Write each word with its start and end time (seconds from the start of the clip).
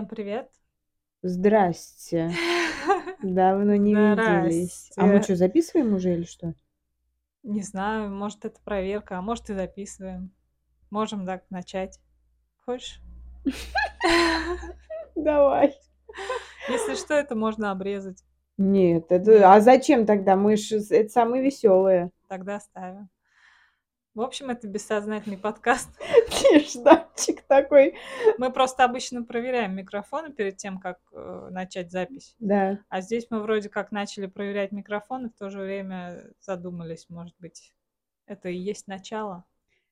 Всем 0.00 0.08
привет. 0.08 0.50
Здрасте. 1.20 2.30
Давно 3.22 3.76
не 3.76 3.94
виделись. 3.94 4.90
А 4.96 5.04
мы 5.04 5.20
что, 5.20 5.36
записываем 5.36 5.92
уже 5.92 6.14
или 6.14 6.24
что? 6.24 6.54
Не 7.42 7.60
знаю, 7.60 8.10
может 8.10 8.46
это 8.46 8.58
проверка, 8.64 9.18
а 9.18 9.20
может 9.20 9.50
и 9.50 9.54
записываем. 9.54 10.32
Можем 10.88 11.26
так 11.26 11.44
начать. 11.50 12.00
Хочешь? 12.64 13.02
Давай. 15.14 15.76
Если 16.70 16.94
что, 16.94 17.12
это 17.12 17.34
можно 17.34 17.70
обрезать. 17.70 18.24
Нет, 18.56 19.12
это... 19.12 19.52
А 19.52 19.60
зачем 19.60 20.06
тогда? 20.06 20.34
Мы 20.34 20.56
ж... 20.56 20.80
Это 20.88 21.10
самые 21.10 21.42
веселые. 21.42 22.10
Тогда 22.26 22.58
ставим. 22.58 23.10
В 24.14 24.22
общем, 24.22 24.50
это 24.50 24.66
бессознательный 24.66 25.38
подкаст. 25.38 25.88
Нежданчик 26.52 27.42
такой. 27.42 27.94
Мы 28.38 28.52
просто 28.52 28.84
обычно 28.84 29.22
проверяем 29.22 29.76
микрофоны 29.76 30.32
перед 30.32 30.56
тем, 30.56 30.78
как 30.80 30.98
э, 31.12 31.48
начать 31.52 31.92
запись. 31.92 32.34
Да. 32.40 32.80
А 32.88 33.02
здесь 33.02 33.28
мы 33.30 33.40
вроде 33.40 33.68
как 33.68 33.92
начали 33.92 34.26
проверять 34.26 34.72
микрофоны, 34.72 35.30
в 35.30 35.38
то 35.38 35.48
же 35.48 35.60
время 35.60 36.32
задумались, 36.40 37.06
может 37.08 37.36
быть, 37.38 37.72
это 38.26 38.48
и 38.48 38.56
есть 38.56 38.88
начало. 38.88 39.44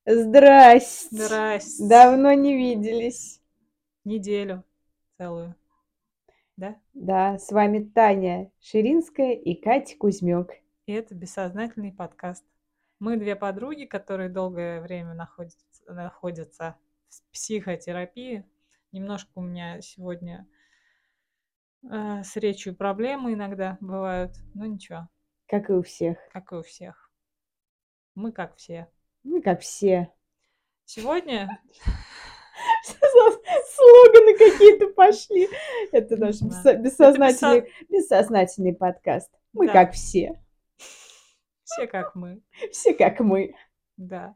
Здрасте. 0.05 1.07
Здрасте. 1.11 1.87
Давно 1.87 2.33
не 2.33 2.57
виделись. 2.57 3.41
Неделю 4.03 4.65
целую. 5.17 5.55
Да? 6.57 6.75
Да, 6.93 7.37
с 7.37 7.51
вами 7.51 7.83
Таня 7.83 8.51
Ширинская 8.59 9.33
и 9.33 9.55
Катя 9.55 9.95
Кузьмёк. 9.97 10.51
И 10.87 10.91
это 10.91 11.15
бессознательный 11.15 11.93
подкаст. 11.93 12.43
Мы 12.99 13.15
две 13.17 13.35
подруги, 13.35 13.85
которые 13.85 14.29
долгое 14.29 14.81
время 14.81 15.13
находятся, 15.13 15.65
находятся 15.87 16.75
в 17.07 17.31
психотерапии. 17.31 18.45
Немножко 18.91 19.29
у 19.35 19.41
меня 19.41 19.79
сегодня 19.81 20.47
э, 21.89 22.23
с 22.23 22.35
речью 22.35 22.75
проблемы 22.75 23.33
иногда 23.33 23.77
бывают, 23.79 24.33
но 24.53 24.65
ничего, 24.65 25.07
Как 25.47 25.69
и 25.69 25.73
у 25.73 25.81
всех. 25.81 26.17
как 26.33 26.51
и 26.51 26.55
у 26.55 26.61
всех. 26.61 27.09
Мы 28.15 28.31
как 28.33 28.57
все. 28.57 28.89
Мы 29.23 29.41
как 29.41 29.61
все. 29.61 30.11
Сегодня 30.85 31.61
Слоганы 32.83 34.37
какие-то 34.37 34.87
пошли. 34.87 35.47
Это 35.91 36.17
наш 36.17 36.41
бессознательный, 36.41 37.71
бессознательный 37.87 38.75
подкаст. 38.75 39.31
Мы 39.53 39.67
Да. 39.67 39.73
как 39.73 39.93
все. 39.93 40.43
Все 41.73 41.87
как 41.87 42.15
мы. 42.15 42.41
Все 42.71 42.93
как 42.93 43.19
мы. 43.19 43.53
Да. 43.97 44.35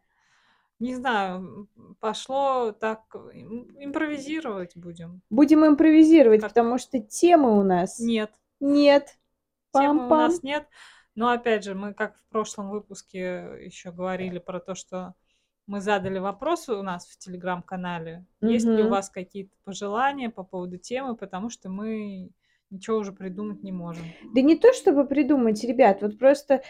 Не 0.79 0.95
знаю, 0.95 1.69
пошло 1.99 2.71
так, 2.71 3.01
им- 3.33 3.69
импровизировать 3.79 4.75
будем. 4.75 5.21
Будем 5.29 5.65
импровизировать, 5.65 6.41
Как- 6.41 6.49
потому 6.49 6.77
что 6.77 6.99
темы 6.99 7.57
у 7.57 7.63
нас 7.63 7.99
Нет, 7.99 8.31
нет. 8.59 9.17
темы 9.73 10.05
у 10.07 10.09
нас 10.09 10.43
нет. 10.43 10.67
Но 11.15 11.29
опять 11.29 11.63
же, 11.63 11.75
мы 11.75 11.93
как 11.93 12.17
в 12.17 12.27
прошлом 12.29 12.69
выпуске 12.69 13.59
еще 13.61 13.91
говорили 13.91 14.39
про 14.39 14.59
то, 14.59 14.75
что 14.75 15.13
мы 15.67 15.79
задали 15.79 16.19
вопросы 16.19 16.73
у 16.73 16.81
нас 16.81 17.07
в 17.07 17.17
телеграм-канале. 17.17 18.25
Есть 18.41 18.65
ли 18.65 18.83
у 18.83 18.89
вас 18.89 19.09
какие-то 19.09 19.55
пожелания 19.63 20.29
по 20.29 20.43
поводу 20.43 20.77
темы, 20.77 21.15
потому 21.15 21.49
что 21.49 21.69
мы 21.69 22.31
ничего 22.69 22.97
уже 22.97 23.13
придумать 23.13 23.63
не 23.63 23.71
можем. 23.71 24.03
Да 24.33 24.41
не 24.41 24.57
то, 24.57 24.73
чтобы 24.73 25.05
придумать, 25.07 25.63
ребят, 25.63 26.01
вот 26.01 26.17
просто 26.19 26.63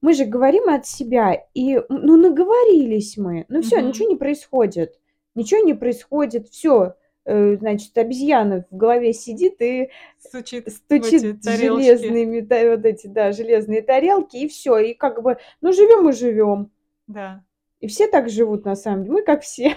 мы 0.00 0.14
же 0.14 0.24
говорим 0.24 0.68
от 0.68 0.86
себя, 0.86 1.46
и 1.54 1.80
ну 1.88 2.16
наговорились 2.16 3.16
мы. 3.16 3.44
Ну 3.48 3.62
все, 3.62 3.78
Мгм. 3.78 3.88
ничего 3.88 4.08
не 4.08 4.16
происходит. 4.16 4.98
Ничего 5.34 5.60
не 5.62 5.74
происходит. 5.74 6.48
Все, 6.48 6.94
значит, 7.24 7.96
обезьяна 7.98 8.64
в 8.70 8.76
голове 8.76 9.12
сидит 9.12 9.60
и 9.60 9.90
Стучит, 10.18 10.68
стучит 10.72 11.44
железными, 11.44 12.40
та- 12.40 12.70
вот 12.76 12.84
эти, 12.84 13.06
да, 13.06 13.32
железные 13.32 13.82
тарелки, 13.82 14.36
и 14.36 14.48
все. 14.48 14.78
И 14.78 14.94
как 14.94 15.22
бы, 15.22 15.36
ну 15.60 15.72
живем 15.72 16.08
и 16.08 16.12
живем. 16.12 16.70
Да. 17.06 17.44
И 17.80 17.86
все 17.86 18.08
так 18.08 18.28
живут, 18.28 18.64
на 18.64 18.74
самом 18.76 19.04
деле. 19.04 19.14
Мы 19.16 19.22
как 19.22 19.42
все. 19.42 19.76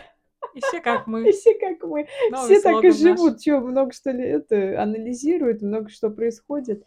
И 0.56 0.60
все 0.62 0.80
как 0.82 1.08
И 1.08 1.10
мы. 1.10 1.32
все 1.32 1.54
как 1.56 1.84
мы. 1.84 2.08
Новый 2.32 2.46
все 2.46 2.62
так 2.62 2.84
и 2.84 2.92
слоган 2.92 3.12
наш. 3.12 3.20
живут. 3.20 3.42
Что, 3.42 3.60
много 3.60 3.92
что 3.94 4.12
ли 4.12 4.24
это 4.26 4.82
анализируют, 4.82 5.62
много 5.62 5.90
что 5.90 6.10
происходит. 6.10 6.84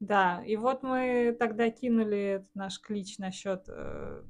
Да, 0.00 0.42
и 0.44 0.56
вот 0.56 0.82
мы 0.82 1.36
тогда 1.38 1.70
кинули 1.70 2.44
наш 2.54 2.80
клич 2.80 3.18
насчет 3.18 3.64
э, 3.68 4.22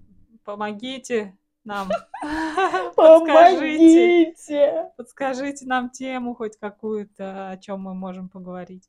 помогите 0.44 1.36
нам, 1.64 1.88
подскажите, 2.96 4.90
подскажите 4.96 5.66
нам 5.66 5.90
тему 5.90 6.34
хоть 6.34 6.56
какую-то, 6.56 7.50
о 7.50 7.58
чем 7.58 7.82
мы 7.82 7.94
можем 7.94 8.30
поговорить. 8.30 8.88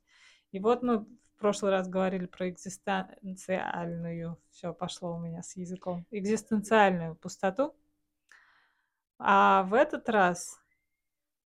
И 0.52 0.58
вот 0.58 0.82
мы 0.82 1.00
в 1.00 1.06
прошлый 1.38 1.70
раз 1.70 1.86
говорили 1.86 2.24
про 2.24 2.48
экзистенциальную, 2.48 4.38
все 4.50 4.72
пошло 4.72 5.14
у 5.16 5.18
меня 5.18 5.42
с 5.42 5.56
языком, 5.56 6.06
экзистенциальную 6.10 7.14
пустоту. 7.14 7.74
А 9.18 9.64
в 9.64 9.74
этот 9.74 10.08
раз 10.08 10.58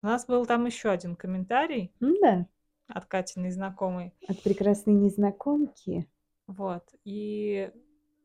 у 0.01 0.07
нас 0.07 0.25
был 0.25 0.47
там 0.47 0.65
еще 0.65 0.89
один 0.89 1.15
комментарий 1.15 1.93
Да, 1.99 2.47
от 2.89 3.05
Катиной 3.05 3.51
знакомой. 3.51 4.13
от 4.27 4.41
прекрасной 4.41 4.93
незнакомки. 4.93 6.09
Вот. 6.47 6.83
И 7.05 7.71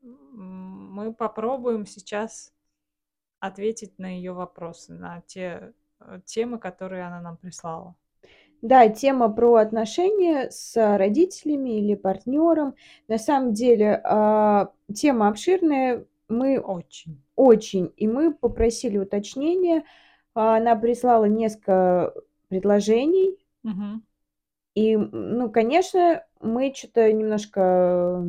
мы 0.01 1.13
попробуем 1.13 1.85
сейчас 1.85 2.53
ответить 3.39 3.97
на 3.99 4.07
ее 4.07 4.33
вопросы, 4.33 4.93
на 4.93 5.21
те 5.27 5.73
э, 5.99 6.19
темы, 6.25 6.57
которые 6.57 7.05
она 7.05 7.21
нам 7.21 7.37
прислала. 7.37 7.95
Да, 8.61 8.87
тема 8.89 9.29
про 9.29 9.55
отношения 9.55 10.49
с 10.49 10.75
родителями 10.97 11.77
или 11.79 11.93
партнером. 11.93 12.73
На 13.07 13.19
самом 13.19 13.53
деле, 13.53 14.01
а, 14.03 14.71
тема 14.93 15.27
обширная. 15.27 16.05
Мы 16.27 16.59
Очень. 16.59 17.21
очень, 17.35 17.93
и 17.97 18.07
мы 18.07 18.33
попросили 18.33 18.97
уточнения. 18.97 19.83
А, 20.33 20.57
Она 20.57 20.75
прислала 20.75 21.25
несколько 21.25 22.13
предложений. 22.47 23.37
Мгм. 23.61 24.03
И, 24.75 24.95
ну, 24.97 25.49
конечно, 25.49 26.23
мы 26.41 26.73
что-то 26.75 27.11
немножко 27.11 28.23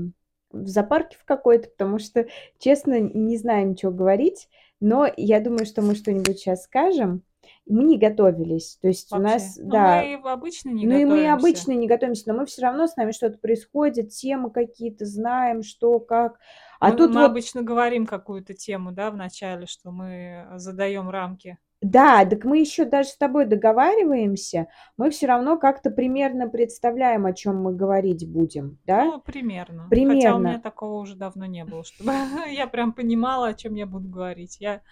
в 0.51 0.67
запарке 0.67 1.19
в 1.21 1.25
какой-то, 1.25 1.69
потому 1.69 1.99
что, 1.99 2.27
честно, 2.59 3.01
не 3.01 3.37
знаем, 3.37 3.77
что 3.77 3.91
говорить. 3.91 4.49
Но 4.81 5.09
я 5.17 5.41
думаю, 5.41 5.67
что 5.67 5.83
мы 5.83 5.95
что-нибудь 5.95 6.39
сейчас 6.39 6.65
скажем. 6.65 7.23
Мы 7.67 7.85
не 7.85 7.99
готовились. 7.99 8.79
То 8.81 8.89
есть 8.89 9.13
у 9.13 9.17
Вообще. 9.17 9.33
нас, 9.33 9.57
Ну, 9.57 9.71
да, 9.71 10.05
мы 10.23 10.31
обычно 10.31 10.71
не 10.71 10.87
ну 10.87 10.97
и 10.97 11.05
мы 11.05 11.23
готовимся. 11.23 11.35
обычно 11.35 11.73
не 11.73 11.87
готовимся, 11.89 12.25
но 12.27 12.35
мы 12.39 12.47
все 12.47 12.63
равно 12.63 12.87
с 12.87 12.97
нами 12.97 13.13
что-то 13.13 13.39
происходит, 13.39 14.11
темы 14.11 14.51
какие-то 14.51 15.05
знаем, 15.05 15.63
что, 15.63 15.99
как. 16.01 16.39
А 16.81 16.91
мы, 16.91 16.97
тут 16.97 17.11
мы 17.11 17.23
вот, 17.23 17.31
обычно 17.31 17.63
говорим 17.63 18.07
какую-то 18.07 18.55
тему, 18.55 18.93
да, 18.93 19.11
в 19.11 19.17
начале, 19.17 19.67
что 19.67 19.91
мы 19.91 20.47
задаем 20.57 21.09
рамки. 21.09 21.59
Да, 21.91 22.25
так 22.25 22.45
мы 22.45 22.59
еще 22.59 22.85
даже 22.85 23.11
с 23.11 23.17
тобой 23.17 23.47
договариваемся, 23.47 24.67
мы 24.97 25.11
все 25.11 25.27
равно 25.27 25.57
как-то 25.57 25.91
примерно 25.91 26.49
представляем, 26.49 27.27
о 27.27 27.33
чем 27.33 27.63
мы 27.63 27.75
говорить 27.75 28.29
будем, 28.29 28.79
да? 28.87 29.05
Ну, 29.05 29.21
примерно. 29.21 29.85
Хотя 29.85 29.95
у 30.01 30.09
меня 30.11 30.19
Примерно. 30.19 30.59
такого 30.61 31.01
уже 31.01 31.15
давно 31.15 31.47
не 31.47 31.65
было, 31.65 31.85
чтобы 31.85 32.13
я 32.51 32.67
прям 32.67 32.93
понимала, 32.93 33.49
о 33.49 33.55
чем 33.55 33.75
я 33.75 33.87
буду 33.87 34.09
говорить. 34.09 34.57
Я 34.61 34.83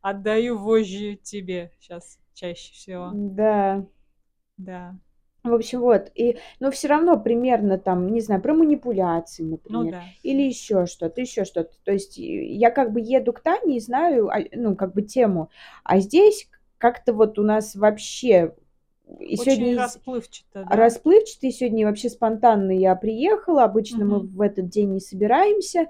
отдаю 0.00 0.56
вожжи 0.56 1.16
тебе 1.16 1.72
сейчас 1.78 2.18
чаще 2.32 2.72
всего. 2.72 3.10
Да. 3.12 3.84
Да. 4.56 4.96
В 5.50 5.54
общем, 5.54 5.80
вот. 5.80 6.10
И, 6.14 6.36
но 6.60 6.70
все 6.70 6.88
равно 6.88 7.18
примерно 7.18 7.78
там, 7.78 8.08
не 8.08 8.20
знаю, 8.20 8.40
про 8.42 8.54
манипуляции, 8.54 9.42
Ну 9.42 9.50
например. 9.52 9.92
да. 9.92 10.02
Или 10.22 10.42
еще 10.42 10.86
что-то, 10.86 11.20
еще 11.20 11.44
что-то. 11.44 11.72
То 11.84 11.92
есть 11.92 12.18
и 12.18 12.54
я 12.54 12.70
как 12.70 12.92
бы 12.92 13.00
еду 13.00 13.32
к 13.32 13.40
Тане 13.40 13.76
и 13.76 13.80
знаю, 13.80 14.28
а, 14.28 14.38
ну, 14.52 14.76
как 14.76 14.94
бы 14.94 15.02
тему. 15.02 15.50
А 15.84 15.98
здесь 16.00 16.48
как-то 16.78 17.12
вот 17.12 17.38
у 17.38 17.42
нас 17.42 17.74
вообще 17.74 18.54
и 19.20 19.38
Очень 19.40 19.52
сегодня 19.52 19.78
расплывчато, 19.78 20.64
да. 20.68 20.76
расплывчатый, 20.76 21.50
сегодня 21.50 21.86
вообще 21.86 22.10
спонтанно 22.10 22.72
я 22.72 22.94
приехала. 22.94 23.64
Обычно 23.64 24.04
мы 24.04 24.18
Мгм. 24.18 24.26
в 24.36 24.40
этот 24.42 24.68
день 24.68 24.92
не 24.92 25.00
собираемся. 25.00 25.86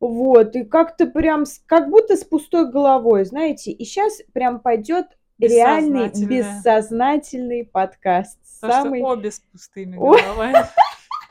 Вот, 0.00 0.56
и 0.56 0.64
как-то 0.64 1.06
прям, 1.06 1.44
как 1.66 1.88
будто 1.90 2.16
с 2.16 2.24
пустой 2.24 2.70
головой, 2.70 3.24
знаете. 3.24 3.72
И 3.72 3.84
сейчас 3.84 4.20
прям 4.32 4.60
пойдет 4.60 5.06
реальный 5.38 6.08
бессознательный 6.26 7.64
подкаст. 7.64 8.38
Потому 8.60 8.84
Самый... 8.84 9.00
что 9.00 9.08
обе 9.08 9.30
с 9.30 9.40
пустыми 9.40 9.96
головами. 9.96 10.66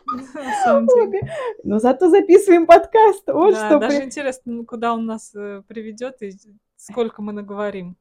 Но 1.64 1.80
зато 1.80 2.10
записываем 2.10 2.66
подкаст. 2.68 3.24
Вот 3.28 3.54
Да, 3.56 3.68
что 3.70 3.80
даже 3.80 3.98
при- 3.98 4.06
интересно, 4.06 4.54
ну, 4.54 4.66
куда 4.66 4.94
он 4.94 5.06
нас 5.06 5.34
э, 5.36 5.64
приведет 5.68 6.22
и 6.22 6.32
сколько 6.76 7.22
мы 7.22 7.34
наговорим. 7.34 7.98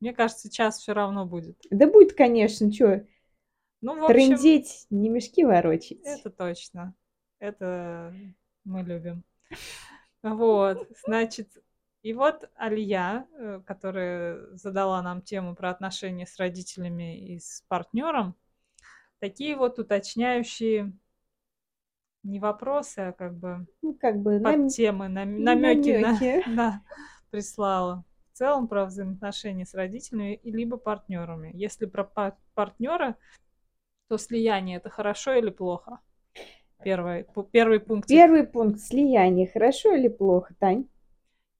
Мне 0.00 0.12
кажется, 0.12 0.50
час 0.50 0.78
все 0.78 0.92
равно 0.92 1.26
будет. 1.26 1.56
Да 1.70 1.86
будет, 1.86 2.12
конечно, 2.14 2.72
что, 2.72 3.04
Ну, 3.80 3.92
общем, 4.04 4.06
трындеть, 4.06 4.86
не 4.90 5.08
мешки 5.08 5.44
ворочить. 5.44 6.00
это 6.04 6.30
точно. 6.30 6.94
Это 7.38 8.14
мы 8.64 8.82
любим. 8.82 9.24
Вот, 10.22 10.88
значит, 11.04 11.48
И 12.02 12.14
вот 12.14 12.48
Алия, 12.56 13.26
э, 13.36 13.60
которая 13.66 14.46
задала 14.56 15.02
нам 15.02 15.22
тему 15.22 15.54
про 15.56 15.70
отношения 15.70 16.26
с 16.26 16.36
родителями 16.36 17.34
и 17.34 17.38
с 17.40 17.64
партнером, 17.68 18.34
такие 19.22 19.54
вот 19.54 19.78
уточняющие 19.78 20.92
не 22.24 22.40
вопросы, 22.40 22.98
а 22.98 23.12
как 23.12 23.38
бы 23.38 23.66
Ну, 23.82 23.94
как 23.94 24.18
бы 24.20 24.32
под 24.40 24.42
нам... 24.42 24.68
темы, 24.68 25.08
намеки 25.08 25.44
на, 25.44 25.54
намеки. 25.54 26.44
да, 26.56 26.82
прислала. 27.30 28.04
В 28.32 28.38
целом 28.38 28.66
про 28.66 28.86
взаимоотношения 28.86 29.64
с 29.64 29.74
родителями 29.74 30.34
и 30.34 30.50
либо 30.50 30.76
партнерами. 30.76 31.52
Если 31.54 31.86
про 31.86 32.02
партнера, 32.54 33.16
то 34.08 34.18
слияние 34.18 34.78
это 34.78 34.90
хорошо 34.90 35.34
или 35.34 35.50
плохо? 35.50 36.00
Первый, 36.82 37.26
первый 37.52 37.78
пункт. 37.78 38.08
Первый 38.08 38.44
пункт 38.44 38.80
слияние. 38.80 39.46
Хорошо 39.46 39.94
или 39.94 40.08
плохо, 40.08 40.52
Тань? 40.58 40.86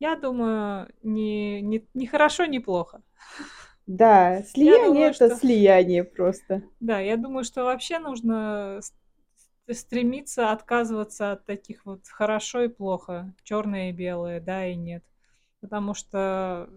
Я 0.01 0.17
думаю, 0.17 0.89
не, 1.05 1.63
не, 1.63 1.87
не 1.95 2.07
хорошо, 2.09 2.47
не 2.47 2.59
плохо. 2.59 3.03
Да, 3.87 4.43
слияние 4.45 4.89
думаю, 4.89 5.11
это 5.11 5.27
что... 5.29 5.37
слияние 5.37 6.05
просто. 6.05 6.63
Да, 6.81 7.01
я 7.01 7.17
думаю, 7.17 7.45
что 7.45 7.65
вообще 7.65 7.99
нужно 7.99 8.81
стремиться 9.71 10.51
отказываться 10.51 11.33
от 11.33 11.47
таких 11.47 11.85
вот 11.87 12.07
хорошо 12.07 12.63
и 12.63 12.69
плохо, 12.69 13.35
черное 13.43 13.91
и 13.91 13.93
белое, 13.93 14.41
да 14.41 14.67
и 14.67 14.75
нет. 14.75 15.05
Потому 15.61 15.95
что 15.95 16.69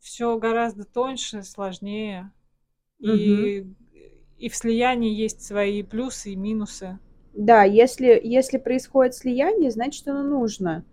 все 0.00 0.38
гораздо 0.38 0.84
тоньше, 0.84 1.42
сложнее. 1.42 2.32
Угу. 3.00 3.10
И, 3.10 3.66
и 4.38 4.48
в 4.48 4.56
слиянии 4.56 5.12
есть 5.12 5.42
свои 5.42 5.82
плюсы 5.82 6.32
и 6.32 6.36
минусы. 6.36 6.98
Да, 7.34 7.64
если, 7.64 8.18
если 8.22 8.56
происходит 8.56 9.14
слияние, 9.14 9.70
значит, 9.70 10.06
оно 10.08 10.22
нужно. 10.22 10.84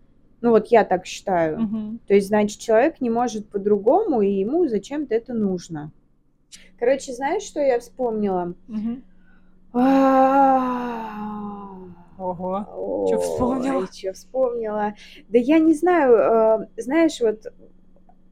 Ну 0.43 0.49
вот 0.49 0.67
я 0.67 0.83
так 0.83 1.05
считаю. 1.05 1.63
Угу. 1.63 1.99
То 2.05 2.13
есть, 2.13 2.27
значит, 2.27 2.59
человек 2.59 2.99
не 2.99 3.09
может 3.09 3.47
по-другому, 3.47 4.21
и 4.21 4.29
ему 4.29 4.67
зачем-то 4.67 5.15
это 5.15 5.33
нужно. 5.33 5.91
Короче, 6.77 7.13
знаешь, 7.13 7.43
что 7.43 7.61
я 7.61 7.79
вспомнила? 7.79 8.53
Угу. 8.67 9.01
Ого, 12.19 13.07
что 13.07 13.19
вспомнила? 13.21 13.87
Что 13.87 14.11
вспомнила? 14.11 14.93
Да 15.29 15.39
я 15.39 15.59
не 15.59 15.73
знаю, 15.73 16.67
э, 16.75 16.81
знаешь, 16.81 17.21
вот 17.21 17.45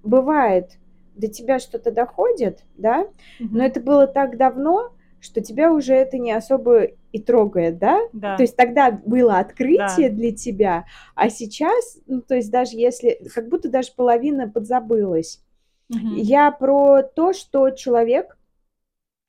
бывает, 0.04 0.78
до 1.16 1.30
тебя 1.30 1.60
что-то 1.60 1.92
доходит, 1.92 2.66
да, 2.76 3.08
но 3.40 3.64
это 3.64 3.80
было 3.80 4.06
так 4.06 4.36
давно, 4.36 4.92
что 5.22 5.40
тебя 5.42 5.72
уже 5.72 5.94
это 5.94 6.18
не 6.18 6.32
особо 6.32 6.86
и 7.12 7.20
трогает, 7.22 7.78
да? 7.78 8.00
Да. 8.12 8.36
То 8.36 8.44
есть 8.44 8.58
тогда 8.58 8.92
было 8.92 9.38
открытие 9.38 10.10
да. 10.10 10.16
для 10.16 10.36
тебя, 10.36 10.86
а 11.16 11.30
сейчас, 11.30 12.00
ну, 12.08 12.22
то 12.22 12.36
есть 12.36 12.52
даже 12.52 12.76
если, 12.76 13.22
как 13.34 13.48
будто 13.48 13.70
даже 13.70 13.94
половина 13.96 14.50
подзабылась. 14.50 15.44
Угу. 15.90 16.16
Я 16.16 16.52
про 16.52 17.04
то, 17.04 17.34
что 17.34 17.70
человек, 17.70 18.38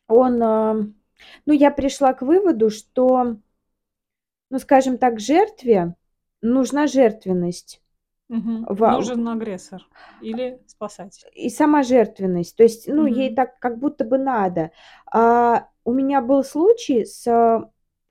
он, 0.09 0.43
э, 0.43 0.75
ну, 1.47 1.53
я 1.53 1.71
пришла 1.71 2.15
к 2.15 2.23
выводу, 2.23 2.71
что, 2.71 3.37
ну, 4.51 4.59
скажем 4.59 4.97
так, 4.97 5.21
жертве 5.21 5.95
нужна 6.41 6.87
жертвенность. 6.87 7.83
Угу. 8.29 8.75
В... 8.75 8.91
Нужен 8.93 9.29
агрессор 9.29 9.87
или 10.23 10.63
спасатель. 10.67 11.29
И 11.35 11.51
сама 11.51 11.83
жертвенность. 11.83 12.57
То 12.57 12.63
есть, 12.63 12.89
ну, 12.89 13.03
угу. 13.03 13.13
ей 13.13 13.35
так 13.35 13.59
как 13.59 13.79
будто 13.79 14.05
бы 14.05 14.17
надо. 14.17 14.71
А 15.05 15.69
у 15.85 15.93
меня 15.93 16.21
был 16.21 16.45
случай 16.45 17.05
с 17.05 17.27
а, 17.27 17.71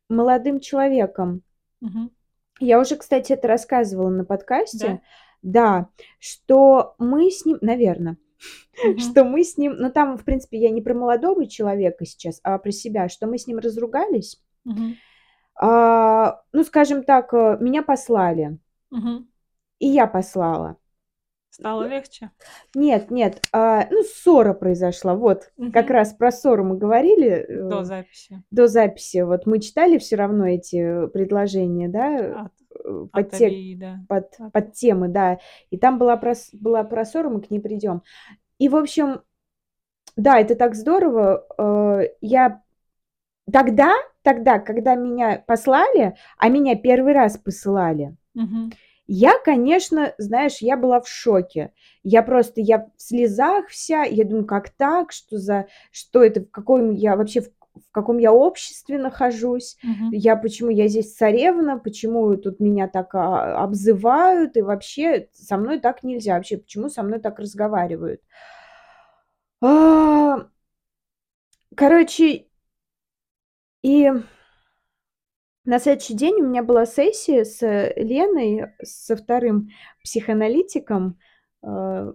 молодым 0.10 0.60
человеком. 0.60 1.44
Угу. 1.82 2.12
Я 2.60 2.80
уже, 2.80 2.96
кстати, 2.96 3.34
это 3.34 3.48
рассказывала 3.48 4.10
на 4.10 4.26
подкасте. 4.26 5.02
Да, 5.42 5.80
да 5.80 5.90
что 6.20 6.96
мы 7.00 7.32
с 7.32 7.46
ним, 7.46 7.58
наверное, 7.62 8.18
угу. 8.86 9.00
что 9.00 9.24
мы 9.24 9.44
с 9.44 9.58
ним, 9.58 9.76
ну 9.78 9.92
там, 9.92 10.18
в 10.18 10.24
принципе, 10.24 10.60
я 10.60 10.70
не 10.70 10.82
про 10.82 10.94
молодого 10.94 11.48
человека 11.48 12.06
сейчас, 12.06 12.40
а 12.44 12.58
про 12.58 12.72
себя, 12.72 13.10
что 13.10 13.28
мы 13.28 13.38
с 13.38 13.48
ним 13.48 13.60
разругались. 13.60 14.42
Угу. 14.66 14.96
А, 15.56 16.42
ну, 16.52 16.64
скажем 16.64 17.04
так, 17.04 17.34
э, 17.34 17.58
меня 17.60 17.84
послали. 17.84 18.58
Угу. 18.92 19.28
И 19.80 19.88
я 19.88 20.08
послала. 20.08 20.78
Стало 21.52 21.86
легче? 21.86 22.32
Нет, 22.74 23.12
нет, 23.12 23.46
а, 23.52 23.86
ну 23.92 24.04
ссора 24.04 24.54
произошла, 24.54 25.16
вот, 25.16 25.52
угу. 25.58 25.74
как 25.74 25.90
раз 25.90 26.14
про 26.14 26.32
ссору 26.32 26.64
мы 26.64 26.78
говорили. 26.78 27.28
Э, 27.28 27.70
до 27.70 27.84
записи. 27.84 28.42
До 28.52 28.68
записи, 28.68 29.18
вот 29.24 29.46
мы 29.46 29.60
читали 29.60 29.98
все 29.98 30.16
равно 30.16 30.48
эти 30.48 31.08
предложения, 31.08 31.90
да, 31.90 32.46
от, 32.46 32.52
э, 32.86 33.06
под, 33.12 33.26
от 33.26 33.38
те, 33.38 33.48
Авии, 33.48 33.76
да. 33.76 34.00
под, 34.08 34.34
от... 34.40 34.54
под 34.54 34.74
темы, 34.74 35.10
да, 35.10 35.40
и 35.70 35.78
там 35.78 36.00
была 36.00 36.16
про, 36.16 36.36
была 36.54 36.86
про 36.86 37.04
ссору, 37.04 37.30
мы 37.30 37.42
к 37.42 37.52
ней 37.52 37.60
придем. 37.60 38.02
И, 38.58 38.70
в 38.70 38.76
общем, 38.78 39.22
да, 40.16 40.40
это 40.40 40.56
так 40.56 40.74
здорово, 40.74 41.46
э, 41.58 42.14
я 42.22 42.62
тогда, 43.52 43.94
тогда, 44.22 44.58
когда 44.60 44.96
меня 44.96 45.44
послали, 45.46 46.16
а 46.38 46.48
меня 46.48 46.78
первый 46.78 47.12
раз 47.12 47.38
посылали, 47.38 48.16
угу. 48.36 48.72
Я, 49.14 49.38
конечно, 49.44 50.14
знаешь, 50.18 50.60
я 50.60 50.78
была 50.78 51.02
в 51.02 51.08
шоке. 51.10 51.74
Я 52.02 52.24
просто, 52.24 52.62
я 52.62 52.88
в 52.96 53.02
слезах 53.02 53.68
вся, 53.68 54.04
я 54.04 54.24
думаю, 54.24 54.46
как 54.46 54.70
так, 54.70 55.12
что 55.12 55.38
за, 55.38 55.68
что 55.92 56.24
это, 56.24 56.40
в 56.40 56.50
каком 56.50 56.92
я 56.92 57.18
вообще, 57.18 57.42
в, 57.42 57.48
в 57.76 57.92
каком 57.92 58.20
я 58.20 58.32
обществе 58.32 58.98
нахожусь, 58.98 59.78
угу. 59.84 60.12
я, 60.14 60.38
почему 60.38 60.70
я 60.70 60.88
здесь 60.88 61.14
царевна, 61.14 61.78
почему 61.78 62.38
тут 62.38 62.62
меня 62.62 62.88
так 62.88 63.14
а, 63.14 63.62
обзывают, 63.62 64.56
и 64.56 64.62
вообще 64.62 65.28
со 65.34 65.58
мной 65.58 65.82
так 65.82 66.04
нельзя, 66.04 66.36
вообще, 66.36 66.56
почему 66.56 66.88
со 66.88 67.04
мной 67.04 67.20
так 67.20 67.38
разговаривают. 67.38 68.22
А, 69.60 70.48
короче, 71.76 72.46
и 73.84 74.10
на 75.64 75.80
следующий 75.80 76.16
день 76.16 76.42
у 76.42 76.48
меня 76.48 76.64
была 76.64 76.86
сессия 76.86 77.46
с 77.46 77.62
э, 77.62 77.94
Леной, 77.96 78.74
со 78.82 79.16
вторым 79.16 79.70
психоаналитиком. 80.04 81.20
Э, 81.64 82.12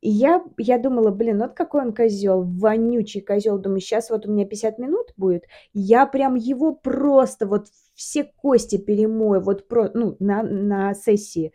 и 0.00 0.10
я, 0.10 0.44
я 0.58 0.78
думала, 0.78 1.10
блин, 1.10 1.40
вот 1.40 1.54
какой 1.54 1.82
он 1.82 1.92
козел, 1.92 2.44
вонючий 2.44 3.20
козел. 3.20 3.58
Думаю, 3.58 3.80
сейчас 3.80 4.10
вот 4.10 4.26
у 4.26 4.32
меня 4.32 4.46
50 4.46 4.78
минут 4.78 5.12
будет. 5.16 5.44
Я 5.72 6.06
прям 6.06 6.36
его 6.36 6.72
просто 6.72 7.46
вот 7.46 7.66
все 7.94 8.24
кости 8.24 8.76
перемою, 8.78 9.40
вот 9.40 9.66
про, 9.66 9.90
ну, 9.92 10.16
на, 10.20 10.42
на 10.44 10.94
сессии. 10.94 11.52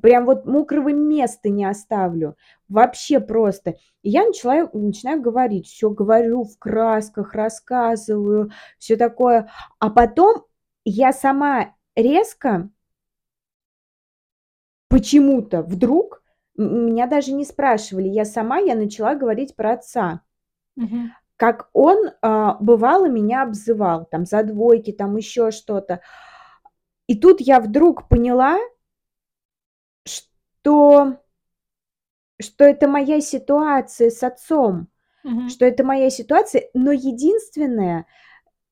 Прям 0.00 0.26
вот 0.26 0.46
мокрого 0.46 0.92
места 0.92 1.48
не 1.48 1.64
оставлю. 1.64 2.36
Вообще 2.68 3.20
просто. 3.20 3.76
И 4.02 4.10
я 4.10 4.24
начала, 4.26 4.68
начинаю 4.72 5.20
говорить, 5.20 5.66
все 5.66 5.90
говорю 5.90 6.44
в 6.44 6.58
красках, 6.58 7.34
рассказываю, 7.34 8.50
все 8.78 8.96
такое. 8.96 9.48
А 9.78 9.90
потом 9.90 10.44
я 10.84 11.12
сама 11.12 11.74
резко 11.94 12.70
почему-то 14.88 15.62
вдруг, 15.62 16.22
меня 16.56 17.06
даже 17.06 17.32
не 17.32 17.44
спрашивали, 17.44 18.08
я 18.08 18.24
сама, 18.24 18.58
я 18.58 18.74
начала 18.74 19.14
говорить 19.14 19.56
про 19.56 19.72
отца. 19.72 20.22
Угу. 20.76 20.96
Как 21.36 21.70
он 21.72 22.10
а, 22.20 22.54
бывало 22.60 23.08
меня 23.08 23.42
обзывал, 23.42 24.04
там, 24.04 24.26
за 24.26 24.42
двойки, 24.42 24.92
там, 24.92 25.16
еще 25.16 25.50
что-то. 25.50 26.02
И 27.06 27.18
тут 27.18 27.40
я 27.40 27.58
вдруг 27.58 28.08
поняла, 28.08 28.58
что, 30.04 31.18
что 32.40 32.64
это 32.64 32.86
моя 32.86 33.20
ситуация 33.20 34.10
с 34.10 34.22
отцом, 34.22 34.88
угу. 35.24 35.48
что 35.48 35.64
это 35.64 35.84
моя 35.84 36.10
ситуация, 36.10 36.68
но 36.74 36.92
единственное, 36.92 38.06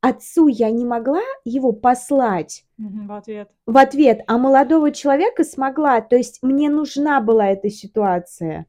отцу 0.01 0.49
я 0.49 0.71
не 0.71 0.85
могла 0.85 1.23
его 1.45 1.73
послать 1.73 2.65
в 2.79 3.13
ответ. 3.13 3.51
в 3.67 3.77
ответ, 3.77 4.23
а 4.27 4.39
молодого 4.39 4.91
человека 4.93 5.45
смогла. 5.45 6.01
То 6.01 6.17
есть 6.17 6.39
мне 6.43 6.71
нужна 6.71 7.21
была 7.21 7.49
эта 7.49 7.71
ситуация. 7.71 8.67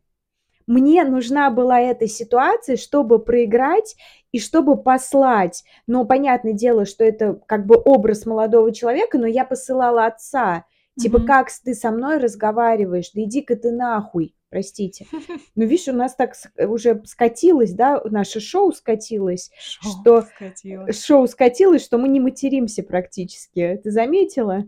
Мне 0.67 1.03
нужна 1.03 1.50
была 1.50 1.79
эта 1.79 2.07
ситуация, 2.07 2.77
чтобы 2.77 3.19
проиграть 3.19 3.95
и 4.31 4.39
чтобы 4.39 4.81
послать. 4.81 5.63
Но 5.88 6.05
понятное 6.05 6.53
дело, 6.53 6.85
что 6.85 7.03
это 7.03 7.41
как 7.45 7.65
бы 7.65 7.81
образ 7.83 8.25
молодого 8.25 8.71
человека, 8.71 9.17
но 9.17 9.27
я 9.27 9.43
посылала 9.43 10.05
отца. 10.05 10.65
Типа, 11.00 11.17
mm-hmm. 11.17 11.25
как 11.25 11.47
ты 11.63 11.73
со 11.73 11.91
мной 11.91 12.17
разговариваешь? 12.17 13.11
Да 13.13 13.21
иди-ка 13.21 13.55
ты 13.55 13.71
нахуй 13.71 14.35
простите. 14.51 15.08
Но 15.55 15.63
видишь, 15.63 15.88
у 15.88 15.93
нас 15.93 16.13
так 16.13 16.36
уже 16.60 17.01
скатилось, 17.05 17.74
да, 17.74 18.00
наше 18.05 18.39
шоу 18.39 18.72
скатилось, 18.72 19.50
шоу 19.58 19.91
что 19.91 20.22
скатилось. 20.22 21.03
шоу 21.03 21.27
скатилось, 21.27 21.84
что 21.84 21.98
мы 21.98 22.10
не 22.10 22.20
материмся 22.20 22.84
практически. 22.84 23.79
Ты 23.84 23.89
заметила? 23.89 24.65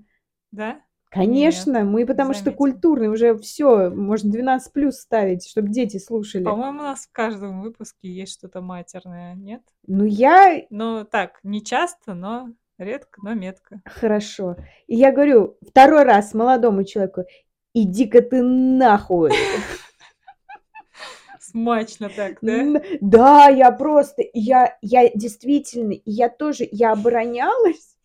Да? 0.52 0.82
Конечно, 1.12 1.84
Нет, 1.84 1.86
мы 1.86 2.06
потому 2.08 2.34
что 2.34 2.52
культурные, 2.52 3.12
уже 3.12 3.38
все, 3.38 3.92
можно 3.92 4.32
12 4.32 4.74
плюс 4.74 4.96
ставить, 4.96 5.48
чтобы 5.48 5.68
дети 5.68 5.98
слушали. 5.98 6.44
По-моему, 6.44 6.80
у 6.80 6.84
нас 6.84 7.06
в 7.06 7.12
каждом 7.12 7.62
выпуске 7.62 8.10
есть 8.10 8.34
что-то 8.34 8.62
матерное, 8.62 9.36
нет? 9.36 9.62
Ну, 9.86 10.06
я... 10.06 10.64
Ну, 10.72 11.06
так, 11.06 11.40
не 11.44 11.64
часто, 11.64 12.16
но 12.16 12.50
редко, 12.80 13.22
но 13.24 13.36
метко. 13.36 13.82
Хорошо. 13.86 14.56
И 14.88 14.96
я 14.96 15.12
говорю 15.12 15.56
второй 15.62 16.02
раз 16.04 16.34
молодому 16.34 16.84
человеку, 16.84 17.26
иди-ка 17.74 18.22
ты 18.22 18.42
нахуй. 18.42 19.32
Смачно 21.40 22.10
так, 22.10 22.40
да? 22.42 22.82
Да, 23.02 23.48
я 23.48 23.72
просто, 23.72 24.24
я, 24.34 24.78
я 24.82 25.10
действительно, 25.14 25.94
я 26.06 26.30
тоже, 26.30 26.68
я 26.72 26.94
оборонялась, 26.94 27.96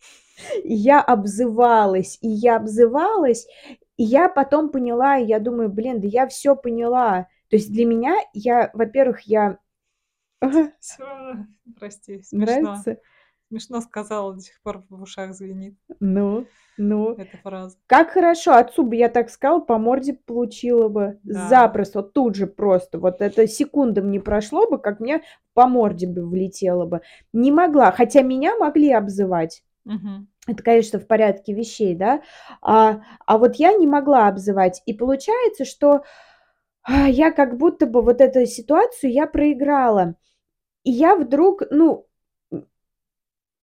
я 0.63 1.01
обзывалась, 1.01 2.19
и 2.21 2.29
я 2.29 2.57
обзывалась, 2.57 3.47
и 3.97 4.03
я 4.03 4.29
потом 4.29 4.69
поняла, 4.69 5.17
и 5.17 5.25
я 5.25 5.39
думаю, 5.39 5.69
блин, 5.69 5.99
да 5.99 6.07
я 6.07 6.27
все 6.27 6.55
поняла. 6.55 7.27
То 7.49 7.55
есть 7.55 7.71
для 7.71 7.85
меня, 7.85 8.15
я, 8.33 8.69
во-первых, 8.73 9.21
я... 9.21 9.57
Прости, 11.77 12.21
смешно. 12.23 12.61
Нравится? 12.61 12.97
Смешно 13.49 13.81
сказала, 13.81 14.35
до 14.35 14.41
сих 14.41 14.61
пор 14.61 14.85
в 14.89 15.01
ушах 15.01 15.33
звенит 15.33 15.75
Ну, 15.99 16.45
ну. 16.79 17.13
эта 17.13 17.37
фраза. 17.37 17.77
Как 17.87 18.11
хорошо, 18.11 18.55
отцу 18.55 18.83
бы 18.83 18.95
я 18.95 19.09
так 19.09 19.29
сказала, 19.29 19.59
по 19.59 19.77
морде 19.77 20.13
получила 20.13 20.87
бы. 20.87 21.19
Да. 21.23 21.47
Запросто, 21.47 21.99
вот 21.99 22.13
тут 22.13 22.35
же 22.35 22.47
просто. 22.47 22.97
Вот 22.97 23.21
это 23.21 23.47
секундам 23.47 24.09
не 24.09 24.19
прошло 24.19 24.69
бы, 24.69 24.79
как 24.79 24.99
мне 24.99 25.21
по 25.53 25.67
морде 25.67 26.07
бы 26.07 26.25
влетело 26.25 26.85
бы. 26.85 27.01
Не 27.33 27.51
могла, 27.51 27.91
хотя 27.91 28.21
меня 28.21 28.55
могли 28.57 28.91
обзывать. 28.91 29.63
Мгм. 29.85 30.27
Это, 30.47 30.63
конечно, 30.63 30.99
в 30.99 31.07
порядке 31.07 31.53
вещей, 31.53 31.95
да. 31.95 32.21
А, 32.61 33.01
а 33.25 33.37
вот 33.37 33.55
я 33.55 33.73
не 33.73 33.85
могла 33.85 34.27
обзывать. 34.27 34.81
И 34.85 34.93
получается, 34.93 35.65
что 35.65 36.03
а, 36.83 37.07
я 37.07 37.31
как 37.31 37.57
будто 37.57 37.85
бы 37.85 38.01
вот 38.01 38.21
эту 38.21 38.45
ситуацию 38.45 39.11
я 39.11 39.27
проиграла. 39.27 40.15
И 40.83 40.91
я 40.91 41.15
вдруг, 41.15 41.63
ну, 41.69 42.07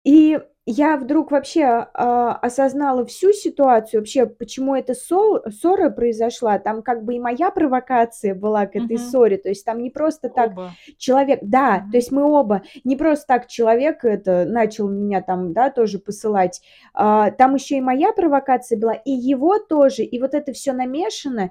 и 0.04 0.40
я 0.68 0.96
вдруг 0.98 1.32
вообще 1.32 1.64
а, 1.64 2.34
осознала 2.34 3.04
всю 3.06 3.34
ситуацию, 3.34 4.02
вообще, 4.02 4.28
почему 4.28 4.76
эта 4.76 4.94
ссор- 4.94 5.50
ссора 5.50 5.90
произошла. 5.90 6.60
Там 6.60 6.84
как 6.84 7.04
бы 7.04 7.16
и 7.16 7.20
моя 7.20 7.50
провокация 7.50 8.36
была 8.36 8.68
к 8.68 8.76
этой 8.76 8.98
Мгм. 8.98 8.98
ссоре. 8.98 9.38
То 9.38 9.50
есть 9.50 9.66
там 9.66 9.82
не 9.82 9.90
просто 9.90 10.30
так 10.30 10.52
Оба. 10.52 10.72
человек, 10.98 11.40
да, 11.42 11.78
Мгм. 11.80 11.92
то 11.92 11.98
есть 11.98 12.12
мы 12.12 12.24
оба, 12.24 12.62
не 12.84 12.96
просто 12.96 13.26
так 13.28 13.48
человек 13.48 14.06
это 14.06 14.46
начал 14.46 14.88
меня 14.88 15.22
там, 15.22 15.52
да, 15.54 15.72
тоже 15.72 15.98
посылать, 16.00 16.62
а, 16.94 17.32
там 17.32 17.56
еще 17.56 17.78
и 17.78 17.82
моя 17.82 18.14
провокация 18.14 18.78
была, 18.78 18.94
и 18.94 19.12
его 19.12 19.58
тоже, 19.58 20.04
и 20.04 20.20
вот 20.20 20.34
это 20.36 20.54
все 20.54 20.74
намешано, 20.74 21.50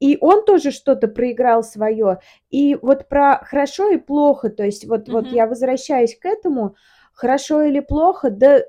и 0.00 0.18
он 0.20 0.44
тоже 0.44 0.70
что-то 0.72 1.08
проиграл 1.08 1.62
свое, 1.62 2.18
и 2.50 2.76
вот 2.80 3.08
про 3.08 3.40
хорошо 3.44 3.90
и 3.90 3.98
плохо, 3.98 4.48
то 4.50 4.64
есть 4.64 4.86
вот, 4.86 5.08
вот 5.08 5.26
Мгм. 5.26 5.34
я 5.34 5.46
возвращаюсь 5.46 6.16
к 6.18 6.24
этому, 6.26 6.76
хорошо 7.18 7.62
или 7.62 7.80
плохо, 7.80 8.30
да 8.30 8.62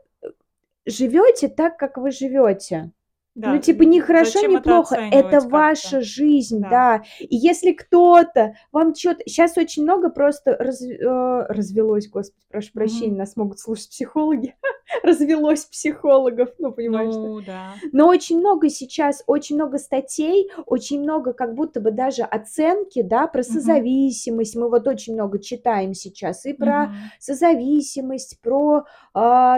живете 0.88 1.50
так, 1.50 1.78
как 1.78 1.98
вы 1.98 2.12
живете. 2.12 2.92
Да, 3.40 3.54
Ну, 3.54 3.60
типа, 3.62 3.84
не 3.84 4.02
хорошо, 4.02 4.32
зачем 4.34 4.52
не 4.52 4.58
это 4.58 4.70
плохо, 4.70 4.96
это 4.96 5.30
как-то? 5.30 5.48
ваша 5.50 6.02
жизнь, 6.02 6.60
Да. 6.60 6.70
да. 6.70 7.04
И 7.20 7.38
если 7.38 7.72
кто-то 7.72 8.54
вам 8.74 8.94
что-то... 8.94 9.22
Сейчас 9.26 9.58
очень 9.58 9.84
много 9.84 10.10
просто 10.10 10.58
раз- 10.60 10.82
э, 10.82 11.46
развелось, 11.48 12.10
господи, 12.10 12.44
прошу 12.50 12.74
прощения, 12.74 13.12
Мгм. 13.12 13.18
нас 13.20 13.38
могут 13.38 13.60
слушать 13.60 13.90
психологи. 13.90 14.56
Развелось 15.04 15.66
психологов, 15.66 16.50
ну, 16.58 16.72
понимаешь? 16.74 17.14
Ну, 17.16 17.40
да. 17.42 17.76
Но 17.94 18.08
очень 18.10 18.40
много 18.40 18.70
сейчас, 18.70 19.24
очень 19.28 19.56
много 19.56 19.78
статей, 19.78 20.50
очень 20.66 21.00
много 21.02 21.32
как 21.34 21.54
будто 21.56 21.80
бы 21.80 21.92
даже 21.92 22.24
оценки, 22.24 23.04
да, 23.04 23.28
про 23.28 23.44
созависимость. 23.44 24.56
Мы 24.58 24.68
вот 24.70 24.86
очень 24.88 25.14
много 25.14 25.40
читаем 25.40 25.94
сейчас 25.94 26.46
и 26.46 26.54
про 26.54 26.88
Мгм. 26.88 26.96
созависимость, 27.20 28.42
про 28.42 28.84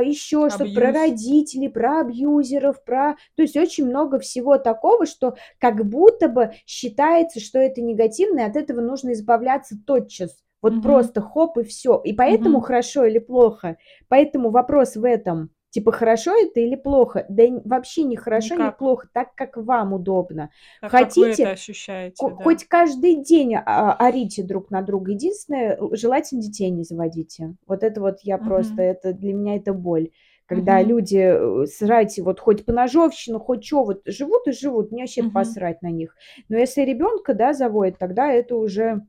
еще 0.03 0.49
что-то, 0.49 0.65
про 0.73 0.91
родителей, 0.91 1.69
про 1.69 2.01
абьюзеров, 2.01 2.83
про... 2.83 3.15
То 3.35 3.41
есть 3.43 3.55
очень 3.57 3.70
много 3.79 4.19
всего 4.19 4.57
такого, 4.57 5.05
что 5.05 5.35
как 5.59 5.85
будто 5.85 6.27
бы 6.27 6.51
считается, 6.65 7.39
что 7.39 7.59
это 7.59 7.81
негативно, 7.81 8.39
и 8.41 8.43
от 8.43 8.55
этого 8.55 8.81
нужно 8.81 9.13
избавляться 9.13 9.75
тотчас. 9.85 10.31
Вот 10.61 10.73
Мгм. 10.73 10.81
просто 10.83 11.21
хоп 11.21 11.57
и 11.57 11.63
все. 11.63 11.99
И 12.03 12.13
поэтому 12.13 12.57
Мгм. 12.57 12.65
хорошо 12.67 13.05
или 13.05 13.19
плохо. 13.19 13.77
Поэтому 14.09 14.51
вопрос 14.51 14.95
в 14.95 15.03
этом. 15.03 15.49
Типа, 15.71 15.91
хорошо 15.93 16.33
это 16.35 16.59
или 16.59 16.75
плохо? 16.75 17.25
Да 17.29 17.43
вообще 17.63 18.03
не 18.03 18.17
хорошо, 18.17 18.55
не 18.55 18.63
Никак. 18.63 18.77
плохо, 18.77 19.07
так, 19.13 19.33
как 19.35 19.55
вам 19.57 19.93
удобно. 19.93 20.49
Так 20.81 20.91
как 20.91 21.15
вы 21.15 21.27
Хотите, 21.27 21.43
это 21.43 21.51
ощущаете, 21.53 22.15
Ко- 22.19 22.29
да. 22.29 22.43
Хоть 22.43 22.65
каждый 22.65 23.23
день 23.23 23.55
а, 23.55 23.93
орите 23.93 24.43
друг 24.43 24.69
на 24.69 24.81
друга. 24.81 25.13
Единственное, 25.13 25.77
желательно 25.93 26.41
детей 26.41 26.69
не 26.69 26.83
заводите. 26.83 27.55
Вот 27.67 27.83
это 27.83 28.01
вот 28.01 28.17
я 28.23 28.37
просто, 28.37 28.73
Мгм. 28.73 28.91
это 28.91 29.13
для 29.13 29.33
меня 29.33 29.55
это 29.55 29.73
боль. 29.73 30.11
Когда 30.51 30.81
Мгм. 30.81 30.89
люди 30.89 31.17
э, 31.17 31.65
срать 31.67 32.19
вот 32.19 32.41
хоть 32.41 32.65
по 32.65 32.73
ножовщину, 32.73 33.39
хоть 33.39 33.63
что, 33.65 33.85
вот 33.85 34.01
живут 34.05 34.47
и 34.47 34.51
живут, 34.51 34.91
мне 34.91 35.03
вообще 35.03 35.23
Мгм. 35.23 35.31
посрать 35.33 35.81
на 35.81 35.87
них. 35.91 36.13
Но 36.49 36.57
если 36.57 36.81
ребенка, 36.81 37.33
да, 37.33 37.53
заводят, 37.53 37.97
тогда 37.99 38.29
это 38.33 38.55
уже, 38.57 39.01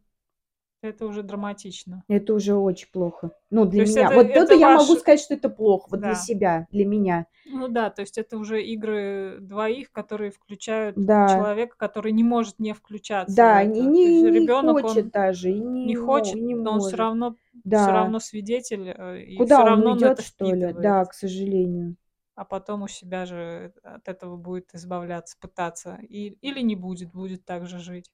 Это 0.83 1.07
уже 1.07 1.23
драматично. 1.23 2.05
это 2.09 2.35
уже 2.35 2.55
очень 2.55 2.89
плохо. 2.93 3.31
Ну, 3.51 3.65
То 3.65 3.71
для 3.71 3.83
есть 3.83 3.97
меня. 3.97 4.07
это, 4.09 4.17
Вот 4.17 4.27
это 4.27 4.39
это 4.41 4.55
я 4.55 4.71
могу 4.71 4.93
ваш... 4.93 5.01
сказать, 5.01 5.21
что 5.21 5.35
это 5.35 5.49
плохо, 5.49 5.89
вот 5.91 6.01
для 6.01 6.11
Да. 6.11 6.15
себя, 6.15 6.67
для 6.71 6.85
меня. 6.85 7.27
Ну 7.45 7.69
да, 7.69 7.91
то 7.91 8.03
есть 8.03 8.19
это 8.19 8.37
уже 8.39 8.63
игры 8.63 9.39
двоих, 9.41 9.91
которые 9.93 10.31
включают 10.31 10.97
Да, 10.97 11.27
человека, 11.27 11.77
который 11.77 12.13
не 12.13 12.23
может 12.25 12.59
не 12.59 12.73
включаться 12.73 13.35
да, 13.37 13.63
это. 13.63 13.73
То 13.73 13.81
не, 13.81 14.05
есть 14.05 14.23
не 14.23 14.31
ребенок, 14.41 14.81
хочет 14.81 15.05
он 15.05 15.11
даже, 15.11 15.51
и 15.51 15.59
не 15.61 15.87
не, 15.87 15.97
хочет, 15.97 16.35
не 16.35 16.55
но 16.55 16.73
он 16.73 16.79
все 16.81 16.85
может. 16.85 16.99
равно, 16.99 17.37
все 17.53 17.65
Да. 17.65 17.93
равно 17.93 18.21
свидетель, 18.21 18.89
э, 18.97 19.23
и 19.23 19.35
все 19.35 19.39
Куда 19.39 19.61
он 19.63 19.67
равно 19.69 19.91
он 19.93 20.05
это 20.05 20.23
что 20.23 20.45
ли? 20.55 20.73
Да, 20.73 21.05
к 21.05 21.15
сожалению. 21.15 21.97
А 22.35 22.45
потом 22.45 22.83
у 22.83 22.89
себя 22.89 23.27
же 23.27 23.73
от 23.83 24.09
этого 24.09 24.37
будет 24.37 24.75
избавляться, 24.75 25.37
пытаться. 25.41 25.99
И, 26.09 26.29
или 26.41 26.61
не 26.61 26.77
будет, 26.77 27.11
будет 27.13 27.45
так 27.45 27.67
же 27.67 27.79
жить. 27.79 28.11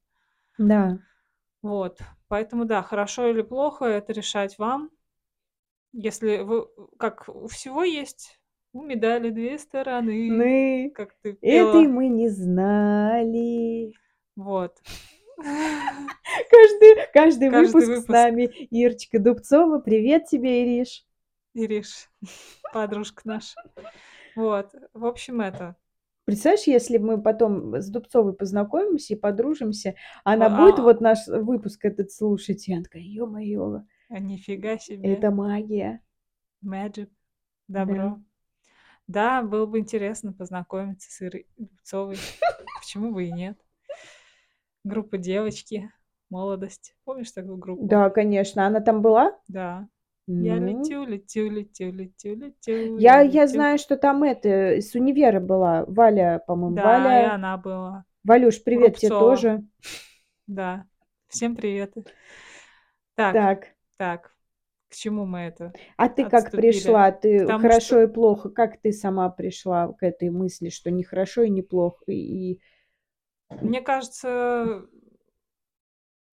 Да. 0.58 0.98
Вот. 1.62 1.98
Поэтому 2.28 2.64
да, 2.64 2.82
хорошо 2.82 3.28
или 3.28 3.42
плохо, 3.42 3.84
это 3.84 4.12
решать 4.12 4.58
вам. 4.58 4.90
Если 5.92 6.38
вы, 6.38 6.68
как 6.98 7.28
у 7.28 7.46
всего 7.48 7.82
есть, 7.82 8.38
у 8.72 8.82
медали 8.82 9.30
две 9.30 9.58
стороны, 9.58 10.28
Мы 10.30 10.92
как 10.94 11.14
ты 11.22 11.30
этой 11.30 11.40
пела. 11.40 11.82
мы 11.88 12.08
не 12.08 12.28
знали. 12.28 13.92
Вот. 14.36 14.76
Каждый, 15.36 17.06
каждый 17.12 17.50
Каждый 17.50 17.50
выпуск 17.50 17.84
с 17.84 17.88
выпуск. 17.88 18.08
нами 18.08 18.42
Ирочка 18.70 19.18
Дубцова. 19.18 19.78
Привет 19.78 20.26
тебе, 20.26 20.62
Ириш. 20.64 21.04
Ириш, 21.54 22.10
подружка 22.72 23.22
наша. 23.24 23.54
Вот. 24.36 24.74
В 24.92 25.06
общем, 25.06 25.40
это. 25.40 25.76
Представляешь, 26.28 26.66
если 26.66 26.98
мы 26.98 27.22
потом 27.22 27.74
с 27.76 27.88
Дубцовой 27.88 28.34
познакомимся 28.34 29.14
и 29.14 29.16
подружимся, 29.16 29.94
она 30.24 30.50
будет 30.50 30.78
А, 30.78 30.82
вот 30.82 31.00
наш 31.00 31.26
выпуск 31.26 31.86
этот 31.86 32.12
слушать, 32.12 32.68
и 32.68 32.74
она 32.74 32.82
такая, 32.82 33.00
ё-моё, 33.00 33.84
а 34.10 34.18
нифига 34.18 34.76
себе. 34.76 35.14
это 35.14 35.30
магия. 35.30 36.02
Magic. 36.62 37.08
Да. 37.66 37.86
Добро. 37.86 38.18
Да, 39.06 39.42
было 39.42 39.64
бы 39.64 39.78
интересно 39.78 40.34
познакомиться 40.34 41.10
с 41.10 41.22
Ирой 41.22 41.46
Дубцовой. 41.56 42.18
Почему 42.82 43.10
бы 43.10 43.24
и 43.24 43.32
нет? 43.32 43.56
Группа 44.84 45.16
девочки, 45.16 45.90
молодость. 46.28 46.94
Помнишь 47.04 47.32
такую 47.32 47.56
группу? 47.56 47.86
Да, 47.86 48.10
конечно. 48.10 48.66
Она 48.66 48.80
там 48.80 49.00
была? 49.00 49.34
Да. 49.48 49.88
Я 50.28 50.56
Ну, 50.56 50.66
летю, 50.66 51.04
летю, 51.06 51.50
летю, 51.50 51.90
летю, 51.92 52.34
летю, 52.36 52.98
я, 52.98 53.20
я 53.20 53.20
я 53.20 53.46
летю. 53.46 53.52
знаю, 53.52 53.78
что 53.78 53.96
там 53.96 54.22
это, 54.22 54.48
с 54.80 54.94
универа 54.94 55.40
была. 55.40 55.84
Валя, 55.86 56.42
по-моему, 56.46 56.76
Да, 56.76 56.82
и 56.98 57.02
Валя. 57.02 57.34
она 57.34 57.56
была. 57.56 58.04
Валюш, 58.24 58.62
привет 58.62 58.96
тебе 58.96 59.08
Рубцова. 59.10 59.36
тоже. 59.36 59.62
Да. 60.46 60.86
Всем 61.28 61.56
привет. 61.56 61.94
Так, 63.14 63.34
Так, 63.34 63.68
так. 63.96 64.34
К 64.88 64.94
чему 64.94 65.26
мы 65.26 65.40
это 65.40 65.72
а 65.96 66.08
ты 66.08 66.24
как 66.24 66.34
отступили? 66.44 66.70
пришла? 66.72 67.10
Ты 67.12 67.40
Потому 67.40 67.60
хорошо 67.60 68.02
и 68.02 68.06
плохо. 68.06 68.48
Как 68.50 68.80
ты 68.80 68.92
сама 68.92 69.28
пришла 69.30 69.92
к 69.92 70.02
этой 70.02 70.30
мысли, 70.30 70.68
что 70.70 70.90
не 70.90 71.02
хорошо 71.04 71.42
и 71.42 71.50
не 71.50 71.62
плохо? 71.62 72.04
И... 72.08 72.60
мне 73.60 73.80
кажется, 73.80 74.82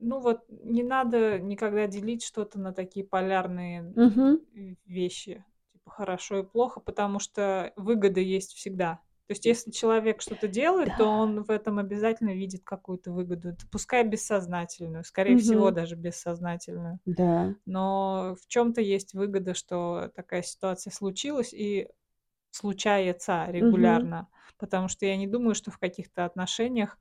ну 0.05 0.19
вот 0.19 0.45
не 0.49 0.83
надо 0.83 1.39
никогда 1.39 1.87
делить 1.87 2.23
что-то 2.23 2.59
на 2.59 2.73
такие 2.73 3.05
полярные 3.05 3.83
в- 3.83 4.39
вещи, 4.85 5.43
типа 5.73 5.91
хорошо 5.91 6.39
и 6.39 6.43
плохо, 6.43 6.79
потому 6.79 7.19
что 7.19 7.73
выгода 7.75 8.19
есть 8.19 8.53
всегда. 8.53 8.99
То 9.27 9.31
есть, 9.31 9.45
если 9.45 9.71
человек 9.71 10.21
что-то 10.21 10.47
делает, 10.47 10.89
то 10.97 11.05
Да. 11.05 11.09
он 11.09 11.43
в 11.43 11.49
этом 11.49 11.79
обязательно 11.79 12.29
видит 12.35 12.61
какую-то 12.63 13.11
выгоду. 13.11 13.49
Это 13.49 13.65
пускай 13.71 14.03
бессознательную, 14.03 15.03
скорее 15.03 15.37
всего, 15.37 15.65
Мгм. 15.65 15.73
даже 15.75 15.95
бессознательную. 15.95 16.99
Да. 17.05 17.55
Но 17.65 18.35
в 18.39 18.47
чем-то 18.47 18.81
есть 18.81 19.15
выгода, 19.15 19.55
что 19.55 20.11
такая 20.15 20.43
ситуация 20.43 20.91
случилась 20.91 21.53
и 21.53 21.89
случается 22.51 23.45
регулярно. 23.49 24.27
Потому 24.57 24.87
что 24.87 25.05
я 25.05 25.17
не 25.17 25.27
думаю, 25.27 25.55
что 25.55 25.71
в 25.71 25.77
каких-то 25.79 26.25
отношениях 26.25 26.97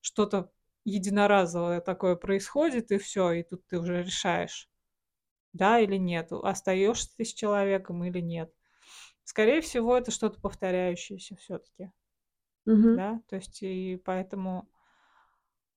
что-то 0.00 0.50
единоразовое 0.86 1.80
такое 1.80 2.16
происходит, 2.16 2.90
и 2.92 2.98
все, 2.98 3.32
и 3.32 3.42
тут 3.42 3.66
ты 3.66 3.78
уже 3.78 4.02
решаешь, 4.02 4.70
да 5.52 5.80
или 5.80 5.96
нет, 5.96 6.32
остаешься 6.32 7.10
ты 7.16 7.24
с 7.24 7.34
человеком 7.34 8.04
или 8.04 8.20
нет. 8.20 8.52
Скорее 9.24 9.60
всего, 9.60 9.96
это 9.96 10.10
что-то 10.10 10.40
повторяющееся 10.40 11.36
все-таки. 11.36 11.92
Мгм. 12.64 12.96
да, 12.96 13.20
то 13.28 13.36
есть 13.36 13.62
и 13.62 14.00
поэтому, 14.04 14.68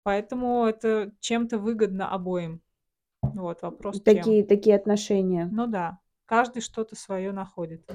поэтому 0.04 0.66
это 0.66 1.12
чем-то 1.20 1.58
выгодно 1.58 2.12
обоим. 2.12 2.62
Вот 3.22 3.62
вопрос 3.62 3.96
чем. 3.98 4.06
Такие 4.06 4.44
такие 4.46 4.76
отношения. 4.76 5.50
Ну 5.52 5.68
да, 5.68 6.00
каждый 6.26 6.62
что-то 6.62 6.96
свое 6.96 7.32
находит. 7.32 7.90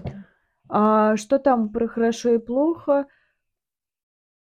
А 0.68 1.16
что 1.16 1.38
там 1.38 1.70
про 1.70 1.86
хорошо 1.86 2.34
и 2.34 2.38
плохо? 2.38 3.06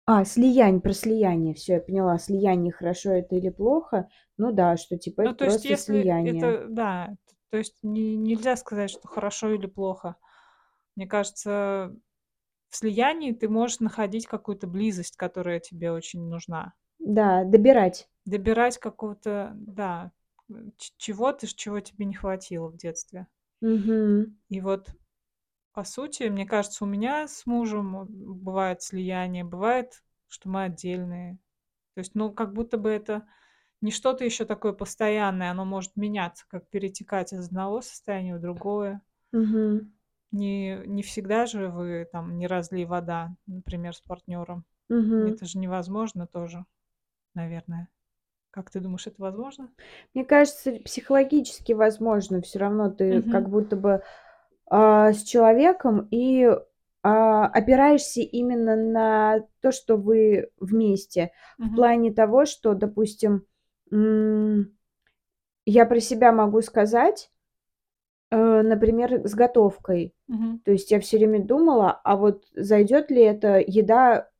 А, 0.08 0.24
слияние, 0.24 0.80
про 0.80 0.92
слияние. 0.92 1.54
Всё, 1.54 1.74
я 1.74 1.80
поняла. 1.80 2.18
Слияние 2.18 2.72
хорошо 2.72 3.12
это 3.12 3.36
или 3.36 3.50
плохо? 3.50 4.08
Ну 4.36 4.52
да, 4.52 4.76
что 4.76 4.98
типа 4.98 5.22
Ну, 5.24 5.32
это 5.32 5.36
то 5.36 5.44
есть, 5.44 5.64
просто 5.64 5.64
если 5.64 6.00
слияние. 6.00 6.22
это, 6.22 6.66
да, 6.68 7.14
то 7.50 7.58
есть 7.58 7.76
не 7.82 8.16
нельзя 8.16 8.56
сказать, 8.56 8.90
что 8.90 9.06
хорошо 9.08 9.50
или 9.52 9.66
плохо. 9.66 10.16
Мне 10.96 11.06
кажется, 11.06 11.94
в 12.70 12.76
слиянии 12.76 13.32
ты 13.32 13.48
можешь 13.48 13.80
находить 13.80 14.26
какую-то 14.26 14.66
близость, 14.68 15.16
которая 15.16 15.60
тебе 15.60 15.92
очень 15.92 16.28
нужна. 16.28 16.74
Да, 17.00 17.44
добирать. 17.44 18.08
Добирать 18.26 18.78
какого-то, 18.78 19.52
да, 19.56 20.12
ч 20.78 20.92
чего-то, 20.96 21.46
чего 21.48 21.80
тебе 21.80 22.04
не 22.04 22.14
хватило 22.14 22.68
в 22.68 22.76
детстве. 22.76 23.26
Мгм. 23.62 24.34
И 24.50 24.60
вот, 24.60 24.88
по 25.72 25.84
сути, 25.84 26.24
мне 26.24 26.46
кажется, 26.46 26.84
у 26.84 26.86
меня 26.86 27.28
с 27.28 27.46
мужем, 27.46 27.96
м, 27.96 28.06
бывает 28.08 28.82
слияние, 28.82 29.44
бывает, 29.44 30.04
что 30.28 30.48
мы 30.48 30.64
отдельные. 30.64 31.38
То 31.94 32.00
есть, 32.00 32.14
ну, 32.16 32.32
как 32.32 32.52
будто 32.54 32.78
бы 32.78 32.90
это 32.90 33.28
не 33.82 33.92
что-то 33.92 34.24
еще 34.24 34.44
такое 34.46 34.72
постоянное, 34.74 35.50
оно 35.52 35.64
может 35.66 35.96
меняться, 35.96 36.46
как 36.48 36.68
перетекать 36.70 37.32
из 37.34 37.48
одного 37.48 37.82
состояния 37.82 38.36
в 38.36 38.40
другое. 38.40 39.02
Мгм. 39.32 39.92
Не 40.32 40.78
не 40.86 41.02
всегда 41.02 41.44
же 41.46 41.68
вы 41.68 42.08
там 42.10 42.38
не 42.38 42.46
разлей 42.46 42.86
вода, 42.86 43.36
например, 43.46 43.94
с 43.94 44.00
партнером. 44.00 44.64
Мгм. 44.90 45.36
Это 45.36 45.46
же 45.46 45.58
невозможно 45.58 46.26
тоже, 46.26 46.66
наверное. 47.34 47.88
Как 48.50 48.70
ты 48.70 48.80
думаешь, 48.80 49.06
это 49.08 49.22
возможно? 49.22 49.72
Мне 50.14 50.24
кажется, 50.26 50.72
психологически 50.84 51.72
возможно. 51.72 52.42
Всё 52.42 52.58
равно 52.58 52.90
ты 52.90 53.22
как 53.22 53.48
Мгм. 53.48 53.48
будто 53.48 53.76
бы, 53.76 54.02
а, 54.74 55.12
с 55.12 55.22
человеком 55.24 56.08
и, 56.10 56.48
а, 57.02 57.46
опираешься 57.46 58.22
именно 58.22 58.76
на 58.76 59.40
то, 59.62 59.70
что 59.72 59.98
вы 59.98 60.50
вместе. 60.60 61.32
В 61.58 61.64
Мгм. 61.64 61.76
плане 61.76 62.12
того, 62.14 62.46
что, 62.46 62.74
допустим, 62.74 63.44
я 65.66 65.86
про 65.86 66.00
себя 66.00 66.32
могу 66.32 66.62
сказать, 66.62 67.30
э, 68.32 68.62
например, 68.62 69.26
с 69.28 69.34
готовкой. 69.34 70.14
Мгм. 70.28 70.60
То 70.64 70.72
есть 70.72 70.90
я 70.90 71.00
всё 71.00 71.18
время 71.18 71.44
думала, 71.44 72.00
а 72.04 72.16
вот 72.16 72.44
зайдёт 72.54 73.10
ли 73.10 73.22
эта 73.22 73.58
еда 73.66 74.30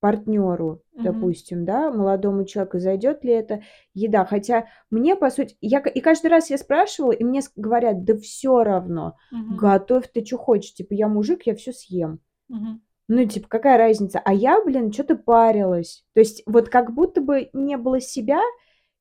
партнёру, 0.00 0.82
Мгм. 0.96 1.04
допустим, 1.04 1.64
да, 1.64 1.90
молодому 1.92 2.44
человеку, 2.44 2.78
зайдёт 2.80 3.24
ли 3.24 3.32
эта 3.32 3.62
еда. 3.94 4.24
Хотя 4.24 4.66
мне, 4.90 5.16
по 5.16 5.30
сути, 5.30 5.56
я 5.60 5.78
и 5.80 6.00
каждый 6.00 6.28
раз 6.30 6.50
я 6.50 6.58
спрашивала, 6.58 7.12
и 7.12 7.24
мне 7.24 7.40
говорят: 7.56 8.04
"Да 8.04 8.16
всё 8.16 8.64
равно, 8.64 9.16
Мгм. 9.32 9.56
готовь 9.56 10.08
ты 10.12 10.22
чё 10.22 10.36
хочешь, 10.38 10.74
типа 10.74 10.94
я 10.94 11.08
мужик, 11.08 11.42
я 11.46 11.54
всё 11.54 11.72
съем". 11.72 12.20
Мгм. 12.48 12.80
Ну, 13.08 13.26
типа, 13.26 13.48
какая 13.48 13.78
разница? 13.78 14.20
А 14.24 14.32
я, 14.34 14.62
блин, 14.64 14.90
чё-то 14.92 15.16
парилась. 15.16 16.04
То 16.14 16.20
есть 16.20 16.42
вот 16.46 16.68
как 16.70 16.94
будто 16.94 17.20
бы 17.22 17.50
не 17.52 17.76
было 17.76 18.00
себя, 18.00 18.40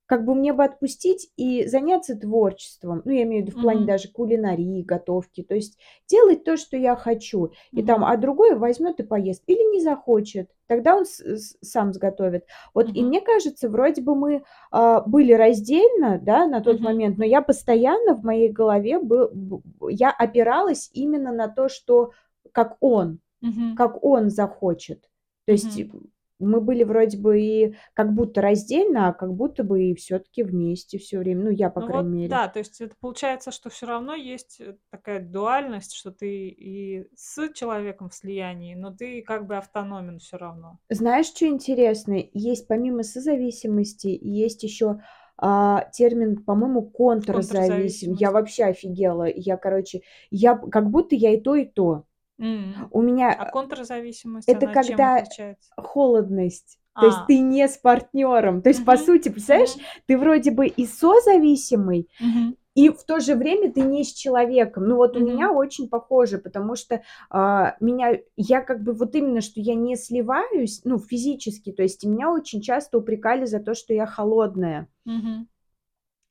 как 0.10 0.26
бы 0.26 0.36
мне 0.36 0.54
бы 0.54 0.64
отпустить 0.66 1.32
и 1.38 1.68
заняться 1.68 2.16
творчеством. 2.18 3.04
Ну, 3.06 3.12
я 3.12 3.24
имею 3.24 3.44
в 3.44 3.48
виду 3.48 3.58
в 3.58 3.60
плане 3.60 3.82
Мгм. 3.82 3.86
даже 3.86 4.10
кулинарии, 4.12 4.82
готовки. 4.84 5.44
То 5.44 5.56
есть 5.56 5.78
делать 6.10 6.44
то, 6.44 6.58
что 6.58 6.78
я 6.78 6.96
хочу. 6.98 7.52
И 7.76 7.84
там, 7.84 8.02
Мгм. 8.02 8.06
а 8.06 8.18
другой 8.18 8.56
возьмёт 8.56 9.00
и 9.00 9.04
поест 9.04 9.44
или 9.48 9.72
не 9.74 9.82
захочет, 9.82 10.50
тогда 10.68 10.98
он 10.98 11.06
с 11.06 11.20
с 11.22 11.58
сам 11.62 11.94
сготовит. 11.94 12.46
Вот 12.74 12.90
и 12.94 13.04
Мгм. 13.04 13.06
мне 13.06 13.22
кажется, 13.22 13.70
вроде 13.70 14.02
бы 14.02 14.16
мы, 14.16 14.44
а, 14.72 15.02
были 15.02 15.34
раздельно, 15.34 16.20
да, 16.22 16.48
на 16.48 16.62
тот 16.62 16.80
Мгм. 16.80 16.86
момент, 16.86 17.18
но 17.20 17.26
я 17.26 17.42
постоянно 17.44 18.16
в 18.16 18.24
моей 18.26 18.50
голове 18.52 19.00
бы 19.00 19.30
б 19.34 19.62
я 19.92 20.10
опиралась 20.12 20.90
именно 20.94 21.32
на 21.32 21.48
то, 21.50 21.70
что 21.70 22.12
как 22.52 22.78
он, 22.82 23.20
Мгм. 23.42 23.76
как 23.76 24.04
он 24.04 24.30
захочет. 24.32 25.10
То 25.46 25.54
есть, 25.54 25.78
Мгм. 25.78 26.10
Мы 26.40 26.62
были 26.62 26.84
вроде 26.84 27.18
бы 27.18 27.42
и 27.42 27.76
как 27.94 28.14
будто 28.14 28.42
раздельно, 28.42 29.10
а 29.10 29.14
как 29.14 29.34
будто 29.34 29.64
бы 29.64 29.84
и 29.84 29.96
всё-таки 29.96 30.44
вместе 30.44 30.98
всё 31.00 31.20
время. 31.20 31.44
Ну, 31.46 31.50
я, 31.52 31.70
по 31.70 31.82
Ну 31.82 31.88
крайней 31.88 32.10
вот 32.10 32.12
мере. 32.12 32.30
да, 32.30 32.48
то 32.48 32.60
есть 32.60 32.82
это 32.82 32.96
получается, 33.00 33.52
что 33.52 33.70
всё 33.70 33.86
равно 33.88 34.14
есть, 34.16 34.60
э, 34.60 34.78
такая 34.90 35.20
дуальность, 35.20 35.94
что 35.94 36.12
ты 36.12 36.48
и 36.50 37.08
с 37.16 37.50
человеком 37.54 38.10
в 38.10 38.14
слиянии, 38.16 38.76
но 38.76 38.92
ты 38.94 39.22
как 39.22 39.46
бы 39.48 39.56
автономен 39.58 40.20
всё 40.20 40.38
равно. 40.38 40.80
Знаешь, 40.92 41.28
чё 41.30 41.46
интересно? 41.48 42.18
Есть 42.34 42.68
помимо 42.68 43.04
созависимости, 43.04 44.08
есть 44.22 44.64
ещё, 44.64 45.00
а, 45.38 45.86
термин, 45.94 46.44
по-моему, 46.44 46.82
контрзависим. 46.90 48.14
Я 48.14 48.32
вообще 48.32 48.66
офигела. 48.66 49.26
Я, 49.34 49.58
короче, 49.58 50.02
я 50.32 50.56
как 50.58 50.90
будто 50.90 51.16
я 51.16 51.32
и 51.34 51.40
то, 51.40 51.56
и 51.56 51.66
то. 51.66 52.06
М. 52.40 52.88
У 52.92 53.02
меня, 53.02 53.32
А 53.32 53.44
а 53.44 53.52
контрзависимость, 53.52 54.50
это 54.50 54.66
она 54.68 54.74
чем 54.74 54.98
когда 54.98 55.18
отличается? 55.18 55.72
холодность. 55.78 56.80
То 57.00 57.06
есть 57.06 57.20
А. 57.20 57.28
ты 57.28 57.40
не 57.40 57.68
с 57.68 57.78
партнёром. 57.78 58.62
То 58.62 58.70
есть, 58.70 58.84
по 58.86 58.94
Мгм. 58.94 59.06
сути, 59.06 59.30
представляешь, 59.30 59.76
Мгм. 59.76 59.82
ты 60.08 60.18
вроде 60.18 60.52
бы 60.52 60.68
и 60.68 60.86
созависимый, 60.86 62.10
Мгм. 62.20 62.56
и 62.76 62.90
в 62.90 63.04
то 63.06 63.20
же 63.20 63.36
время 63.36 63.72
ты 63.74 63.82
не 63.82 64.04
с 64.04 64.14
человеком. 64.14 64.88
Ну, 64.88 64.96
вот 64.98 65.16
у 65.18 65.20
Мгм. 65.20 65.32
меня 65.32 65.52
очень 65.52 65.90
похоже, 65.90 66.40
потому 66.40 66.76
что, 66.76 67.04
а, 67.30 67.76
меня 67.82 68.20
я 68.38 68.62
как 68.62 68.84
бы 68.84 68.94
вот 68.94 69.16
именно, 69.16 69.42
что 69.42 69.62
я 69.62 69.76
не 69.76 69.96
сливаюсь, 69.98 70.82
ну, 70.86 71.00
физически. 71.00 71.72
То 71.74 71.84
есть 71.84 72.06
меня 72.06 72.32
очень 72.32 72.62
часто 72.62 72.98
упрекали 73.00 73.46
за 73.46 73.60
то, 73.60 73.74
что 73.76 73.94
я 73.94 74.06
холодная. 74.06 74.88
Мгм. 75.06 75.50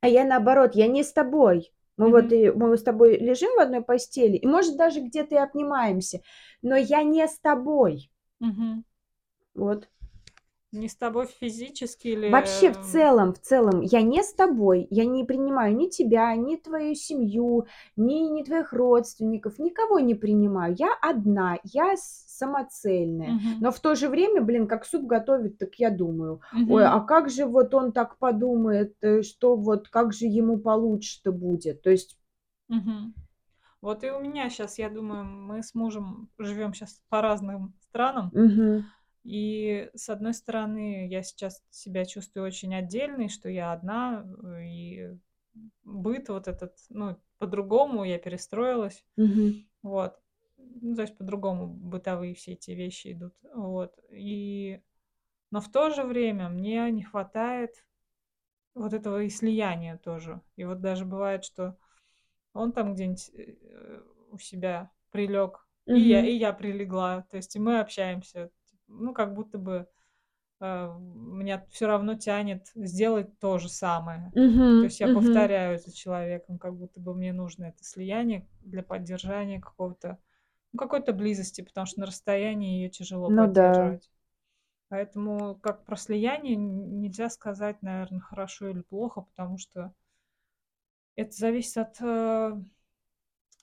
А 0.02 0.08
я 0.08 0.24
наоборот, 0.24 0.74
я 0.74 0.86
не 0.86 1.02
с 1.02 1.12
тобой. 1.12 1.72
Мы 1.98 2.10
вот 2.10 2.32
и 2.32 2.50
мы 2.50 2.76
с 2.78 2.82
тобой 2.82 3.18
лежим 3.18 3.50
в 3.56 3.60
одной 3.60 3.82
постели 3.82 4.36
и, 4.36 4.46
может, 4.46 4.76
даже 4.78 5.00
где-то 5.00 5.34
и 5.34 5.38
обнимаемся, 5.38 6.22
но 6.62 6.76
я 6.76 7.02
не 7.02 7.28
с 7.28 7.38
тобой. 7.40 8.10
Мгм. 8.40 8.84
Вот. 9.54 9.88
Не 10.72 10.88
с 10.88 10.96
тобой 10.96 11.26
физически 11.26 12.08
или, 12.08 12.28
Вообще, 12.28 12.72
в 12.72 12.76
эм 12.76 12.82
целом 12.82 13.32
в 13.32 13.38
целом 13.40 13.80
я 13.80 14.02
не 14.02 14.22
с 14.22 14.34
тобой. 14.34 14.86
Я 14.90 15.06
не 15.06 15.24
принимаю 15.24 15.74
ни 15.74 15.88
тебя, 15.88 16.34
ни 16.36 16.56
твою 16.56 16.94
семью, 16.94 17.66
ни 17.96 18.28
ни 18.30 18.42
твоих 18.42 18.72
родственников, 18.74 19.58
никого 19.58 19.98
не 19.98 20.14
принимаю. 20.14 20.74
Я 20.78 20.92
одна, 21.00 21.58
я 21.64 21.94
самоцельная. 21.96 23.30
Мгм. 23.30 23.60
Но 23.60 23.72
в 23.72 23.80
то 23.80 23.94
же 23.94 24.08
время, 24.08 24.42
блин, 24.42 24.66
как 24.68 24.84
суп 24.84 25.04
готовят, 25.06 25.56
так 25.58 25.74
я 25.76 25.90
думаю: 25.90 26.40
"Ой, 26.66 26.84
Мгм. 26.84 26.92
а 26.94 27.00
как 27.00 27.30
же 27.30 27.46
вот 27.46 27.74
он 27.74 27.92
так 27.92 28.18
подумает, 28.18 28.94
э, 29.00 29.22
что 29.22 29.56
вот 29.56 29.88
как 29.88 30.12
же 30.12 30.26
ему 30.26 30.58
получше-то 30.58 31.32
будет?" 31.32 31.80
То 31.82 31.90
есть 31.90 32.18
Мгм. 32.68 33.14
Вот 33.82 34.04
и 34.04 34.10
у 34.10 34.20
меня 34.20 34.50
щас, 34.50 34.78
я 34.78 34.90
думаю, 34.90 35.24
мы 35.24 35.62
с 35.62 35.74
мужем 35.74 36.30
живем 36.38 36.74
щас 36.74 37.02
по 37.08 37.22
разным 37.22 37.74
странам. 37.80 38.32
Мгм. 38.32 38.90
И, 39.24 39.90
с 39.94 40.08
одной 40.08 40.34
стороны, 40.34 41.08
я 41.08 41.22
сейчас 41.22 41.62
себя 41.70 42.04
чувствую 42.04 42.46
очень 42.46 42.74
отдельной, 42.74 43.28
что 43.28 43.48
я 43.48 43.72
одна, 43.72 44.24
и 44.62 45.16
быт 45.84 46.28
вот 46.28 46.48
этот, 46.48 46.76
ну, 46.88 47.16
по-другому, 47.38 48.04
я 48.04 48.18
перестроилась. 48.18 49.04
Мгм. 49.16 49.68
Вот. 49.82 50.20
Ну, 50.58 50.94
то 50.94 51.02
есть 51.02 51.16
по-другому 51.16 51.68
бытовые 51.68 52.34
все 52.34 52.52
эти 52.52 52.72
вещи 52.72 53.12
идут. 53.12 53.34
Вот. 53.54 53.98
И 54.10 54.82
но 55.50 55.60
в 55.60 55.70
то 55.70 55.90
же 55.90 56.04
время 56.04 56.48
мне 56.48 56.90
не 56.90 57.02
хватает 57.04 57.84
вот 58.74 58.92
этого 58.92 59.22
и 59.22 59.28
слияния 59.30 59.96
тоже. 59.98 60.40
И 60.56 60.64
вот 60.64 60.80
даже 60.80 61.04
бывает, 61.04 61.44
что 61.44 61.78
он 62.54 62.72
там 62.72 62.94
где-нибудь, 62.94 63.30
э, 63.34 64.02
у 64.30 64.38
себя 64.38 64.90
прилёг, 65.10 65.66
и 65.92 66.00
я 66.02 66.24
и 66.24 66.32
я 66.36 66.52
прилегла. 66.52 67.22
То 67.30 67.36
есть 67.38 67.56
и 67.56 67.58
мы 67.58 67.80
общаемся. 67.80 68.50
Ну, 68.88 69.12
как 69.12 69.34
будто 69.34 69.58
бы, 69.58 69.86
э, 70.60 70.98
меня 70.98 71.66
всё 71.70 71.88
равно 71.88 72.14
тянет 72.16 72.68
сделать 72.74 73.38
то 73.40 73.58
же 73.58 73.68
самое. 73.68 74.34
То 74.80 74.86
Мгм. 74.86 74.88
есть 74.88 75.00
я 75.00 75.08
Мгм. 75.08 75.14
повторяю 75.14 75.78
за 75.78 75.92
человеком, 75.94 76.58
как 76.58 76.76
будто 76.76 77.00
бы 77.00 77.14
мне 77.14 77.32
нужно 77.32 77.66
это 77.66 77.84
слияние 77.84 78.48
для 78.62 78.82
поддержания 78.84 79.60
какого-то, 79.60 80.18
ну, 80.72 80.78
какой-то 80.80 81.12
близости, 81.14 81.62
потому 81.62 81.86
что 81.86 82.00
на 82.00 82.06
расстоянии 82.06 82.80
её 82.80 82.90
тяжело 82.90 83.30
Ну 83.36 83.46
да. 83.46 83.98
поддерживать. 83.98 84.10
Поэтому 84.88 85.56
как 85.56 85.84
про 85.86 85.96
слияние 85.96 86.56
нельзя 86.56 87.30
сказать, 87.30 87.82
наверно, 87.82 88.20
хорошо 88.20 88.68
или 88.70 88.82
плохо, 88.82 89.22
потому 89.22 89.58
что 89.58 89.94
это 91.16 91.32
зависит 91.32 91.76
от, 91.78 91.96
э, 92.00 92.52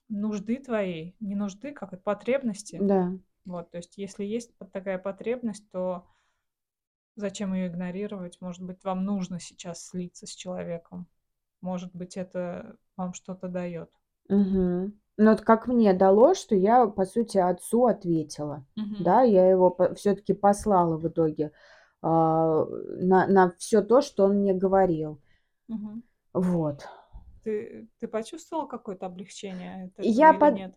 нужды 0.09 0.57
твоей. 0.59 1.15
Не 1.19 1.35
нужды, 1.35 1.73
как 1.73 1.93
от 1.93 2.03
потребности. 2.03 2.85
Да. 2.87 3.17
Вот. 3.45 3.71
То 3.71 3.77
есть 3.77 3.97
если 3.97 4.23
есть 4.25 4.51
такая 4.71 4.97
потребность, 4.97 5.69
то 5.71 6.05
зачем 7.15 7.53
её 7.53 7.67
игнорировать? 7.67 8.39
Может 8.41 8.63
быть, 8.63 8.83
вам 8.83 9.05
нужно 9.05 9.39
сейчас 9.39 9.87
слиться 9.87 10.27
с 10.27 10.31
человеком. 10.31 11.07
Может 11.61 11.95
быть, 11.95 12.17
это 12.17 12.75
вам 12.97 13.13
что-то 13.13 13.47
даёт. 13.47 13.89
Мгм. 14.29 14.99
Ну, 15.17 15.31
вот 15.31 15.41
как 15.41 15.67
мне 15.67 15.93
дало, 15.93 16.33
что 16.33 16.55
я, 16.55 16.87
по 16.87 17.05
сути, 17.05 17.37
отцу 17.37 17.85
ответила. 17.85 18.65
Мгм. 18.75 19.03
Да, 19.03 19.21
я 19.21 19.49
его 19.49 19.75
все-таки 19.95 20.33
послала 20.33 20.97
в 20.97 21.07
итоге 21.07 21.51
а, 22.01 22.65
на, 22.65 23.27
на 23.27 23.51
все 23.57 23.81
то, 23.81 24.01
что 24.01 24.25
он 24.25 24.39
мне 24.39 24.53
говорил. 24.53 25.19
Мгм. 25.67 26.03
Вот. 26.33 26.87
Ты, 27.45 27.87
ты 27.99 28.07
почувствовала 28.07 28.65
какое-то 28.65 29.05
облегчение 29.05 29.83
от 29.85 29.99
этого 29.99 30.07
Я 30.07 30.33
под... 30.33 30.55
нет? 30.55 30.73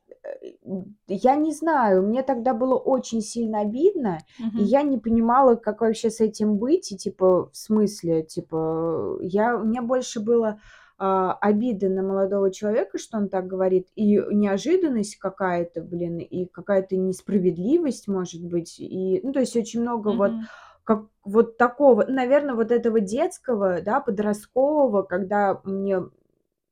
Я 1.06 1.36
не 1.36 1.52
знаю, 1.52 2.02
мне 2.02 2.22
тогда 2.22 2.52
было 2.52 2.76
очень 2.76 3.22
сильно 3.22 3.60
обидно, 3.60 4.18
и 4.38 4.44
Мгм. 4.44 4.64
я 4.64 4.82
не 4.82 4.98
понимала, 4.98 5.54
как 5.56 5.80
вообще 5.80 6.10
с 6.10 6.20
этим 6.20 6.58
быть, 6.58 6.92
и 6.92 6.96
типа, 6.96 7.48
в 7.50 7.56
смысле, 7.56 8.22
типа, 8.22 9.18
я, 9.22 9.56
мне 9.56 9.80
больше 9.80 10.20
было 10.20 10.60
а, 10.98 11.32
обиды 11.32 11.88
на 11.88 12.02
молодого 12.02 12.50
человека, 12.50 12.98
что 12.98 13.16
он 13.16 13.30
так 13.30 13.46
говорит, 13.46 13.88
и 13.94 14.18
неожиданность 14.30 15.16
какая-то, 15.16 15.80
блин, 15.82 16.18
и 16.18 16.44
какая-то 16.44 16.96
несправедливость, 16.96 18.08
может 18.08 18.44
быть, 18.44 18.78
и, 18.78 19.20
ну, 19.22 19.32
то 19.32 19.40
есть 19.40 19.56
очень 19.56 19.80
много 19.80 20.08
вот 20.08 20.32
Мгм. 20.32 20.48
как 20.84 21.04
вот 21.22 21.58
такого, 21.58 22.06
наверное, 22.06 22.54
вот 22.54 22.70
этого 22.70 23.00
детского, 23.00 23.82
да, 23.82 24.00
подросткового, 24.00 25.02
когда 25.02 25.60
мне, 25.64 26.00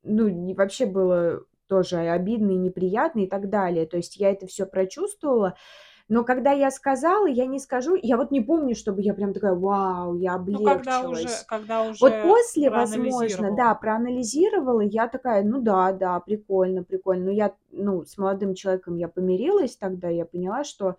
ну, 0.07 0.29
не 0.29 0.55
вообще 0.55 0.87
было 0.87 1.43
тоже 1.69 1.99
обидно 1.99 2.53
и 2.53 2.57
неприятно 2.57 3.21
и 3.21 3.27
так 3.27 3.51
далее. 3.51 3.87
То 3.87 3.97
есть 3.97 4.17
я 4.17 4.31
это 4.31 4.47
все 4.47 4.67
прочувствовала. 4.67 5.57
Но 6.09 6.23
когда 6.23 6.53
я 6.53 6.71
сказала, 6.71 7.27
я 7.27 7.47
не 7.47 7.59
скажу, 7.59 7.97
я 8.01 8.17
вот 8.17 8.31
не 8.31 8.41
помню, 8.41 8.77
чтобы 8.77 9.03
я 9.03 9.13
прям 9.13 9.33
такая, 9.35 9.55
вау, 9.55 10.15
я 10.15 10.39
Ну, 10.39 10.63
когда 10.63 11.01
уже, 11.01 11.09
облегчилась. 11.09 11.45
когда 11.49 11.83
Вот 11.83 12.13
уже 12.13 12.23
после, 12.23 12.71
возможно, 12.71 13.51
да, 13.57 13.75
проанализировала, 13.75 14.83
я 14.83 15.09
такая, 15.09 15.43
ну 15.43 15.61
да, 15.61 15.93
да, 15.93 16.21
прикольно, 16.21 16.85
прикольно. 16.85 17.25
Но 17.27 17.31
я, 17.33 17.55
ну, 17.73 18.05
с 18.05 18.17
молодым 18.19 18.55
человеком 18.55 18.95
я 18.95 19.09
помирилась 19.09 19.77
тогда, 19.77 20.09
я 20.09 20.25
поняла, 20.25 20.63
что 20.63 20.97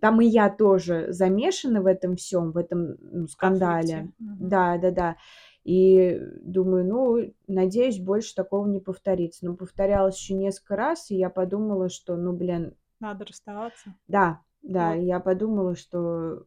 там 0.00 0.20
и 0.20 0.26
я 0.26 0.48
тоже 0.50 1.06
замешана 1.12 1.82
в 1.82 1.86
этом 1.86 2.14
всем, 2.16 2.52
в 2.52 2.56
этом 2.56 2.96
ну, 3.00 3.26
скандале. 3.26 3.80
конфликте. 3.80 4.14
Да, 4.18 4.78
да, 4.78 4.90
да. 4.92 5.16
И 5.64 6.20
думаю, 6.42 6.86
ну, 6.86 7.34
надеюсь, 7.46 7.98
больше 7.98 8.34
такого 8.34 8.66
не 8.68 8.80
повторится. 8.80 9.46
Но 9.46 9.56
повторялось 9.56 10.18
еще 10.18 10.34
несколько 10.34 10.76
раз, 10.76 11.10
и 11.10 11.16
я 11.16 11.30
подумала, 11.30 11.88
что, 11.88 12.16
ну, 12.16 12.32
блин, 12.34 12.74
Надо 13.00 13.24
расставаться. 13.24 13.94
да, 14.08 14.40
да, 14.62 14.94
Вот. 14.94 15.00
я 15.00 15.20
подумала, 15.20 15.74
что... 15.76 16.46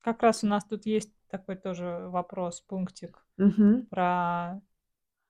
Как 0.00 0.22
раз 0.22 0.44
у 0.44 0.46
нас 0.46 0.64
тут 0.64 0.86
есть 0.86 1.12
такой 1.28 1.56
тоже 1.56 2.08
вопрос, 2.08 2.60
пунктик 2.62 3.24
Мгм. 3.38 3.86
про 3.90 4.60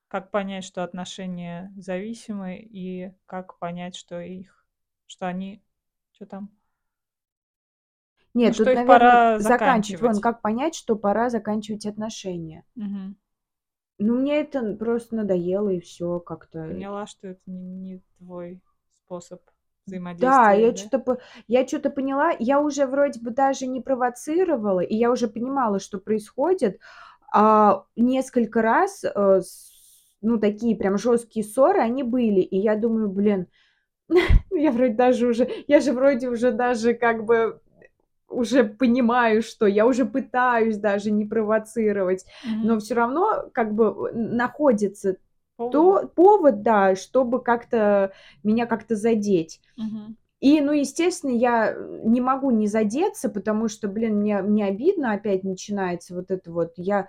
как 0.08 0.30
понять, 0.30 0.64
что 0.64 0.84
отношения 0.84 1.72
зависимы, 1.76 2.58
и 2.58 3.12
как 3.26 3.58
понять, 3.58 3.96
что 3.96 4.20
их, 4.20 4.66
что 5.06 5.26
они, 5.26 5.62
что 6.12 6.26
там? 6.26 6.50
Ну, 8.34 8.40
Нет, 8.40 8.54
что 8.54 8.64
тут, 8.64 8.72
их 8.74 8.74
наверное, 8.74 8.86
пора 8.86 9.38
заканчивать. 9.38 10.02
Вон, 10.02 10.20
как 10.20 10.40
понять, 10.42 10.74
что 10.74 10.96
пора 10.96 11.30
заканчивать 11.30 11.86
отношения? 11.86 12.64
Мгм. 12.76 13.16
Ну, 13.98 14.18
мне 14.18 14.40
это 14.40 14.74
просто 14.76 15.14
надоело, 15.16 15.68
и 15.68 15.80
все 15.80 16.20
как-то. 16.20 16.66
Поняла, 16.66 17.06
что 17.06 17.28
это 17.28 17.40
не, 17.46 17.74
не 17.76 18.02
твой 18.18 18.60
способ 18.94 19.42
Да, 19.86 19.86
взаимодействия, 19.86 20.60
я 20.60 20.68
да? 20.72 20.76
что-то 20.76 21.18
я 21.48 21.66
что-то 21.66 21.90
поняла. 21.90 22.30
Я 22.38 22.60
уже 22.60 22.86
вроде 22.86 23.20
бы 23.20 23.30
даже 23.30 23.66
не 23.66 23.80
провоцировала, 23.80 24.80
и 24.80 24.94
я 24.96 25.10
уже 25.10 25.28
понимала, 25.28 25.78
что 25.80 25.98
происходит. 25.98 26.78
А 27.32 27.84
несколько 27.96 28.62
раз, 28.62 29.04
с 29.04 29.70
ну, 30.22 30.38
такие 30.38 30.76
прям 30.76 30.98
жесткие 30.98 31.44
ссоры, 31.44 31.80
они 31.80 32.02
были. 32.02 32.40
И 32.40 32.58
я 32.58 32.76
думаю, 32.76 33.08
блин, 33.08 33.46
я 34.50 34.72
вроде 34.72 34.94
даже 34.94 35.28
уже 35.28 35.48
я 35.68 35.80
же 35.80 35.92
вроде 35.92 36.28
уже 36.28 36.52
даже 36.52 36.94
как 36.94 37.24
бы 37.24 37.60
уже 38.30 38.64
понимаю, 38.64 39.42
что 39.42 39.66
я 39.66 39.86
уже 39.86 40.06
пытаюсь 40.06 40.78
даже 40.78 41.10
не 41.10 41.24
провоцировать, 41.26 42.24
но 42.62 42.74
Мгм. 42.74 42.80
все 42.80 42.94
равно 42.94 43.50
как 43.52 43.74
бы 43.74 44.10
н 44.12 44.36
находится 44.36 45.16
Поводы. 45.56 46.00
то 46.00 46.08
повод, 46.16 46.62
да, 46.62 46.96
чтобы 46.96 47.42
как-то 47.42 48.12
меня 48.42 48.66
как-то 48.66 48.96
задеть. 48.96 49.60
Мгм. 49.76 50.16
И, 50.40 50.60
ну, 50.62 50.72
естественно, 50.72 51.32
я 51.32 51.76
не 52.04 52.20
могу 52.20 52.50
не 52.50 52.66
задеться, 52.66 53.28
потому 53.28 53.68
что, 53.68 53.88
блин, 53.88 54.20
мне 54.20 54.42
мне 54.42 54.66
обидно, 54.66 55.12
опять 55.12 55.44
начинается 55.44 56.14
вот 56.14 56.30
это 56.30 56.50
вот. 56.52 56.72
Я 56.76 57.08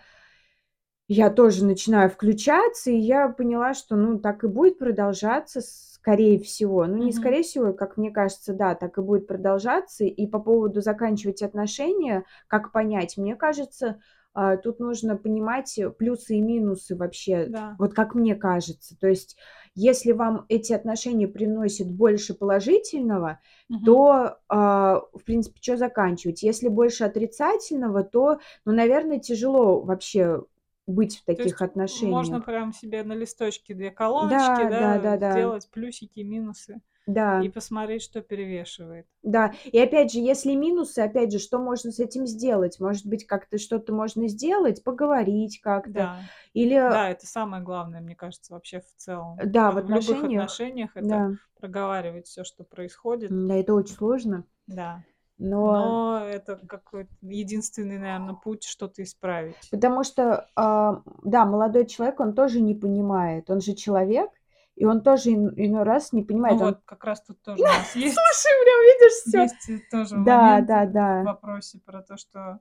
я 1.07 1.29
тоже 1.29 1.65
начинаю 1.65 2.09
включаться, 2.09 2.89
и 2.91 2.95
я 2.97 3.27
поняла, 3.27 3.73
что, 3.73 3.95
ну, 3.95 4.17
так 4.19 4.43
и 4.43 4.47
будет 4.47 4.79
продолжаться, 4.79 5.61
скорее 6.01 6.39
всего. 6.39 6.85
Ну, 6.85 6.97
не 6.97 7.11
Мгм. 7.11 7.13
скорее 7.13 7.43
всего, 7.43 7.73
как 7.73 7.97
мне 7.97 8.11
кажется, 8.11 8.53
да, 8.53 8.75
так 8.75 8.97
и 8.97 9.01
будет 9.01 9.27
продолжаться. 9.27 10.03
И 10.03 10.27
по 10.27 10.39
поводу 10.39 10.81
заканчивать 10.81 11.41
отношения, 11.43 12.25
как 12.47 12.71
понять? 12.71 13.17
Мне 13.17 13.35
кажется, 13.35 14.01
а, 14.33 14.57
тут 14.57 14.79
нужно 14.79 15.15
понимать 15.17 15.79
плюсы 15.99 16.35
и 16.37 16.41
минусы 16.41 16.95
вообще, 16.95 17.51
Да. 17.51 17.77
вот 17.77 17.93
как 17.93 18.15
мне 18.15 18.35
кажется. 18.35 18.97
То 18.99 19.07
есть, 19.07 19.37
если 19.75 20.11
вам 20.11 20.45
эти 20.49 20.73
отношения 20.73 21.27
приносят 21.27 21.91
больше 21.91 22.33
положительного, 22.33 23.39
Мгм. 23.69 23.81
то, 23.83 24.37
а, 24.47 25.01
в 25.13 25.23
принципе, 25.25 25.59
что 25.61 25.77
заканчивать? 25.77 26.43
Если 26.43 26.67
больше 26.67 27.03
отрицательного, 27.03 28.03
то, 28.03 28.39
ну, 28.65 28.71
наверное, 28.73 29.19
тяжело 29.19 29.81
вообще 29.81 30.43
быть 30.91 31.17
в 31.19 31.25
таких 31.25 31.45
есть 31.45 31.57
можно 31.59 31.67
отношениях. 31.67 32.45
прям 32.45 32.73
себе 32.73 33.03
на 33.03 33.13
листочке 33.13 33.73
две 33.73 33.91
колоночки, 33.91 34.65
Да, 34.65 34.69
да, 34.69 34.97
да-да-да. 34.97 35.31
сделать 35.33 35.69
плюсики, 35.71 36.19
минусы 36.21 36.81
и 37.05 37.09
Да, 37.13 37.41
посмотреть, 37.49 38.03
что 38.03 38.21
перевешивает. 38.21 39.07
да. 39.23 39.53
И 39.65 39.77
опять 39.79 40.11
же, 40.11 40.19
если 40.19 40.53
минусы, 40.55 40.99
опять 40.99 41.31
же, 41.31 41.39
что 41.39 41.59
можно 41.59 41.91
с 41.91 41.99
этим 41.99 42.25
сделать? 42.25 42.79
Может 42.79 43.05
быть, 43.05 43.25
как-то 43.25 43.57
что-то 43.57 43.93
можно 43.93 44.27
сделать, 44.27 44.83
поговорить 44.83 45.59
как-то 45.61 45.91
Да. 45.93 46.19
или 46.53 46.75
Да, 46.75 47.09
это 47.09 47.25
самое 47.27 47.63
главное, 47.63 48.01
мне 48.01 48.15
кажется, 48.15 48.53
вообще 48.53 48.81
в 48.81 48.95
целом. 48.97 49.37
Да, 49.37 49.71
в 49.71 49.75
В 49.75 49.77
любых 49.77 50.03
отношениях, 50.03 50.41
отношениях 50.43 50.91
это 50.95 51.07
да. 51.07 51.31
проговаривать 51.59 52.27
все, 52.27 52.43
что 52.43 52.63
происходит. 52.63 53.29
Да, 53.31 53.55
это 53.55 53.73
очень 53.73 53.95
сложно, 53.95 54.43
Да. 54.67 55.03
Но 55.41 55.99
Но 56.03 56.19
это 56.27 56.57
какой-то 56.67 57.11
единственный, 57.21 57.97
наверное, 57.97 58.35
путь 58.35 58.63
что-то 58.63 59.01
исправить. 59.03 59.69
потому 59.69 60.03
что, 60.03 60.49
а, 60.55 61.01
да, 61.23 61.45
молодой 61.45 61.85
человек, 61.85 62.19
он 62.19 62.33
тоже 62.33 62.61
не 62.61 62.75
понимает, 62.75 63.49
он 63.49 63.61
же 63.61 63.73
человек, 63.73 64.29
и 64.75 64.85
он 64.85 65.01
тоже 65.01 65.31
ин 65.31 65.49
иной 65.55 65.83
раз 65.83 66.11
не 66.13 66.23
Ну 66.27 66.29
понимает, 66.29 66.61
он 66.61 66.75
вот, 66.75 66.81
как 66.85 67.03
раз 67.03 67.21
тут 67.21 67.41
тоже 67.41 67.63
у 67.67 67.71
нас 67.71 67.95
есть, 67.95 68.15
Слушай, 68.15 68.53
прям 68.63 68.81
видишь 68.83 69.17
всё. 69.23 69.47
есть 69.47 69.89
тоже 69.89 70.17
Да, 70.17 70.25
момент 70.25 70.67
да, 70.67 70.85
в 70.85 70.91
да. 70.93 71.23
вопросе 71.23 71.79
про 71.79 72.01
то, 72.01 72.17
что 72.17 72.59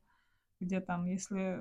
где 0.60 0.80
там, 0.80 1.06
если 1.06 1.60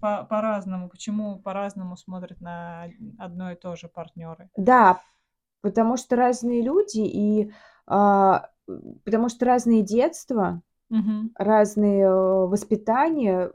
по- 0.00 0.24
по-разному, 0.24 0.88
почему 0.88 1.38
по-разному 1.38 1.96
смотрят 1.96 2.40
на 2.40 2.88
одно 3.18 3.52
и 3.52 3.56
то 3.56 3.76
же 3.76 3.88
партнеры. 3.88 4.50
Да, 4.56 5.00
потому 5.62 5.96
что 5.96 6.16
разные 6.16 6.62
люди 6.62 7.00
и, 7.00 7.52
а, 7.86 8.50
потому 9.04 9.28
что 9.28 9.44
разные 9.46 9.82
детства, 9.82 10.62
Мгм. 10.90 11.32
разные, 11.36 12.04
э, 12.04 12.46
воспитания. 12.46 13.50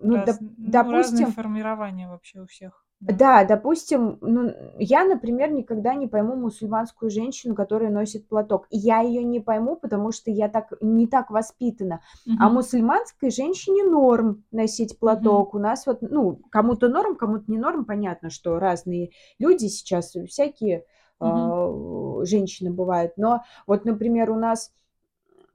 Ну, 0.00 0.16
Раз- 0.16 0.38
доп 0.38 0.50
ну, 0.58 0.72
разные 0.72 0.72
допустим 0.72 1.32
формирования 1.32 2.08
вообще 2.08 2.40
у 2.40 2.46
всех. 2.46 2.80
Да. 3.00 3.14
Да, 3.16 3.44
допустим, 3.44 4.16
ну, 4.22 4.50
я, 4.78 5.04
например, 5.04 5.50
никогда 5.52 5.94
не 5.94 6.06
пойму 6.06 6.36
мусульманскую 6.36 7.10
женщину, 7.10 7.54
которая 7.54 7.90
носит 7.90 8.26
платок. 8.28 8.66
И 8.70 8.78
я 8.78 9.00
ее 9.00 9.22
не 9.24 9.40
пойму, 9.40 9.76
потому 9.76 10.10
что 10.10 10.30
я 10.30 10.48
так 10.48 10.72
не 10.80 11.06
так 11.06 11.30
воспитана. 11.30 12.00
А 12.38 12.46
Мгм. 12.46 12.54
мусульманской 12.54 13.30
женщине 13.30 13.84
норм 13.84 14.44
носить 14.52 14.98
платок. 14.98 15.54
У 15.54 15.58
нас 15.58 15.86
вот, 15.86 16.00
ну, 16.00 16.40
кому-то 16.50 16.88
норм, 16.88 17.16
кому-то 17.16 17.44
не 17.48 17.58
норм. 17.58 17.84
Понятно, 17.84 18.30
что 18.30 18.58
разные 18.58 19.10
люди 19.38 19.66
сейчас, 19.66 20.12
всякие 20.28 20.84
А, 21.20 22.24
женщины 22.24 22.70
бывают. 22.70 23.12
Но 23.16 23.42
вот, 23.66 23.84
например, 23.84 24.30
у 24.30 24.36
нас 24.36 24.72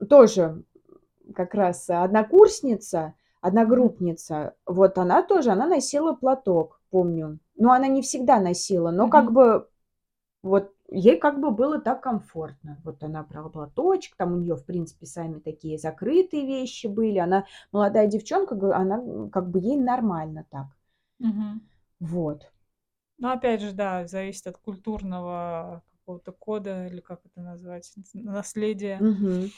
тоже 0.08 0.62
как 1.34 1.54
раз 1.54 1.88
однокурсница, 1.88 3.14
одногруппница, 3.40 4.54
вот 4.66 4.98
она 4.98 5.22
тоже, 5.22 5.50
она 5.50 5.66
носила 5.66 6.12
платок, 6.14 6.80
помню. 6.90 7.38
Но 7.56 7.72
она 7.72 7.88
не 7.88 8.02
всегда 8.02 8.40
носила, 8.40 8.90
но 8.90 9.08
как 9.08 9.26
Мгм. 9.26 9.34
бы 9.34 9.68
вот 10.42 10.72
ей 10.88 11.18
как 11.18 11.40
бы 11.40 11.50
было 11.50 11.80
так 11.80 12.02
комфортно. 12.02 12.78
Вот 12.84 13.02
она 13.02 13.22
брала 13.22 13.48
платочек, 13.48 14.16
там 14.16 14.34
у 14.34 14.36
нее, 14.38 14.56
в 14.56 14.64
принципе, 14.64 15.06
сами 15.06 15.38
такие 15.38 15.78
закрытые 15.78 16.46
вещи 16.46 16.86
были. 16.86 17.18
Она 17.18 17.46
молодая 17.72 18.06
девчонка, 18.06 18.54
она 18.76 19.28
как 19.30 19.50
бы 19.50 19.58
ей 19.60 19.76
нормально 19.76 20.46
так. 20.50 20.66
Мгм. 21.18 21.60
Вот. 22.00 22.50
Ну, 23.20 23.30
опять 23.30 23.60
же, 23.60 23.72
да, 23.72 24.06
зависит 24.06 24.46
от 24.46 24.56
культурного 24.56 25.82
какого-то 25.98 26.32
кода, 26.32 26.86
или 26.86 27.00
как 27.00 27.20
это 27.24 27.40
назвать, 27.40 27.92
наследия. 28.14 28.98
Мгм. 28.98 29.50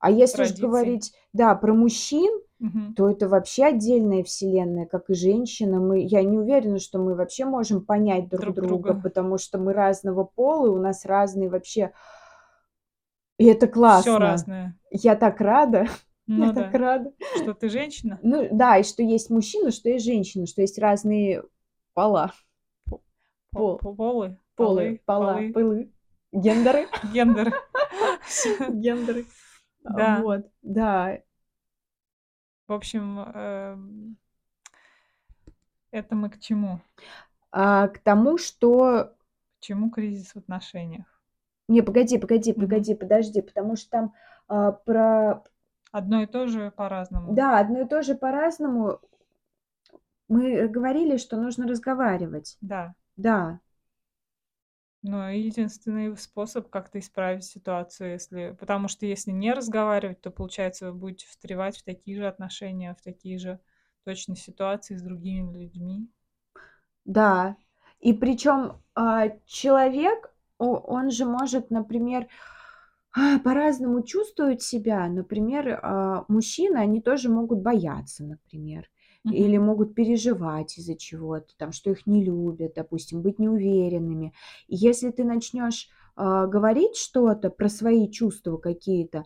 А 0.00 0.10
если 0.10 0.42
уж 0.42 0.48
Традиций. 0.48 0.68
говорить, 0.68 1.12
да, 1.32 1.54
про 1.56 1.74
мужчин, 1.74 2.40
Мгм. 2.60 2.94
то 2.94 3.10
это 3.10 3.28
вообще 3.28 3.64
отдельная 3.66 4.22
вселенная, 4.22 4.86
как 4.86 5.10
и 5.10 5.14
женщина. 5.14 5.80
Мы, 5.80 6.00
я 6.02 6.22
не 6.22 6.38
уверена, 6.38 6.78
что 6.78 6.98
мы 6.98 7.14
вообще 7.14 7.44
можем 7.44 7.84
понять 7.84 8.28
друг, 8.28 8.40
Друг 8.42 8.54
друга, 8.54 8.68
друга. 8.68 9.00
потому 9.02 9.38
что 9.38 9.58
мы 9.58 9.72
разного 9.72 10.24
пола, 10.24 10.66
и 10.66 10.70
у 10.70 10.78
нас 10.78 11.04
разные 11.04 11.48
вообще... 11.48 11.92
И 13.38 13.44
это 13.44 13.68
классно. 13.68 14.12
Все 14.12 14.18
разное. 14.18 14.78
Я 14.90 15.14
так 15.14 15.40
рада, 15.40 15.86
Ну 16.26 16.46
я 16.46 16.52
так 16.52 16.72
да. 16.72 16.78
рада. 16.78 17.12
Что 17.36 17.54
ты 17.54 17.68
женщина? 17.68 18.18
Ну 18.22 18.48
да, 18.52 18.78
и 18.78 18.82
что 18.82 19.02
есть 19.02 19.30
мужчина, 19.30 19.70
что 19.70 19.88
есть 19.88 20.04
женщина, 20.04 20.46
что 20.46 20.60
есть 20.62 20.78
разные 20.78 21.42
пола, 21.94 22.32
По- 22.32 22.32
Пол. 23.52 23.78
по- 23.78 23.94
Полы? 23.94 24.38
полы, 24.54 25.00
пола, 25.04 25.34
полы, 25.34 25.52
пылы, 25.52 25.92
гендеры, 26.32 26.88
Гендеры. 27.12 27.52
гендеры. 28.68 29.26
Да. 29.84 30.20
Вот, 30.20 30.46
да. 30.62 31.18
В 32.66 32.72
общем, 32.72 33.18
эм, 33.20 34.16
это 35.90 36.14
мы 36.14 36.28
к 36.28 36.38
чему? 36.38 36.80
А, 37.50 37.88
к 37.88 37.98
тому, 37.98 38.36
что... 38.36 39.14
К 39.58 39.60
чему 39.60 39.90
кризис 39.90 40.32
в 40.32 40.36
отношениях? 40.36 41.06
Не, 41.66 41.82
погоди, 41.82 42.18
погоди, 42.18 42.52
погоди, 42.52 42.94
подожди, 42.94 43.40
потому 43.40 43.76
что 43.76 43.90
там 43.90 44.14
а, 44.48 44.72
про... 44.72 45.42
Одно 45.90 46.22
и 46.22 46.26
то 46.26 46.46
же 46.46 46.70
по-разному. 46.70 47.32
Да, 47.32 47.58
одно 47.58 47.80
и 47.80 47.88
то 47.88 48.02
же 48.02 48.14
по-разному. 48.14 49.00
Мы 50.28 50.68
говорили, 50.68 51.16
что 51.16 51.38
нужно 51.38 51.66
разговаривать. 51.66 52.58
Да. 52.60 52.94
Да, 53.18 53.60
Но 55.02 55.30
единственный 55.30 56.16
способ 56.16 56.70
как-то 56.70 57.00
исправить 57.00 57.44
ситуацию, 57.44 58.12
если... 58.12 58.56
Потому 58.58 58.88
что 58.88 59.06
если 59.06 59.32
не 59.32 59.52
разговаривать, 59.52 60.20
то, 60.20 60.30
получается, 60.30 60.92
вы 60.92 60.98
будете 60.98 61.26
встревать 61.26 61.76
в 61.76 61.84
такие 61.84 62.16
же 62.16 62.28
отношения, 62.28 62.94
в 62.94 63.02
такие 63.02 63.38
же 63.38 63.60
точно 64.04 64.36
ситуации 64.36 64.96
с 64.96 65.02
другими 65.02 65.52
людьми. 65.52 66.08
да. 67.04 67.56
И 68.00 68.12
причем 68.12 68.82
а, 68.94 69.30
человек, 69.46 70.32
он 70.58 71.10
же 71.10 71.24
может, 71.24 71.70
например, 71.70 72.28
а, 73.12 73.38
по-разному 73.40 74.02
чувствовать 74.02 74.62
себя. 74.62 75.08
Например, 75.08 75.80
а, 75.82 76.24
мужчины, 76.28 76.78
они 76.78 77.00
тоже 77.02 77.30
могут 77.30 77.60
бояться, 77.60 78.24
например. 78.24 78.88
Или 79.24 79.58
могут 79.58 79.94
переживать 79.94 80.78
из-за 80.78 80.94
чего-то, 80.96 81.54
там, 81.58 81.72
что 81.72 81.90
их 81.90 82.06
не 82.06 82.24
любят, 82.24 82.72
допустим, 82.74 83.20
быть 83.22 83.38
неуверенными. 83.38 84.32
И 84.68 84.76
если 84.76 85.10
ты 85.10 85.24
начнешь 85.24 85.88
а, 86.16 86.46
говорить 86.46 86.96
что-то 86.96 87.50
про 87.50 87.68
свои 87.68 88.10
чувства 88.10 88.56
какие-то, 88.56 89.24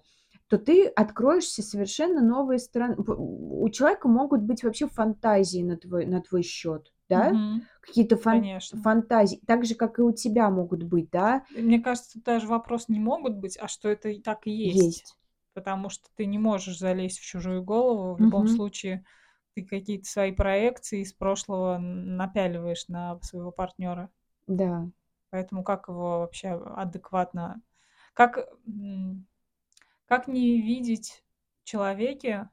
то 0.48 0.58
ты 0.58 0.86
откроешься 0.86 1.62
совершенно 1.62 2.20
новые 2.20 2.58
стороны. 2.58 2.96
У 2.98 3.68
человека 3.70 4.08
могут 4.08 4.42
быть 4.42 4.64
вообще 4.64 4.86
фантазии 4.88 5.62
на 5.62 5.76
твой, 5.76 6.04
на 6.06 6.20
твой 6.20 6.42
счет, 6.42 6.92
да? 7.08 7.30
Мгм. 7.30 7.62
Какие-то 7.80 8.16
фан- 8.16 8.40
Конечно. 8.40 8.82
фантазии, 8.82 9.40
так 9.46 9.64
же, 9.64 9.74
как 9.74 9.98
и 9.98 10.02
у 10.02 10.12
тебя 10.12 10.50
могут 10.50 10.82
быть, 10.82 11.10
да? 11.10 11.44
Мне 11.50 11.80
кажется, 11.80 12.20
даже 12.24 12.46
вопрос 12.48 12.88
не 12.88 12.98
могут 13.00 13.36
быть, 13.36 13.56
а 13.60 13.68
что 13.68 13.88
это 13.88 14.12
так 14.22 14.46
и 14.46 14.50
есть. 14.50 14.82
Есть. 14.84 15.16
Потому 15.54 15.90
что 15.90 16.08
ты 16.16 16.26
не 16.26 16.38
можешь 16.38 16.78
залезть 16.78 17.18
в 17.18 17.24
чужую 17.24 17.62
голову. 17.62 18.14
В 18.14 18.20
любом 18.20 18.44
Мгм. 18.44 18.56
случае, 18.56 19.04
ты 19.54 19.64
какие-то 19.64 20.08
свои 20.08 20.32
проекции 20.32 21.00
из 21.00 21.12
прошлого 21.12 21.78
напяливаешь 21.78 22.88
на 22.88 23.20
своего 23.22 23.50
партнера. 23.50 24.10
Да. 24.46 24.88
Поэтому 25.30 25.64
как 25.64 25.88
его 25.88 26.20
вообще 26.20 26.50
адекватно... 26.50 27.62
Как, 28.14 28.46
как 30.06 30.28
не 30.28 30.60
видеть 30.60 31.24
в 31.62 31.64
человеке 31.64 32.50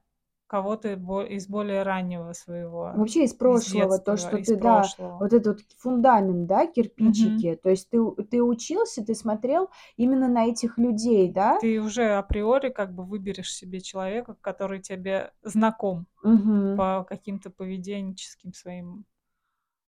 кого-то 0.50 0.90
из 1.30 1.48
более 1.48 1.84
раннего 1.84 2.34
своего, 2.34 2.92
Вообще 2.96 3.26
из 3.26 3.32
из 3.32 3.38
прошлого, 3.38 4.00
то, 4.00 4.16
детства, 4.16 4.18
что 4.18 4.38
из 4.38 4.48
ты, 4.48 4.56
да, 4.58 4.82
прошлого. 4.82 5.20
вот 5.20 5.34
этот 5.34 5.60
фундамент, 5.78 6.48
да, 6.48 6.66
кирпичики, 6.66 7.56
то 7.62 7.70
есть 7.70 7.90
ты, 7.90 8.00
ты 8.32 8.42
учился, 8.42 9.06
ты 9.06 9.14
смотрел 9.14 9.70
именно 9.96 10.28
на 10.28 10.48
этих 10.48 10.78
людей, 10.80 11.32
да? 11.32 11.60
Ты 11.60 11.80
уже 11.80 12.16
априори 12.18 12.70
как 12.70 12.94
бы 12.94 13.04
выберешь 13.06 13.54
себе 13.54 13.80
человека, 13.80 14.36
который 14.42 14.82
тебе 14.82 15.32
знаком 15.44 16.08
Угу. 16.24 16.76
по 16.76 17.06
каким-то 17.08 17.50
поведенческим 17.52 18.54
своим 18.54 19.06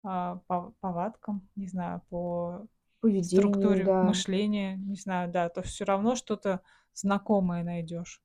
а, 0.04 0.40
пов- 0.50 0.74
повадкам, 0.82 1.48
не 1.56 1.68
знаю, 1.68 2.02
по 2.10 2.68
Поведению, 3.00 3.48
структуре 3.48 3.86
да, 3.86 4.04
мышления, 4.04 4.76
не 4.76 4.96
знаю, 4.96 5.32
да, 5.32 5.50
то 5.50 5.62
все 5.62 5.86
равно 5.86 6.16
что-то 6.16 6.62
знакомое 6.94 7.64
найдешь 7.64 8.22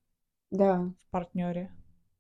да. 0.51 0.93
в 1.07 1.11
партнере. 1.11 1.71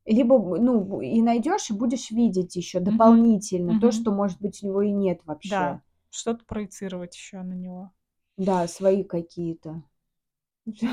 Либо, 0.07 0.39
ну, 0.59 1.01
и 1.01 1.21
найдешь, 1.21 1.71
и 1.71 1.75
будешь 1.75 2.11
видеть 2.13 2.55
еще 2.57 2.79
дополнительно 2.81 3.81
то, 3.81 3.87
Мгм. 3.89 3.93
что, 3.93 4.13
может 4.13 4.41
быть, 4.41 4.63
у 4.63 4.67
него 4.69 4.83
и 4.83 4.93
нет 4.93 5.19
Да, 5.19 5.25
вообще. 5.33 5.81
что-то 6.11 6.45
проецировать 6.45 7.15
еще 7.17 7.43
на 7.43 7.55
него. 7.55 7.91
Да, 8.37 8.69
свои 8.69 9.03
какие-то. 9.03 9.83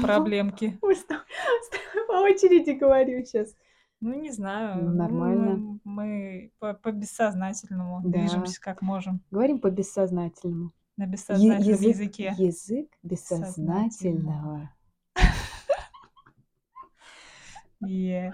Проблемки. 0.02 0.80
По 0.82 2.14
очереди 2.22 2.72
говорю 2.72 3.24
сейчас. 3.24 3.56
Ну, 4.02 4.20
не 4.20 4.32
знаю. 4.32 4.84
Ну, 4.84 4.94
нормально. 4.96 5.56
Мы, 5.56 5.80
мы 5.84 6.52
по, 6.60 6.74
по 6.74 6.92
бессознательному 6.92 8.02
Да. 8.04 8.20
движемся 8.20 8.60
как 8.60 8.82
можем. 8.82 9.22
Говорим 9.32 9.60
по 9.60 9.70
бессознательному. 9.72 10.72
На 10.98 11.04
Е- 11.04 11.10
бессознательном 11.10 11.60
язык, 11.70 11.88
языке. 11.88 12.34
язык 12.38 12.90
Сознательного. 13.16 14.64
бессознательного. 14.64 14.70
Е. 17.86 18.34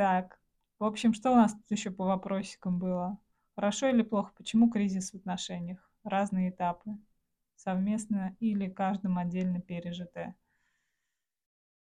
Так. 0.00 0.38
В 0.78 0.84
общем, 0.84 1.12
что 1.12 1.30
у 1.32 1.34
нас 1.34 1.52
тут 1.52 1.70
еще 1.70 1.90
по 1.90 2.06
вопросикам 2.06 2.78
было? 2.78 3.18
Хорошо 3.54 3.88
или 3.88 4.00
плохо? 4.00 4.32
Почему 4.34 4.70
кризис 4.70 5.10
в 5.10 5.16
отношениях? 5.16 5.78
Разные 6.04 6.48
этапы. 6.48 6.96
Совместно 7.56 8.34
или 8.40 8.66
каждым 8.70 9.18
отдельно 9.18 9.60
пережитое. 9.60 10.34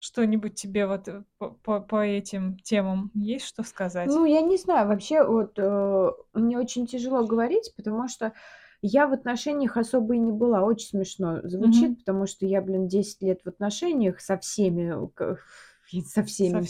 Что-нибудь 0.01 0.57
тебе 0.57 0.89
вот 0.89 1.07
э, 1.07 1.23
по, 1.39 1.51
по- 1.51 1.81
по 1.81 2.05
этим 2.05 2.59
темам 2.59 3.13
есть 3.15 3.45
что 3.47 3.63
сказать? 3.63 4.11
Ну, 4.11 4.25
я 4.25 4.41
не 4.41 4.57
знаю, 4.57 4.89
вообще 4.89 5.23
вот 5.25 5.53
э, 5.59 6.11
мне 6.35 6.59
очень 6.59 6.89
тяжело 6.89 7.25
говорить, 7.25 7.73
потому 7.77 8.09
что 8.09 8.33
я 8.81 9.07
в 9.07 9.13
отношениях 9.13 9.77
особо 9.77 10.17
и 10.17 10.19
не 10.19 10.33
была. 10.33 10.63
Очень 10.65 10.89
смешно 10.89 11.41
звучит, 11.45 11.93
Мгм. 11.93 11.97
потому 11.99 12.27
что 12.27 12.47
я, 12.47 12.61
блин, 12.63 12.89
10 12.89 13.23
лет 13.23 13.43
в 13.45 13.49
отношениях 13.49 14.21
со 14.21 14.37
всеми, 14.39 14.93
к- 15.99 15.99
и 15.99 16.03
со 16.03 16.23
всеми, 16.25 16.63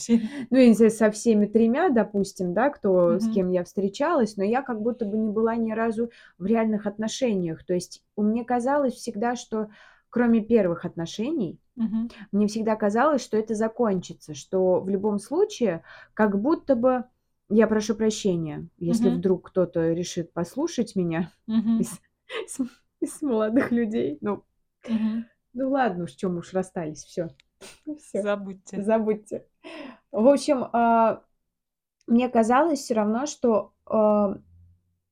ну, 0.51 0.57
я 0.59 0.69
не 0.69 0.75
знаю, 0.75 0.91
со 0.91 1.11
всеми 1.11 1.47
тремя, 1.47 1.91
допустим, 1.91 2.55
да, 2.55 2.71
кто, 2.71 3.19
с 3.21 3.25
Мгм. 3.25 3.33
кем 3.33 3.51
я 3.51 3.65
встречалась, 3.65 4.37
но 4.37 4.45
я 4.45 4.63
как 4.63 4.81
будто 4.83 5.05
бы 5.05 5.17
не 5.19 5.31
была 5.31 5.57
ни 5.57 5.73
разу 5.73 6.11
в 6.39 6.47
реальных 6.47 6.87
отношениях. 6.87 7.65
То 7.65 7.75
есть 7.75 8.03
мне 8.17 8.45
казалось 8.45 8.95
всегда, 8.95 9.37
что 9.37 9.69
кроме 10.11 10.41
первых 10.43 10.85
отношений, 10.85 11.59
Мгм. 11.77 12.11
мне 12.33 12.47
всегда 12.49 12.77
казалось, 12.77 13.23
что 13.23 13.37
это 13.37 13.55
закончится, 13.55 14.35
что 14.35 14.81
в 14.81 14.89
любом 14.89 15.19
случае, 15.19 15.83
как 16.15 16.41
будто 16.41 16.77
бы, 16.77 17.05
я 17.49 17.67
прошу 17.67 17.95
прощения, 17.95 18.69
если 18.79 19.09
Мгм. 19.09 19.19
вдруг 19.19 19.49
кто-то 19.51 19.93
решит 19.93 20.33
послушать 20.33 20.97
меня 20.97 21.31
Мгм. 21.47 21.81
из, 21.81 22.01
из- 22.47 22.59
из 23.01 23.23
молодых 23.23 23.71
людей, 23.73 24.19
ну, 24.21 24.45
Мгм. 24.89 25.25
ну 25.55 25.71
ладно 25.71 26.05
уж, 26.05 26.13
чем 26.13 26.37
уж 26.39 26.53
расстались, 26.53 27.05
все, 27.05 27.29
все, 27.99 28.23
Забудьте. 28.23 28.83
забудьте. 28.83 29.47
В 30.13 30.29
общем, 30.29 30.67
а, 30.73 31.23
мне 32.07 32.29
казалось 32.29 32.81
все 32.81 32.95
равно, 32.95 33.27
что, 33.27 33.73
а, 33.87 34.37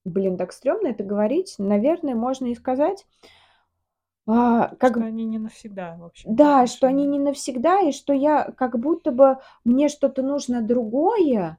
блин, 0.04 0.36
так 0.36 0.52
стрёмно 0.52 0.88
это 0.88 1.04
говорить, 1.04 1.56
наверное, 1.58 2.14
можно 2.14 2.46
и 2.46 2.54
сказать, 2.54 3.06
а, 4.26 4.68
как 4.76 4.92
Что 4.92 5.04
они 5.04 5.24
не 5.24 5.38
навсегда, 5.38 5.96
в 5.96 6.04
общем. 6.04 6.34
Да, 6.34 6.66
что 6.66 6.86
они 6.86 7.06
не 7.06 7.18
навсегда, 7.18 7.80
и 7.80 7.92
что 7.92 8.12
я 8.12 8.44
как 8.56 8.78
будто 8.78 9.10
бы 9.10 9.38
мне 9.64 9.88
что-то 9.88 10.22
нужно 10.22 10.62
другое, 10.62 11.58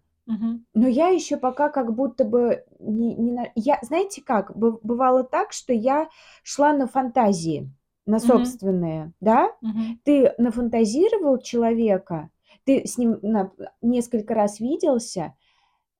но 0.73 0.87
я 0.87 1.09
еще 1.09 1.37
пока 1.37 1.69
как 1.69 1.93
будто 1.95 2.23
бы 2.23 2.63
не, 2.79 3.15
не 3.15 3.31
на... 3.33 3.47
Я, 3.55 3.79
знаете 3.81 4.21
как, 4.21 4.55
бы- 4.55 4.79
бывало 4.83 5.23
так, 5.23 5.51
что 5.53 5.73
я 5.73 6.09
шла 6.43 6.73
на 6.73 6.87
фантазии, 6.87 7.69
на 8.05 8.19
собственные, 8.19 9.13
да? 9.21 9.51
Мгм. 9.61 9.99
Ты 10.03 10.33
нафантазировал 10.37 11.37
человека, 11.39 12.29
ты 12.65 12.85
с 12.85 12.97
ним 12.97 13.19
на- 13.21 13.51
несколько 13.81 14.33
раз 14.33 14.59
виделся, 14.59 15.35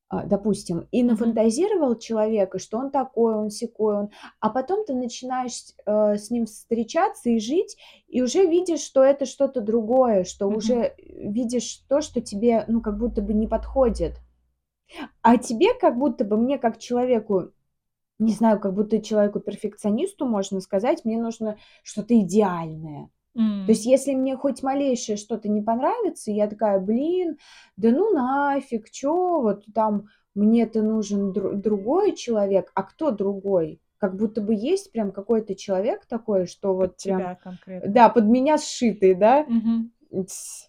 а, 0.10 0.26
допустим, 0.26 0.88
и 0.92 1.04
нафантазировал 1.04 1.98
человека, 1.98 2.60
что 2.60 2.78
он 2.80 2.92
такой, 2.92 3.34
он 3.36 3.50
сякой, 3.50 3.96
он, 3.98 4.10
а 4.42 4.50
потом 4.50 4.86
ты 4.86 4.94
начинаешь 4.94 5.54
э, 5.86 6.18
с 6.18 6.30
ним 6.30 6.46
встречаться 6.48 7.30
и 7.30 7.40
жить, 7.40 7.78
и 8.10 8.22
уже 8.22 8.46
видишь, 8.46 8.82
что 8.82 9.04
это 9.04 9.26
что-то 9.26 9.62
другое, 9.62 10.26
что 10.26 10.48
Мгм. 10.48 10.58
уже 10.58 10.94
видишь 10.98 11.78
то, 11.88 12.02
что 12.02 12.20
тебе, 12.22 12.66
ну, 12.68 12.82
как 12.82 12.98
будто 12.98 13.22
бы 13.22 13.34
не 13.34 13.48
подходит. 13.48 14.16
А 15.22 15.38
тебе 15.38 15.74
как 15.74 15.98
будто 15.98 16.26
бы, 16.26 16.38
мне 16.38 16.58
как 16.58 16.78
человеку, 16.78 17.52
не 18.22 18.34
знаю, 18.34 18.60
как 18.60 18.74
будто 18.74 19.02
человеку-перфекционисту 19.02 20.26
можно 20.26 20.62
сказать, 20.62 21.04
мне 21.06 21.18
нужно 21.22 21.58
что-то 21.84 22.18
идеальное. 22.20 23.10
То 23.66 23.72
есть, 23.72 23.86
если 23.86 24.14
мне 24.14 24.36
хоть 24.36 24.62
малейшее 24.64 25.16
что-то 25.18 25.48
не 25.50 25.62
понравится, 25.62 26.32
я 26.32 26.48
такая, 26.48 26.80
блин, 26.80 27.38
да 27.78 27.90
ну 27.92 28.12
нафиг, 28.14 28.90
чё, 28.90 29.42
вот 29.42 29.64
там 29.74 30.08
мне-то 30.36 30.82
нужен 30.82 31.32
дру- 31.32 31.54
другой 31.56 32.16
человек, 32.16 32.72
а 32.76 32.84
кто 32.84 33.12
другой? 33.12 33.80
Как 33.98 34.16
будто 34.18 34.42
бы 34.42 34.54
есть 34.54 34.92
прям 34.92 35.12
какой-то 35.12 35.56
человек 35.56 36.06
такой, 36.08 36.46
что 36.48 36.70
Под 36.70 36.78
вот 36.78 36.98
прям, 37.04 37.20
тебя 37.20 37.36
конкретно. 37.36 37.92
да, 37.94 38.10
под 38.10 38.26
меня 38.26 38.58
сшитый, 38.58 39.14
да? 39.16 39.46
Тс. 40.28 40.68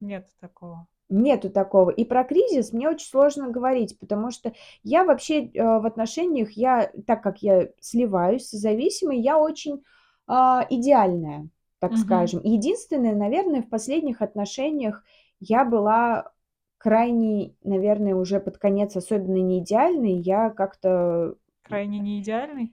Нет 0.00 0.26
такого. 0.40 0.86
Нету 1.12 1.50
такого. 1.50 1.90
И 1.90 2.04
про 2.06 2.24
кризис 2.24 2.72
мне 2.72 2.88
очень 2.88 3.06
сложно 3.06 3.50
говорить, 3.50 3.98
потому 3.98 4.30
что 4.30 4.52
я 4.82 5.04
вообще 5.04 5.44
э, 5.46 5.62
в 5.62 5.84
отношениях, 5.84 6.52
я, 6.52 6.90
так 7.06 7.22
как 7.22 7.42
я 7.42 7.68
сливаюсь, 7.80 8.50
зависимой, 8.50 9.20
я 9.20 9.38
очень 9.38 9.82
а, 10.26 10.66
идеальная, 10.70 11.48
так 11.80 11.92
Мгм. 11.92 11.98
скажем. 11.98 12.40
Единственное, 12.42 13.14
наверное, 13.14 13.60
в 13.60 13.68
последних 13.68 14.22
отношениях 14.22 15.04
я 15.38 15.66
была 15.66 16.32
крайне, 16.78 17.54
наверное, 17.62 18.14
уже 18.14 18.40
под 18.40 18.56
конец 18.56 18.96
особенно 18.96 19.36
не 19.36 19.58
идеальной. 19.60 20.14
Я 20.14 20.48
как-то, 20.48 21.34
Крайне 21.64 21.98
не 21.98 22.20
идеальный? 22.20 22.72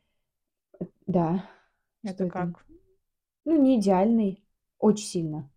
да, 1.08 1.44
что 2.06 2.12
Это 2.12 2.26
это? 2.26 2.54
как? 2.54 2.66
Ну, 3.46 3.62
не 3.62 3.80
идеальный, 3.80 4.44
очень 4.80 5.06
сильно. 5.08 5.52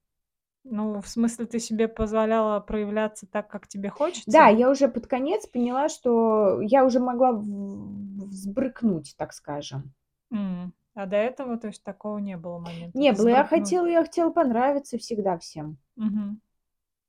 Ну, 0.64 1.00
в 1.00 1.08
смысле, 1.08 1.46
ты 1.46 1.58
себе 1.58 1.88
позволяла 1.88 2.60
проявляться 2.60 3.26
так, 3.26 3.48
как 3.50 3.66
тебе 3.66 3.90
Да, 4.26 4.48
хочется? 4.48 4.48
я 4.48 4.70
уже 4.70 4.88
под 4.88 5.06
конец 5.06 5.46
поняла, 5.46 5.88
что 5.88 6.60
я 6.60 6.84
уже 6.84 7.00
могла 7.00 7.32
взбрыкнуть, 7.32 9.14
так 9.16 9.32
скажем. 9.32 9.92
М. 10.30 10.72
А 10.94 11.06
до 11.06 11.16
этого, 11.16 11.56
то 11.58 11.68
есть, 11.68 11.82
такого 11.84 12.18
не 12.18 12.36
было 12.36 12.58
момента 12.58 12.98
Не 12.98 13.12
было, 13.12 13.28
я 13.28 13.44
хотела, 13.44 13.86
я 13.86 14.02
хотела 14.02 14.30
понравиться 14.30 14.98
всегда 14.98 15.38
всем. 15.38 15.78
Мгм. 15.96 16.40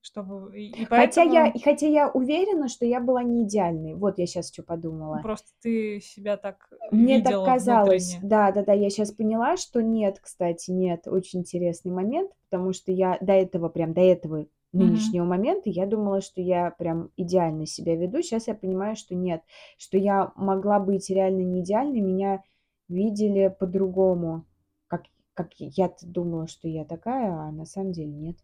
Чтобы... 0.03 0.59
И, 0.59 0.81
и 0.81 0.85
Хотя 0.85 1.23
я, 1.23 1.43
поэтому 1.43 1.63
хотя 1.63 1.87
я 1.87 2.09
уверена, 2.09 2.67
что 2.67 2.85
я 2.85 2.99
была 2.99 3.23
не 3.23 3.45
идеальной. 3.45 3.93
Вот 3.93 4.19
я 4.19 4.25
сейчас 4.25 4.51
что 4.51 4.61
подумала. 4.61 5.19
просто 5.23 5.47
ты 5.61 6.01
себя 6.01 6.35
так 6.35 6.67
Мне 6.91 7.21
так 7.21 7.45
казалось. 7.45 8.11
внутренне. 8.11 8.29
Да, 8.29 8.51
да, 8.51 8.63
да, 8.65 8.73
я 8.73 8.89
сейчас 8.89 9.11
поняла, 9.11 9.55
что 9.55 9.81
нет, 9.81 10.19
кстати, 10.21 10.71
нет. 10.71 11.07
Очень 11.07 11.39
интересный 11.39 11.91
момент, 11.91 12.31
потому 12.49 12.73
что 12.73 12.91
я 12.91 13.17
до 13.21 13.31
этого, 13.31 13.69
прям 13.69 13.93
до 13.93 14.01
этого 14.01 14.45
нынешнего 14.73 15.23
момента, 15.23 15.69
я 15.69 15.85
думала, 15.85 16.19
что 16.19 16.41
я 16.41 16.71
прям 16.71 17.11
идеально 17.15 17.65
себя 17.65 17.95
веду. 17.95 18.21
Сейчас 18.21 18.47
я 18.47 18.55
понимаю, 18.55 18.97
что 18.97 19.15
нет, 19.15 19.41
что 19.77 19.97
я 19.97 20.33
могла 20.35 20.79
быть 20.79 21.09
реально 21.09 21.43
не 21.43 21.61
идеальной, 21.61 22.01
меня 22.01 22.43
видели 22.89 23.55
по-другому, 23.57 24.45
как, 24.87 25.03
как 25.33 25.53
я-то 25.59 26.05
думала, 26.05 26.47
что 26.47 26.67
я 26.67 26.83
такая, 26.83 27.31
а 27.31 27.51
на 27.51 27.65
самом 27.65 27.93
деле 27.93 28.11
нет. 28.11 28.37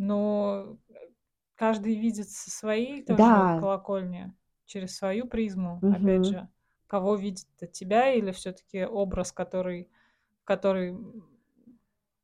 Но 0.00 0.78
э, 0.88 0.94
каждый 1.56 1.96
видит 1.96 2.30
со 2.30 2.50
своей 2.50 3.04
тоже 3.04 3.18
Да, 3.18 3.30
колокольни, 3.56 4.34
через 4.66 4.96
свою 4.96 5.26
призму, 5.28 5.84
опять 5.90 6.24
мгм, 6.24 6.26
же. 6.26 6.48
Кого 6.88 7.16
видит 7.16 7.46
тебя 7.72 8.12
или 8.14 8.32
все-таки 8.32 8.84
образ, 8.84 9.32
который, 9.32 9.90
который 10.44 10.96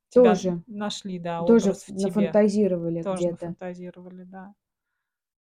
тебя 0.09 0.35
тоже, 0.35 0.63
нашли, 0.67 1.19
да, 1.19 1.43
тоже 1.45 1.73
образ 1.73 1.85
в 1.85 1.95
тебе. 1.95 2.41
нафантазировали 2.41 3.03
Тоже 3.03 3.29
где-то. 3.29 3.29
нафантазировали, 3.29 4.25
да. 4.25 4.55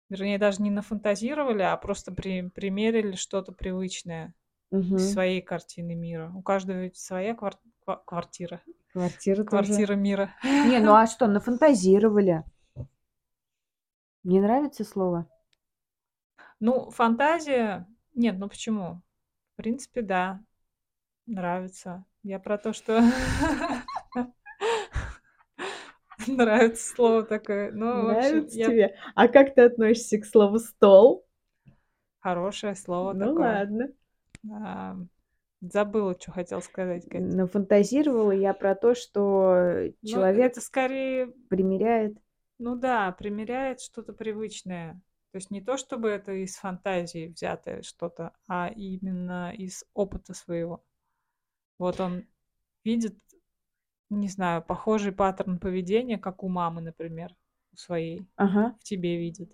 Вернее, 0.10 0.38
даже 0.38 0.62
не 0.62 0.72
нафантазировали, 0.72 1.64
а 1.64 1.76
просто 1.78 2.14
при, 2.14 2.50
примерили 2.50 3.16
что-то 3.16 3.52
привычное 3.52 4.34
Мгм. 4.72 5.18
своей 5.18 5.42
картины 5.42 5.96
мира. 5.96 6.32
У 6.36 6.42
каждого 6.44 6.78
ведь 6.80 6.98
своя 6.98 7.34
квар- 7.36 7.60
ква- 7.86 8.04
квартира. 8.94 9.44
Квартира 9.44 9.88
тоже. 9.88 10.00
Мира. 10.00 10.34
Не, 10.44 10.80
ну 10.80 10.94
а 10.94 11.08
что, 11.08 11.28
нафантазировали? 11.28 12.44
Мне 14.24 14.42
нравится 14.42 14.86
слово. 14.86 15.28
Ну, 16.60 16.90
фантазия... 16.92 17.88
Нет, 18.16 18.38
ну 18.38 18.48
почему? 18.48 19.02
В 19.54 19.58
принципе, 19.58 20.02
да. 20.02 20.40
Нравится. 21.26 22.06
Я 22.22 22.40
про 22.40 22.58
то, 22.58 22.72
что... 22.72 23.02
Нравится 26.28 26.94
слово 26.96 27.24
такое. 27.24 27.72
Ну, 27.74 27.90
общем, 27.90 28.08
Нравится 28.08 28.60
я... 28.60 28.66
тебе? 28.68 28.96
А 29.16 29.28
как 29.28 29.56
ты 29.56 29.64
относишься 29.64 30.20
к 30.20 30.26
слову 30.26 30.60
стол? 30.60 31.28
Хорошее 32.20 32.76
слово 32.76 33.12
Ну 33.12 33.32
такое. 33.32 33.60
ладно. 33.60 33.90
Забыла, 35.72 36.14
что 36.20 36.32
хотел 36.32 36.62
сказать, 36.62 37.06
Катя. 37.06 37.24
Нафантазировала 37.24 38.32
я 38.32 38.54
про 38.54 38.76
то, 38.76 38.96
что 38.96 39.92
Ну, 40.02 40.10
человек 40.10 40.52
это 40.52 40.62
скорее, 40.62 41.28
примеряет. 41.48 42.18
ну 42.60 42.76
да, 42.76 43.12
примеряет 43.14 43.80
что-то 43.82 44.14
привычное. 44.14 45.02
То 45.32 45.38
есть 45.38 45.52
не 45.52 45.62
то, 45.62 45.78
чтобы 45.78 46.10
это 46.10 46.34
из 46.34 46.56
фантазии 46.58 47.28
взятое 47.28 47.82
что-то, 47.82 48.34
а 48.48 48.70
именно 48.76 49.54
из 49.56 49.86
опыта 49.94 50.34
своего. 50.34 50.84
Вот 51.80 52.00
он 52.00 52.26
видит, 52.84 53.18
не 54.10 54.28
знаю, 54.28 54.62
похожий 54.62 55.12
паттерн 55.12 55.60
поведения, 55.60 56.18
как 56.18 56.44
у 56.44 56.50
мамы, 56.50 56.82
например, 56.82 57.36
у 57.74 57.78
своей, 57.78 58.28
Ага. 58.36 58.76
в 58.80 58.84
тебе 58.84 59.18
видит. 59.18 59.52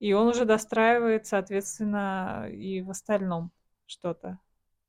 И 0.00 0.12
он 0.12 0.28
уже 0.28 0.44
достраивает, 0.44 1.26
соответственно, 1.26 2.48
и 2.50 2.82
в 2.82 2.90
остальном 2.90 3.50
что-то. 3.86 4.38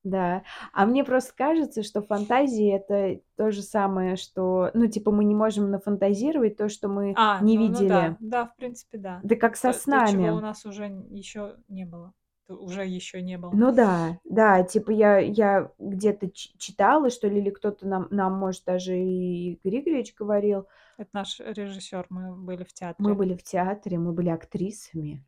Да. 0.04 0.44
А 0.72 0.86
мне 0.86 1.04
просто 1.04 1.34
кажется, 1.36 1.82
что 1.82 2.04
фантазии 2.04 2.72
это 2.72 3.22
то 3.38 3.52
же 3.52 3.64
самое, 3.64 4.18
что, 4.18 4.70
ну, 4.76 4.86
типа, 4.88 5.12
мы 5.12 5.24
не 5.26 5.34
можем 5.34 5.72
нафантазировать 5.72 6.58
то, 6.58 6.70
что 6.70 6.88
мы 6.90 7.14
А, 7.18 7.42
не 7.42 7.58
ну, 7.58 7.68
ну 7.70 7.88
да, 7.88 8.10
видели. 8.10 8.18
да, 8.20 8.46
в 8.46 8.56
принципе, 8.56 9.00
да. 9.00 9.20
Да 9.24 9.36
как 9.36 9.56
со 9.56 9.72
То, 9.72 9.80
то, 9.80 9.80
чего 9.80 10.36
у 10.36 10.40
снами. 10.40 10.42
нас 10.42 10.64
уже 10.66 10.86
еще 11.10 11.56
не 11.70 11.86
было. 11.86 12.14
Уже 12.48 12.86
еще 12.86 13.24
не 13.24 13.40
было. 13.40 13.50
Ну 13.52 13.74
да, 13.74 14.20
да, 14.24 14.62
типа 14.64 14.92
я, 14.92 15.18
я 15.18 15.72
где-то 15.80 16.30
читала, 16.32 17.10
что 17.10 17.28
ли, 17.28 17.40
или 17.40 17.50
кто-то 17.50 17.88
нам, 17.88 18.08
нам, 18.12 18.34
может, 18.34 18.64
даже 18.66 18.96
и 18.96 19.60
Григорьевич 19.64 20.14
говорил, 20.14 20.68
Это 20.98 21.10
наш 21.14 21.40
режиссер, 21.40 22.06
мы 22.10 22.36
были 22.36 22.64
в 22.64 22.68
мы 22.68 22.74
театре. 22.74 23.14
были 23.16 23.34
в 23.36 23.42
театре, 23.42 23.98
мы 23.98 24.14
были 24.14 24.30
актрисами. 24.30 25.26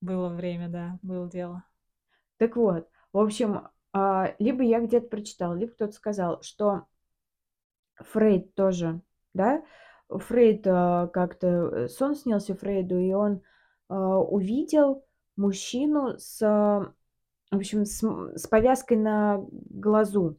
Было 0.00 0.28
время, 0.30 0.68
да, 0.68 0.98
было 1.02 1.30
дело. 1.30 1.62
Так 2.42 2.56
вот, 2.56 2.88
в 3.12 3.18
общем, 3.18 3.68
а, 3.92 4.34
либо 4.40 4.64
я 4.64 4.80
где-то 4.80 5.06
прочитала, 5.06 5.54
либо 5.54 5.70
кто-то 5.74 5.92
сказал, 5.92 6.42
что 6.42 6.86
Фрейд 8.00 8.52
тоже, 8.56 9.00
да, 9.32 9.62
Фрейд 10.08 10.66
а, 10.66 11.06
как-то, 11.06 11.46
э, 11.46 11.88
сон 11.88 12.16
снился 12.16 12.56
Фрейду, 12.56 12.98
и 12.98 13.12
он 13.12 13.42
а, 13.88 14.18
увидел 14.18 15.06
мужчину 15.36 16.18
с, 16.18 16.40
в 16.40 16.94
общем, 17.52 17.84
с, 17.84 18.02
с 18.02 18.46
повязкой 18.48 18.96
на 18.96 19.38
глазу. 19.48 20.36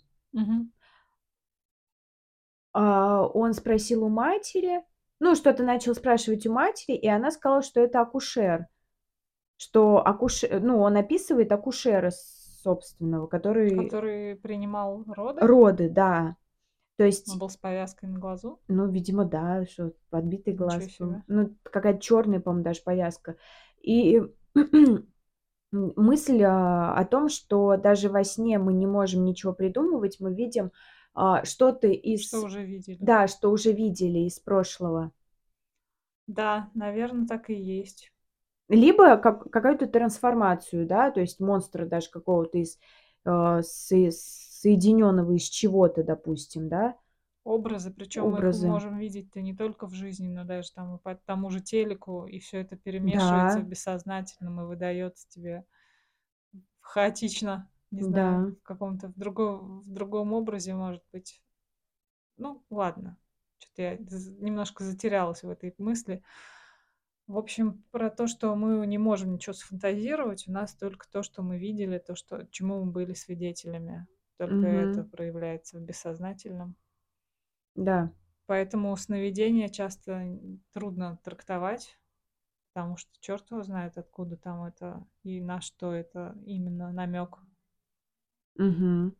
А, 2.74 3.26
он 3.28 3.54
спросил 3.54 4.04
у 4.04 4.10
матери, 4.10 4.84
ну, 5.22 5.36
что-то 5.36 5.64
начал 5.64 5.96
спрашивать 5.96 6.46
у 6.48 6.52
матери, 6.52 6.98
и 6.98 7.08
она 7.08 7.32
сказала, 7.32 7.62
что 7.62 7.80
это 7.80 8.02
акушер, 8.02 8.68
что 9.64 10.06
акушер, 10.06 10.60
ну, 10.60 10.80
он 10.80 10.98
описывает 10.98 11.52
акушера 11.52 12.12
собственного, 12.64 13.28
который 13.28 13.86
Который 13.86 14.36
принимал 14.36 15.06
роды, 15.08 15.42
роды, 15.42 15.90
да. 15.90 16.36
То 16.98 17.04
он 17.04 17.08
есть, 17.08 17.40
был 17.40 17.50
с 17.50 17.58
повязкой 17.58 18.10
на 18.10 18.20
глазу. 18.20 18.60
ну, 18.68 18.88
видимо, 18.88 19.26
да, 19.26 19.66
что 19.66 19.94
подбитый 20.10 20.54
глаз. 20.54 20.86
Ну, 21.28 21.56
какая-то 21.64 22.00
черная, 22.00 22.40
по-моему, 22.40 22.64
даже 22.64 22.82
повязка. 22.84 23.38
И 23.82 24.22
мысль 25.72 26.44
а, 26.44 26.94
о 26.94 27.06
том, 27.06 27.30
что 27.30 27.78
даже 27.78 28.10
во 28.10 28.24
сне 28.24 28.60
мы 28.60 28.74
не 28.74 28.86
можем 28.86 29.26
ничего 29.26 29.54
придумывать, 29.54 30.20
мы 30.20 30.34
видим 30.34 30.72
а, 31.14 31.44
что-то 31.46 31.88
из... 31.88 32.28
Что 32.28 32.42
уже 32.42 32.64
видели. 32.64 32.98
Да, 33.00 33.28
что 33.28 33.50
уже 33.50 33.72
видели 33.72 34.20
из 34.20 34.40
прошлого. 34.40 35.12
Да, 36.28 36.70
наверное, 36.76 37.28
так 37.28 37.50
и 37.50 37.56
есть. 37.56 38.13
Либо 38.70 39.18
как, 39.18 39.50
какую-то 39.52 39.88
трансформацию, 39.88 40.88
да, 40.88 41.12
то 41.12 41.20
есть 41.22 41.40
монстра 41.40 41.86
даже 41.86 42.10
какого-то 42.10 42.58
из 42.58 42.80
э, 43.26 43.62
со- 43.64 44.12
соединенного 44.12 45.34
из 45.34 45.44
чего-то, 45.44 46.04
допустим, 46.04 46.70
да, 46.70 46.96
Образы, 47.46 47.90
причем 47.92 48.28
мы 48.32 48.40
их 48.42 48.52
можем 48.52 48.98
видеть-то 48.98 49.42
не 49.42 49.56
только 49.56 49.88
в 49.88 49.94
жизни, 49.94 50.28
но 50.28 50.44
даже 50.44 50.72
там 50.74 50.96
и 50.96 51.00
по 51.00 51.16
тому 51.16 51.50
же 51.50 51.62
телеку, 51.62 52.26
и 52.26 52.40
все 52.40 52.60
это 52.60 52.76
перемешивается 52.76 53.62
в 53.62 53.64
Да, 53.64 53.66
бессознательном 53.66 54.60
и 54.62 54.66
выдается 54.66 55.28
тебе 55.30 55.66
хаотично, 56.82 57.70
не 57.92 58.04
знаю, 58.04 58.42
да. 58.42 58.54
в 58.62 58.64
каком-то 58.64 59.08
в 59.10 59.18
другом, 59.18 59.82
в 59.82 59.94
другом 59.94 60.34
образе, 60.34 60.74
может 60.74 61.04
быть. 61.12 61.42
Ну, 62.38 62.64
ладно. 62.70 63.18
Что-то 63.60 63.82
я 63.84 63.98
немножко 63.98 64.84
затерялась 64.84 65.44
в 65.44 65.50
этой 65.50 65.74
мысли. 65.78 66.24
В 67.34 67.38
общем, 67.40 67.84
про 67.90 68.12
то, 68.12 68.28
что 68.28 68.56
мы 68.56 68.86
не 68.86 69.00
можем 69.00 69.34
ничего 69.34 69.54
сфантазировать, 69.54 70.48
у 70.48 70.52
нас 70.52 70.76
только 70.76 71.10
то, 71.10 71.24
что 71.24 71.42
мы 71.42 71.58
видели, 71.58 71.98
то, 71.98 72.14
что, 72.14 72.46
чему 72.52 72.86
мы 72.86 72.92
были 72.92 73.16
свидетелями. 73.16 74.06
То 74.38 74.46
только 74.46 74.68
это 74.68 75.04
Мгм. 75.04 75.04
проявляется 75.04 75.80
в 75.80 75.82
бессознательном. 75.82 76.76
Да. 77.76 78.12
Поэтому 78.46 78.96
сновидения 78.96 79.68
часто 79.68 80.40
трудно 80.74 81.20
трактовать, 81.26 82.00
потому 82.74 82.98
что 82.98 83.12
черт 83.20 83.52
его 83.52 83.64
знает, 83.64 83.98
откуда 83.98 84.38
там 84.38 84.64
это 84.64 85.08
и 85.24 85.42
на 85.42 85.62
что 85.62 85.94
это 85.94 86.38
именно 86.46 86.92
намек. 86.94 87.40
Мгм. 88.60 89.12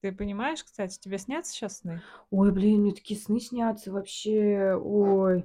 Ты 0.00 0.12
понимаешь, 0.12 0.62
кстати, 0.62 0.98
тебе 0.98 1.16
снятся 1.16 1.52
сейчас 1.52 1.78
сны? 1.78 2.02
Ой, 2.30 2.50
блин, 2.52 2.82
мне 2.82 2.92
такие 2.92 3.18
сны 3.18 3.40
снятся 3.40 3.92
вообще. 3.92 4.74
Ой. 4.76 5.44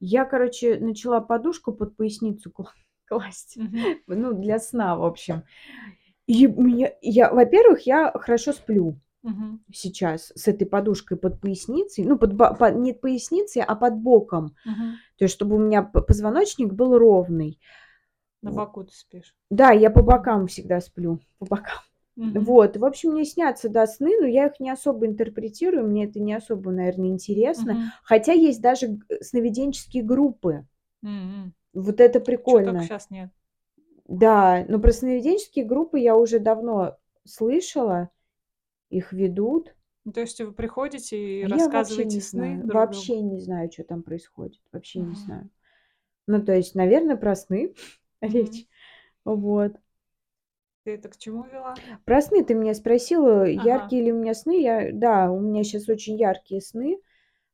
Я, 0.00 0.24
короче, 0.24 0.78
начала 0.78 1.20
подушку 1.20 1.72
под 1.72 1.96
поясницу 1.96 2.50
кла- 2.50 2.72
класть. 3.06 3.56
Мгм. 3.56 3.78
Ну, 4.06 4.32
для 4.34 4.58
сна, 4.58 4.96
в 4.96 5.04
общем. 5.04 5.42
И 6.26 6.46
меня, 6.46 6.90
я, 7.02 7.32
во-первых, 7.32 7.82
я 7.86 8.10
хорошо 8.12 8.52
сплю 8.52 8.98
Мгм. 9.22 9.62
сейчас 9.72 10.32
с 10.34 10.48
этой 10.48 10.66
подушкой 10.66 11.16
под 11.16 11.40
поясницей. 11.40 12.04
Ну, 12.04 12.18
под, 12.18 12.34
ба- 12.34 12.54
по- 12.54 12.70
не 12.72 12.92
поясницей, 12.92 13.62
а 13.62 13.74
под 13.76 13.94
боком. 13.96 14.54
Мгм. 14.64 14.96
То 15.18 15.24
есть, 15.24 15.34
чтобы 15.34 15.56
у 15.56 15.58
меня 15.58 15.82
позвоночник 15.82 16.72
был 16.72 16.98
ровный. 16.98 17.60
На 18.42 18.52
боку 18.52 18.84
ты 18.84 18.92
спишь. 18.94 19.34
Да, 19.50 19.70
я 19.70 19.90
по 19.90 20.02
бокам 20.02 20.46
всегда 20.46 20.80
сплю. 20.80 21.20
По 21.38 21.46
бокам. 21.46 21.78
Мгм. 22.16 22.48
Вот, 22.48 22.76
в 22.76 22.84
общем, 22.84 23.12
мне 23.12 23.24
снятся, 23.24 23.68
да, 23.68 23.86
сны, 23.86 24.12
но 24.20 24.26
я 24.26 24.46
их 24.46 24.60
не 24.60 24.70
особо 24.70 25.06
интерпретирую, 25.06 25.86
мне 25.86 26.04
это 26.04 26.20
не 26.20 26.34
особо, 26.34 26.70
наверное, 26.70 27.08
интересно. 27.08 27.78
Мгм. 27.78 27.92
Хотя 28.04 28.32
есть 28.32 28.60
даже 28.60 28.88
г- 28.88 29.22
сновиденческие 29.22 30.02
группы. 30.04 30.66
М-м. 31.02 31.54
Вот 31.74 32.00
это 32.00 32.18
прикольно. 32.18 32.82
сейчас 32.82 33.10
нет. 33.10 33.30
Да, 34.08 34.64
но 34.68 34.78
про 34.80 34.92
сновиденческие 34.92 35.64
группы 35.64 35.98
я 36.00 36.16
уже 36.16 36.38
давно 36.40 36.96
слышала, 37.24 38.10
их 38.90 39.12
ведут. 39.12 39.74
Ну, 40.04 40.12
То 40.12 40.20
есть 40.20 40.40
вы 40.40 40.52
приходите 40.52 41.18
и 41.18 41.44
А 41.44 41.48
я 41.48 41.68
вообще 41.68 42.04
рассказываете 42.04 42.04
не 42.04 42.20
сны 42.20 42.62
знаю, 42.62 42.64
друг 42.64 42.88
другу. 42.88 43.12
вообще 43.12 43.20
не 43.20 43.40
знаю, 43.40 43.70
что 43.72 43.84
там 43.84 44.02
происходит, 44.02 44.60
вообще 44.72 45.00
не 45.00 45.14
Мгм. 45.14 45.14
знаю. 45.14 45.48
Ну, 46.26 46.42
то 46.44 46.54
есть, 46.54 46.74
наверное, 46.74 47.16
про 47.16 47.36
сны 47.36 47.74
Мгм. 48.26 48.64
речь. 48.64 48.66
Вот. 49.24 49.74
Ты 50.86 50.92
это 50.94 51.10
к 51.10 51.18
чему 51.18 51.44
вела? 51.44 51.82
Про 52.04 52.20
сны 52.22 52.44
ты 52.44 52.54
меня 52.54 52.74
спросила, 52.74 53.44
Ага. 53.64 53.84
яркие 53.84 54.02
ли 54.02 54.12
у 54.12 54.16
меня 54.16 54.34
сны. 54.34 54.60
Я, 54.62 54.90
да, 54.92 55.30
у 55.30 55.40
меня 55.40 55.62
сейчас 55.64 55.88
очень 55.88 56.16
яркие 56.16 56.60
сны. 56.60 56.98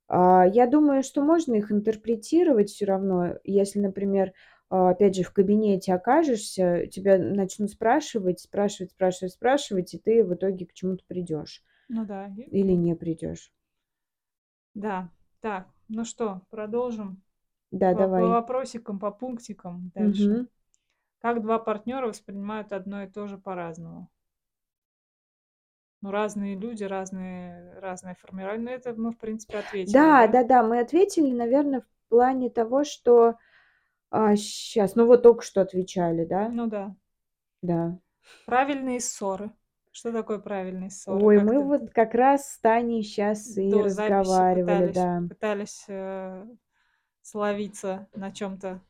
А, 0.09 0.47
Я 0.47 0.67
думаю, 0.67 1.03
что 1.03 1.23
можно 1.23 1.55
их 1.55 1.73
интерпретировать 1.73 2.71
все 2.71 2.87
равно. 2.87 3.37
Если, 3.45 3.81
например, 3.81 4.33
а, 4.71 4.91
опять 4.91 5.17
же, 5.17 5.25
в 5.25 5.33
кабинете 5.33 5.95
окажешься, 5.95 6.87
тебя 6.89 7.19
начнут 7.19 7.71
спрашивать, 7.71 8.41
спрашивать, 8.41 8.93
спрашивать, 8.93 9.33
спрашивать, 9.35 9.95
и 9.95 9.99
ты 9.99 10.25
в 10.25 10.35
итоге 10.35 10.67
к 10.67 10.75
чему-то 10.75 11.05
придешь. 11.09 11.63
Ну 11.89 12.05
да. 12.05 12.21
Или 12.47 12.73
не 12.73 12.95
придешь. 12.97 13.53
Да. 14.75 15.09
Так, 15.41 15.69
ну 15.89 16.05
что, 16.05 16.43
продолжим. 16.51 17.23
Да, 17.71 17.93
По, 17.93 18.09
по 18.09 18.29
давай. 18.29 18.29
вопросикам, 18.29 18.99
по 19.01 19.11
пунктикам 19.13 19.91
дальше. 19.95 20.37
Мгм. 20.37 20.49
Как 21.23 21.41
два 21.41 21.61
партнера 21.61 22.09
воспринимают 22.09 22.73
одно 22.73 23.05
и 23.05 23.07
то 23.09 23.29
же 23.29 23.39
по-разному? 23.39 24.11
Ну, 26.01 26.11
разные 26.11 26.57
люди, 26.57 26.83
разные, 26.83 27.79
разное 27.79 28.17
формирование. 28.21 28.65
Ну, 28.65 28.71
это 28.73 29.01
мы, 29.01 29.13
в 29.13 29.19
принципе, 29.19 29.59
ответили, 29.59 29.93
Да, 29.95 30.27
да? 30.27 30.33
да, 30.33 30.45
да, 30.45 30.63
мы 30.65 30.81
ответили, 30.81 31.33
наверное, 31.33 31.83
в 31.83 32.09
плане 32.09 32.51
того, 32.51 32.83
что 32.83 33.37
сейчас, 34.11 34.97
ну 34.97 35.07
вот 35.07 35.23
только 35.23 35.43
что 35.43 35.61
отвечали, 35.61 36.25
да? 36.25 36.49
Ну 36.49 36.67
да. 36.67 36.95
Да. 37.63 37.97
Правильные 38.45 39.01
ссоры. 39.01 39.53
Что 39.93 40.11
такое 40.11 40.39
правильные 40.39 40.91
ссоры? 40.91 41.25
Ой, 41.25 41.37
Как 41.37 41.47
мы 41.47 41.53
ты 41.53 41.61
вот 41.61 41.91
как 41.93 42.15
раз 42.15 42.53
с 42.53 42.59
Таней 42.59 43.03
сейчас 43.03 43.57
и 43.57 43.71
до 43.71 43.85
разговаривали, 43.85 44.89
пытались, 44.89 44.95
да. 44.95 45.23
пытались 45.29 45.85
э, 45.87 46.47
словиться 47.21 48.09
на 48.15 48.33
чем-то? 48.33 48.81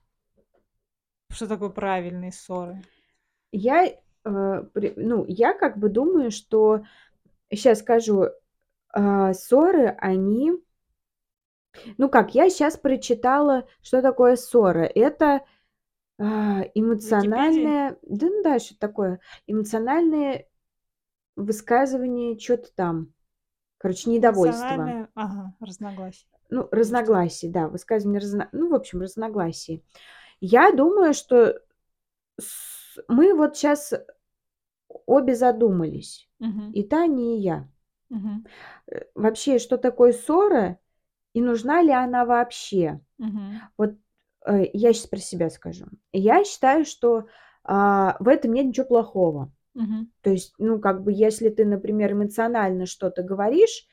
Что 1.32 1.46
такое 1.46 1.70
правильные 1.70 2.32
ссоры? 2.32 2.82
Я, 3.50 3.86
э, 3.86 3.94
ну, 4.24 5.24
я 5.26 5.54
как 5.54 5.78
бы 5.78 5.88
думаю, 5.88 6.30
что, 6.30 6.84
сейчас 7.50 7.80
скажу, 7.80 8.28
а, 8.92 9.32
ссоры, 9.32 9.88
они, 9.98 10.52
ну 11.96 12.08
как, 12.08 12.34
я 12.34 12.50
сейчас 12.50 12.76
прочитала, 12.76 13.66
что 13.80 14.02
такое 14.02 14.36
ссора. 14.36 14.84
Это 14.84 15.44
Википедия? 16.18 16.70
эмоциональное, 16.74 17.98
да, 18.02 18.26
ну 18.26 18.42
да, 18.42 18.58
что 18.58 18.78
такое, 18.78 19.20
эмоциональное 19.46 20.46
высказывание, 21.36 22.38
что-то 22.38 22.72
там, 22.74 23.12
короче, 23.78 24.10
недовольство. 24.10 25.08
Ага, 25.14 25.54
разногласие. 25.60 26.28
Ну, 26.50 26.68
разногласий, 26.70 27.48
да, 27.48 27.68
высказывание, 27.68 28.20
разно... 28.20 28.48
ну, 28.52 28.68
в 28.68 28.74
общем, 28.74 29.00
разногласий. 29.00 29.82
Я 30.42 30.72
думаю, 30.72 31.14
что 31.14 31.62
мы 33.08 33.34
вот 33.34 33.56
сейчас 33.56 33.92
обе 35.06 35.34
задумались, 35.34 36.28
Мгм, 36.40 36.72
и 36.72 36.82
Таня, 36.82 37.36
и 37.36 37.40
я. 37.40 37.68
Э, 38.86 39.02
Вообще, 39.14 39.58
что 39.58 39.78
такое 39.78 40.12
ссора, 40.12 40.78
и 41.34 41.40
нужна 41.42 41.82
ли 41.82 41.92
она 41.92 42.24
вообще? 42.24 43.00
мгм, 43.18 43.60
Вот 43.78 43.94
э, 44.46 44.66
я 44.72 44.92
сейчас 44.92 45.06
про 45.08 45.18
себя 45.18 45.50
скажу. 45.50 45.86
Я 46.12 46.44
считаю, 46.44 46.84
что 46.84 47.26
а, 47.64 48.16
в 48.20 48.28
этом 48.28 48.54
нет 48.54 48.66
ничего 48.66 48.86
плохого. 48.86 49.52
мгм. 49.74 50.06
То 50.22 50.30
есть, 50.30 50.54
ну, 50.58 50.80
как 50.80 51.04
бы, 51.04 51.12
если 51.12 51.50
ты, 51.50 51.64
например, 51.66 52.12
эмоционально 52.12 52.86
что-то 52.86 53.22
говоришь, 53.22 53.86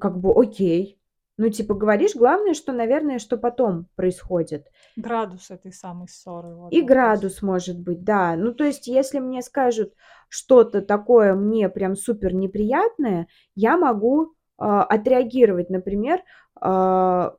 как 0.00 0.18
бы 0.20 0.32
окей. 0.34 0.98
Ну, 1.36 1.48
типа, 1.48 1.74
говоришь, 1.74 2.14
главное, 2.14 2.54
что, 2.54 2.72
наверное, 2.72 3.18
что 3.18 3.36
потом 3.36 3.86
происходит. 3.96 4.68
Градус 4.96 5.50
этой 5.50 5.72
самой 5.72 6.08
ссоры. 6.08 6.54
Вот 6.54 6.72
И 6.72 6.76
вопрос. 6.80 6.88
градус 6.88 7.42
может 7.42 7.78
быть, 7.78 8.04
да. 8.04 8.36
Ну, 8.36 8.54
то 8.54 8.64
есть, 8.64 8.86
если 8.86 9.18
мне 9.18 9.42
скажут 9.42 9.94
что-то 10.28 10.80
такое 10.80 11.34
мне 11.34 11.68
прям 11.68 11.96
супер 11.96 12.34
неприятное, 12.34 13.26
я 13.56 13.76
могу 13.76 14.34
а, 14.58 14.84
отреагировать, 14.84 15.70
например, 15.70 16.22
а, 16.60 17.34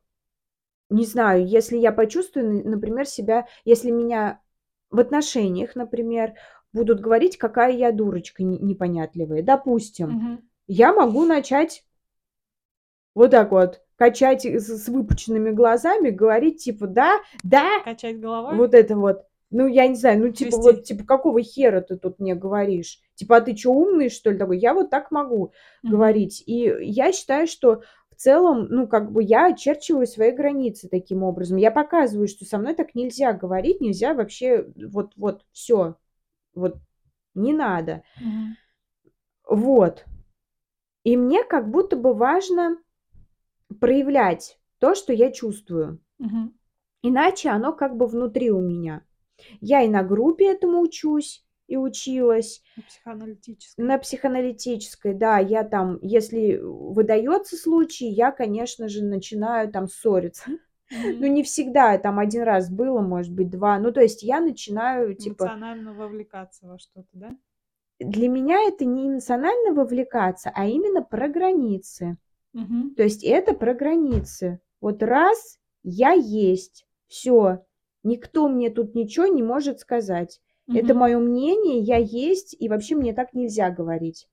не 0.89 1.05
знаю, 1.05 1.47
если 1.47 1.77
я 1.77 1.91
почувствую, 1.91 2.67
например, 2.69 3.05
себя, 3.07 3.47
если 3.63 3.91
меня 3.91 4.41
в 4.91 4.99
отношениях, 4.99 5.75
например, 5.75 6.33
будут 6.73 6.99
говорить, 6.99 7.37
какая 7.37 7.71
я 7.71 7.91
дурочка 7.91 8.43
не- 8.43 8.59
непонятливая, 8.59 9.41
допустим, 9.41 10.09
Мгм. 10.09 10.41
я 10.67 10.93
могу 10.93 11.25
начать 11.25 11.83
вот 13.13 13.31
так 13.31 13.51
вот 13.51 13.81
качать 13.97 14.45
с, 14.45 14.67
с 14.67 14.87
выпученными 14.89 15.51
глазами, 15.51 16.09
говорить 16.09 16.63
типа 16.63 16.87
да, 16.87 17.19
да, 17.43 17.81
Качать 17.83 18.19
головой? 18.19 18.57
вот 18.57 18.73
это 18.73 18.95
вот. 18.95 19.23
Ну, 19.51 19.67
я 19.67 19.87
не 19.87 19.95
знаю, 19.95 20.19
ну, 20.19 20.29
типа, 20.31 20.57
Трясти. 20.57 20.61
вот, 20.61 20.83
типа, 20.83 21.05
какого 21.05 21.41
хера 21.41 21.79
ты 21.79 21.95
тут 21.97 22.19
мне 22.19 22.35
говоришь? 22.35 22.99
Типа, 23.13 23.37
а 23.37 23.41
ты 23.41 23.55
что, 23.55 23.71
умный, 23.71 24.09
что 24.09 24.31
ли, 24.31 24.37
такой? 24.37 24.57
Я 24.57 24.73
вот 24.73 24.89
так 24.89 25.11
могу 25.11 25.53
Мгм. 25.83 25.93
говорить. 25.93 26.43
И 26.45 26.73
я 26.81 27.13
считаю, 27.13 27.47
что 27.47 27.83
в 28.09 28.15
целом, 28.15 28.67
ну, 28.69 28.87
как 28.87 29.11
бы 29.11 29.23
я 29.23 29.47
очерчиваю 29.47 30.07
свои 30.07 30.31
границы 30.31 30.89
таким 30.89 31.23
образом. 31.23 31.57
Я 31.57 31.71
показываю, 31.71 32.27
что 32.27 32.43
со 32.43 32.57
мной 32.57 32.73
так 32.73 32.95
нельзя 32.95 33.33
говорить, 33.33 33.81
нельзя 33.81 34.13
вообще, 34.13 34.65
вот, 34.75 35.13
вот, 35.15 35.45
все, 35.51 35.95
вот, 36.53 36.77
не 37.35 37.53
надо. 37.53 38.03
Мгм. 38.19 38.57
Вот. 39.47 40.05
И 41.03 41.15
мне 41.15 41.43
как 41.43 41.69
будто 41.69 41.95
бы 41.95 42.13
важно 42.13 42.77
проявлять 43.79 44.59
то, 44.79 44.95
что 44.95 45.13
я 45.13 45.31
чувствую. 45.31 45.99
Мгм. 46.19 46.57
Иначе 47.03 47.49
оно 47.49 47.73
как 47.73 47.97
бы 47.97 48.07
внутри 48.07 48.51
у 48.51 48.59
меня. 48.61 49.03
Я 49.61 49.83
и 49.83 49.87
на 49.89 50.03
группе 50.03 50.51
этому 50.51 50.81
учусь 50.81 51.45
и 51.67 51.77
училась, 51.77 52.63
На 52.75 52.83
психоаналитической. 52.83 53.85
на 53.85 53.97
психоаналитической, 53.97 55.13
да, 55.13 55.39
я 55.39 55.63
там, 55.63 55.99
если 56.01 56.57
выдается 56.61 57.57
случай, 57.57 58.07
я, 58.07 58.31
конечно 58.31 58.87
же, 58.87 59.03
начинаю 59.03 59.71
там 59.71 59.87
ссориться. 59.87 60.43
Мгм. 60.91 61.19
Ну, 61.19 61.27
не 61.27 61.41
всегда, 61.43 61.97
там 61.97 62.19
один 62.19 62.43
раз 62.43 62.69
было, 62.69 63.01
может 63.01 63.33
быть, 63.33 63.49
два. 63.49 63.79
Ну, 63.79 63.91
то 63.91 64.01
есть 64.01 64.21
я 64.21 64.39
начинаю, 64.39 65.15
типа, 65.15 65.45
Эмоционально 65.45 65.93
вовлекаться 65.95 66.67
во 66.67 66.77
что-то, 66.77 67.09
да? 67.13 67.35
для 67.99 68.29
меня 68.29 68.67
это 68.67 68.85
не 68.85 69.07
эмоционально 69.07 69.73
вовлекаться, 69.73 70.51
а 70.53 70.65
именно 70.67 71.01
про 71.01 71.27
границы. 71.27 72.17
То 72.95 73.03
есть 73.03 73.23
это 73.23 73.53
про 73.53 73.73
границы. 73.73 74.59
Вот 74.81 75.03
раз 75.03 75.59
я 75.83 76.11
есть, 76.13 76.85
все, 77.07 77.65
никто 78.03 78.47
мне 78.47 78.69
тут 78.69 78.95
ничего 78.95 79.27
не 79.27 79.43
может 79.43 79.79
сказать. 79.79 80.41
Это 80.67 80.93
Мгм. 80.93 80.97
мое 80.97 81.19
мнение, 81.19 81.79
я 81.79 81.97
есть, 81.97 82.55
и 82.59 82.69
вообще 82.69 82.95
мне 82.95 83.13
так 83.13 83.33
нельзя 83.33 83.69
говорить. 83.69 84.27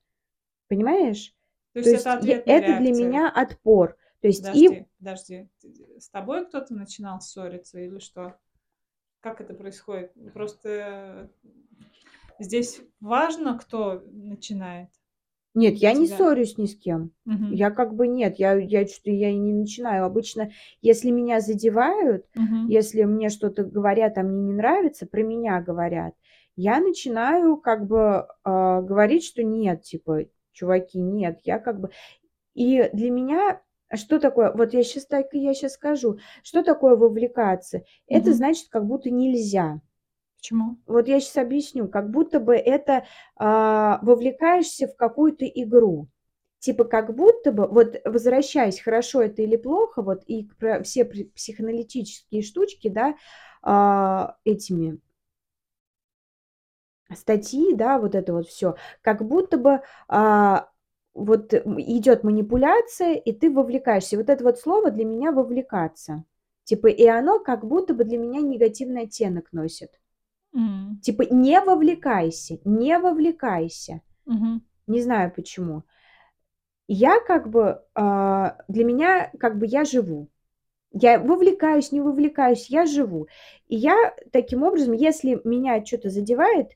Понимаешь? 0.69 1.35
То 1.75 1.83
То 1.83 1.91
есть 1.91 2.07
это 2.07 2.27
я- 2.27 2.43
это 2.47 2.79
для 2.81 2.93
меня 2.93 3.29
отпор. 3.29 3.97
То 4.21 4.29
есть 4.29 4.41
и 4.55 4.69
Подожди, 4.69 4.87
подожди. 4.99 5.49
Ты- 5.61 6.01
С 6.01 6.09
тобой 6.09 6.47
кто-то 6.47 6.75
начинал 6.75 7.21
ссориться 7.21 7.81
или 7.81 7.99
что? 7.99 8.39
Как 9.21 9.41
это 9.41 9.53
происходит? 9.55 10.13
Просто 10.33 11.31
здесь 12.39 12.81
важно, 13.01 13.59
кто 13.59 14.03
начинает. 14.07 14.89
Нет, 15.55 15.77
я 15.79 15.93
не 15.93 16.07
тебя? 16.07 16.07
ссорюсь 16.07 16.57
ни 16.59 16.67
с 16.67 16.77
кем. 16.77 17.13
Мгм. 17.27 17.55
Я 17.55 17.71
как 17.71 17.95
бы 17.95 18.09
нет, 18.09 18.39
я 18.39 18.55
я 18.55 18.87
что-то 18.87 19.11
я 19.11 19.29
и 19.31 19.37
не 19.37 19.53
начинаю. 19.53 20.05
Обычно, 20.07 20.53
если 20.81 21.11
меня 21.11 21.41
задевают, 21.41 22.27
Мгм. 22.35 22.63
если 22.67 23.03
мне 23.05 23.29
что-то 23.29 23.65
говорят, 23.65 24.17
а 24.17 24.23
мне 24.23 24.41
не 24.43 24.53
нравится, 24.55 25.07
про 25.07 25.23
меня 25.23 25.61
говорят, 25.61 26.15
я 26.57 26.81
начинаю 26.81 27.57
как 27.59 27.87
бы, 27.87 28.27
а, 28.45 28.81
говорить, 28.83 29.25
что 29.25 29.43
нет, 29.43 29.83
типа, 29.83 30.25
чуваки, 30.53 30.99
нет. 31.01 31.41
Я 31.45 31.59
как 31.59 31.81
бы 31.81 31.91
и 32.55 32.91
для 32.95 33.11
меня 33.11 33.63
что 33.95 34.19
такое 34.21 34.53
вот 34.55 34.75
я 34.75 34.83
сейчас 34.85 35.07
так 35.07 35.29
я 35.35 35.55
сейчас 35.55 35.75
скажу, 35.75 36.19
что 36.45 36.63
такое 36.65 36.97
вовлекаться? 36.97 37.83
Это 38.09 38.33
Мгм. 38.33 38.35
значит, 38.35 38.69
как 38.71 38.87
будто 38.87 39.11
нельзя. 39.11 39.81
Почему? 40.43 40.77
Вот 40.89 41.07
я 41.07 41.21
сейчас 41.21 41.37
объясню. 41.37 41.87
Как 41.87 42.11
будто 42.11 42.41
бы 42.41 42.57
это, 42.57 43.05
а, 43.37 44.01
вовлекаешься 44.03 44.89
в 44.89 44.97
какую-то 44.97 45.45
игру. 45.47 46.09
Типа 46.59 46.83
как 46.85 47.15
будто 47.15 47.53
бы, 47.53 47.69
вот 47.69 47.95
возвращаясь, 48.05 48.81
хорошо 48.81 49.23
это 49.23 49.43
или 49.43 49.55
плохо, 49.57 50.03
вот 50.03 50.23
и 50.27 50.49
все 50.83 51.05
психоаналитические 51.05 52.43
штучки, 52.43 52.89
да, 52.89 53.15
а, 53.63 54.35
этими 54.45 54.99
статьи, 57.15 57.75
да, 57.75 57.99
вот 57.99 58.15
это 58.15 58.33
вот 58.33 58.49
всё, 58.49 58.77
как 59.03 59.27
будто 59.27 59.59
бы, 59.59 59.81
а, 60.09 60.69
вот 61.15 61.53
идёт 61.53 62.25
манипуляция, 62.25 63.15
и 63.15 63.33
ты 63.33 63.51
вовлекаешься. 63.51 64.17
Вот 64.17 64.31
это 64.31 64.43
вот 64.45 64.59
слово 64.59 64.91
для 64.91 65.05
меня 65.05 65.31
"вовлекаться". 65.33 66.25
Типа, 66.65 66.87
и 66.87 67.05
оно 67.07 67.39
как 67.41 67.67
будто 67.67 67.93
бы 67.93 68.05
для 68.05 68.17
меня 68.19 68.41
негативный 68.41 69.03
оттенок 69.03 69.53
носит. 69.53 69.91
М. 70.55 70.99
Типа 71.03 71.23
не 71.31 71.61
вовлекайся, 71.61 72.59
не 72.65 72.99
вовлекайся. 72.99 74.01
Мгм. 74.27 74.63
Не 74.87 75.01
знаю 75.03 75.33
почему. 75.35 75.83
Я 76.89 77.21
как 77.21 77.49
бы, 77.49 77.81
а, 77.95 78.59
для 78.69 78.85
меня 78.85 79.31
как 79.39 79.59
бы 79.59 79.67
я 79.67 79.85
живу. 79.85 80.29
Я 80.93 81.21
вовлекаюсь, 81.21 81.93
не 81.93 82.01
вовлекаюсь, 82.01 82.69
я 82.71 82.87
живу. 82.87 83.29
И 83.69 83.77
я 83.77 84.15
таким 84.33 84.63
образом, 84.65 84.95
если 84.95 85.41
меня 85.45 85.81
чё-то 85.83 86.11
задевает, 86.11 86.73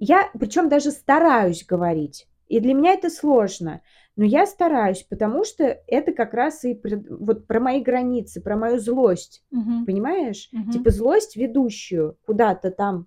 я 0.00 0.30
причём 0.38 0.68
даже 0.68 0.90
стараюсь 0.92 1.64
говорить. 1.66 2.28
И 2.48 2.60
для 2.60 2.74
меня 2.74 2.92
это 2.94 3.10
сложно, 3.10 3.82
но 4.16 4.24
я 4.24 4.46
стараюсь, 4.46 5.02
потому 5.02 5.44
что 5.44 5.64
это 5.86 6.12
как 6.12 6.34
раз 6.34 6.64
и 6.64 6.74
пр 6.74 7.00
вот 7.10 7.46
про 7.46 7.60
мои 7.60 7.80
границы, 7.82 8.40
про 8.42 8.56
мою 8.56 8.78
злость. 8.78 9.44
Мгм. 9.52 9.84
Понимаешь? 9.86 10.48
Мгм. 10.52 10.70
Типа 10.72 10.90
злость, 10.90 11.36
ведущую 11.36 12.16
куда-то 12.26 12.70
там 12.70 13.06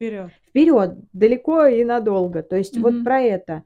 Вперёд. 0.00 0.30
вперёд, 0.54 0.90
далеко 1.12 1.66
и 1.66 1.84
надолго. 1.84 2.42
То 2.42 2.56
есть 2.56 2.76
вот 2.78 2.92
Мгм. 2.94 3.04
про 3.04 3.20
это. 3.20 3.64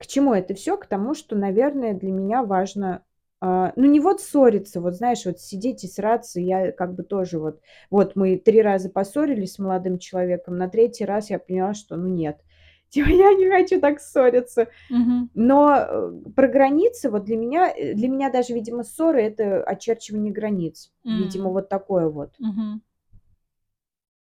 К 0.00 0.06
чему 0.06 0.32
это 0.32 0.54
всё? 0.54 0.78
К 0.78 0.86
тому, 0.86 1.12
что, 1.14 1.36
наверное, 1.36 1.92
для 1.92 2.10
меня 2.10 2.42
важно, 2.42 3.04
а, 3.38 3.72
ну, 3.76 3.84
не 3.84 4.00
вот 4.00 4.22
ссориться, 4.22 4.80
вот 4.80 4.94
знаешь, 4.94 5.26
вот 5.26 5.40
сидеть 5.40 5.84
и 5.84 5.88
сраться. 5.88 6.40
Я 6.40 6.72
как 6.72 6.94
бы 6.94 7.02
тоже 7.02 7.38
вот 7.38 7.60
вот 7.90 8.16
мы 8.16 8.38
3 8.38 8.62
раза 8.62 8.88
поссорились 8.88 9.54
с 9.54 9.58
молодым 9.58 9.98
человеком, 9.98 10.56
на 10.56 10.68
3 10.68 11.04
раз 11.04 11.28
я 11.30 11.38
поняла, 11.38 11.74
что 11.74 11.96
ну 11.96 12.08
нет, 12.08 12.38
типа 12.90 13.08
я 13.08 13.32
не 13.34 13.48
хочу 13.50 13.80
так 13.80 14.00
ссориться. 14.00 14.68
Мгм. 14.90 15.30
Но, 15.34 15.74
э, 15.76 16.12
про 16.36 16.48
границы 16.48 17.10
вот 17.10 17.24
для 17.24 17.36
меня, 17.36 17.72
э, 17.74 17.94
для 17.94 18.08
меня 18.08 18.30
даже, 18.30 18.52
видимо, 18.54 18.84
ссоры- 18.84 19.22
это 19.22 19.62
очерчивание 19.64 20.32
границ. 20.32 20.92
Видимо, 21.04 21.46
М. 21.46 21.52
вот 21.54 21.68
такое 21.68 22.08
вот. 22.08 22.32
Мгм. 22.38 22.82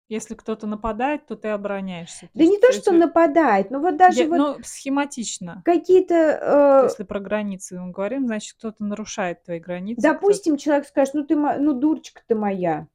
Если 0.09 0.33
кто-то 0.33 0.65
нападает, 0.65 1.27
то 1.27 1.35
ты 1.35 1.49
обороняешься. 1.49 2.21
То 2.21 2.39
Да 2.39 2.45
не 2.45 2.57
то, 2.57 2.71
что 2.71 2.91
эти 2.91 2.99
нападает, 2.99 3.69
но 3.69 3.79
вот 3.79 3.95
даже 3.95 4.23
Я 4.23 4.29
вот 4.29 4.37
ну, 4.37 4.57
схематично. 4.63 5.61
какие-то, 5.63 6.15
э 6.15 6.87
Если 6.87 7.03
про 7.03 7.19
границы 7.19 7.79
мы 7.79 7.91
говорим, 7.91 8.25
значит, 8.25 8.57
кто-то 8.57 8.83
нарушает 8.83 9.43
твои 9.43 9.59
границы, 9.59 10.01
Допустим, 10.01 10.57
человек 10.57 10.87
скажет: 10.87 11.13
"Ну 11.13 11.23
ты 11.25 11.35
ну, 11.35 11.73
дурочка 11.73 12.21
ты 12.27 12.33
моя". 12.33 12.87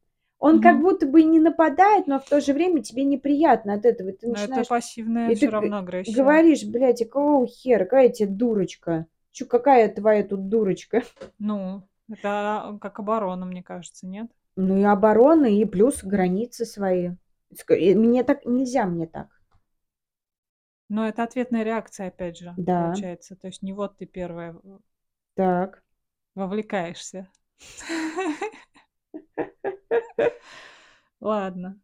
Он 0.44 0.60
как 0.60 0.74
Мгм. 0.74 0.82
будто 0.82 1.06
бы 1.06 1.22
и 1.22 1.24
не 1.24 1.40
нападает, 1.40 2.06
но 2.06 2.20
в 2.20 2.28
то 2.28 2.38
же 2.38 2.52
время 2.52 2.82
тебе 2.82 3.04
неприятно 3.04 3.72
от 3.72 3.86
этого. 3.86 4.10
И 4.10 4.12
ты 4.12 4.26
Но 4.26 4.34
это 4.34 4.40
начинаешь 4.42 4.68
пассивная 4.68 5.30
и 5.30 5.34
всё 5.36 5.46
г 5.46 5.52
равно 5.52 5.78
агрессия. 5.78 6.12
говоришь: 6.12 6.64
"Блядь, 6.66 7.00
а 7.00 7.06
какого 7.06 7.46
хера? 7.46 7.84
Какая 7.84 8.08
я 8.08 8.12
те 8.12 8.26
дурочка? 8.26 9.06
Чё, 9.32 9.46
какая 9.46 9.88
твоя 9.88 10.22
тут 10.22 10.50
дурочка?" 10.50 11.02
Ну, 11.38 11.88
это 12.10 12.76
как 12.82 12.98
оборона, 12.98 13.46
мне 13.46 13.62
кажется, 13.62 14.06
нет? 14.06 14.26
Ну, 14.56 14.76
и 14.76 14.82
оборона, 14.82 15.46
и 15.46 15.64
плюс 15.64 16.04
границы 16.04 16.66
свои. 16.66 17.12
И 17.70 17.94
мне 17.94 18.22
так 18.22 18.44
нельзя 18.44 18.84
мне 18.84 19.06
так. 19.06 19.28
Но 20.90 21.08
это 21.08 21.22
ответная 21.22 21.62
реакция, 21.62 22.08
опять 22.08 22.36
же, 22.36 22.52
Да. 22.58 22.90
получается. 22.90 23.34
То 23.36 23.46
есть 23.46 23.62
не 23.62 23.72
вот 23.72 23.96
ты 23.96 24.04
первая 24.06 24.54
Так. 25.34 25.82
вовлекаешься. 26.34 27.30
Ладно. 31.20 31.80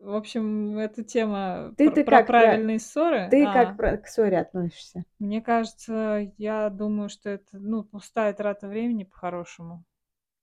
В 0.00 0.14
общем, 0.14 0.78
эта 0.78 1.02
тема 1.04 1.74
Ты-то 1.76 2.04
про 2.04 2.18
как 2.18 2.26
про 2.26 2.32
правильные 2.32 2.78
ссоры. 2.78 3.28
ты 3.30 3.44
как 3.46 3.70
А 3.70 3.76
про 3.76 3.96
к 3.98 4.08
ссоре 4.08 4.38
относишься? 4.38 5.04
Мне 5.18 5.40
кажется, 5.40 6.32
я 6.38 6.70
думаю, 6.70 7.08
что 7.08 7.30
это, 7.30 7.58
ну, 7.58 7.82
пустая 7.84 8.32
трата 8.34 8.68
времени 8.68 9.04
по-хорошему. 9.04 9.84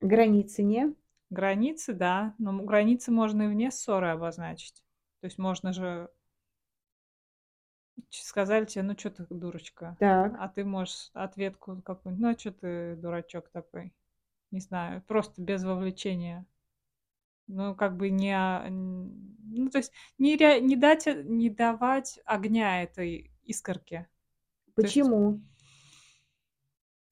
Границы 0.01 0.63
не? 0.63 0.95
Границы, 1.29 1.93
да, 1.93 2.35
но, 2.37 2.61
границы 2.63 3.11
можно 3.11 3.43
и 3.43 3.47
вне 3.47 3.71
ссоры 3.71 4.09
обозначить. 4.09 4.83
То 5.21 5.25
есть 5.25 5.37
можно 5.37 5.73
же 5.73 6.09
сказали 8.09 8.65
те: 8.65 8.81
"Ну, 8.83 8.95
чё 8.95 9.09
ты, 9.09 9.25
дурочка?" 9.29 9.95
Так. 9.99 10.33
А 10.39 10.47
ты 10.49 10.65
можешь 10.65 11.09
ответку 11.13 11.81
какую-нибудь: 11.81 12.21
"Ну, 12.23 12.29
а 12.29 12.35
чё 12.35 12.51
ты 12.51 12.95
дурачок 12.95 13.49
такой?" 13.49 13.93
Не 14.51 14.59
знаю, 14.61 15.03
просто 15.07 15.41
без 15.41 15.63
вовлечения. 15.63 16.45
Ну, 17.55 17.75
как 17.75 17.97
бы 17.97 18.09
не, 18.09 18.31
а, 18.35 18.67
ну, 18.69 19.69
то 19.69 19.77
есть 19.77 19.91
не 20.17 20.35
ре 20.37 20.59
не 20.59 20.75
дать 20.75 21.05
э 21.07 21.21
не 21.23 21.49
давать 21.51 22.19
огня 22.25 22.81
этой 22.83 23.31
искорке. 23.43 24.09
То 24.79 24.87
есть 24.87 24.97
Почему? 24.97 25.43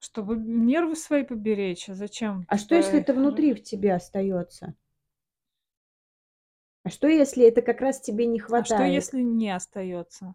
Чтобы 0.02 0.34
нервы 0.36 0.96
свои 0.96 1.22
поберечь. 1.22 1.88
А 1.88 1.94
зачем? 1.94 2.48
А 2.48 2.58
что, 2.58 2.74
Типа, 2.74 2.74
если 2.74 2.98
э, 2.98 3.00
это 3.00 3.14
р 3.14 3.14
внутри 3.14 3.54
в 3.54 3.62
тебе 3.62 3.94
остаётся? 3.94 4.74
А 6.84 6.90
что, 6.90 7.06
если 7.06 7.46
это 7.46 7.62
как 7.62 7.80
раз 7.80 8.00
тебе 8.00 8.26
не 8.26 8.40
А 8.56 8.64
что, 8.64 8.82
хватает? 8.82 8.84
если 8.84 9.20
не 9.22 9.50
остаётся? 9.50 10.34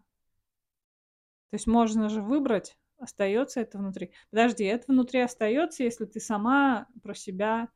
То 1.52 1.54
есть 1.54 1.66
можно 1.66 2.08
же 2.10 2.20
выбрать, 2.20 2.76
остаётся 2.98 3.60
это 3.60 3.78
внутри. 3.78 4.12
Подожди, 4.30 4.64
это 4.64 4.84
внутри 4.92 5.20
остаётся, 5.20 5.82
если 5.82 6.04
ты 6.04 6.20
сама 6.20 6.86
про 7.02 7.14
себя 7.14 7.68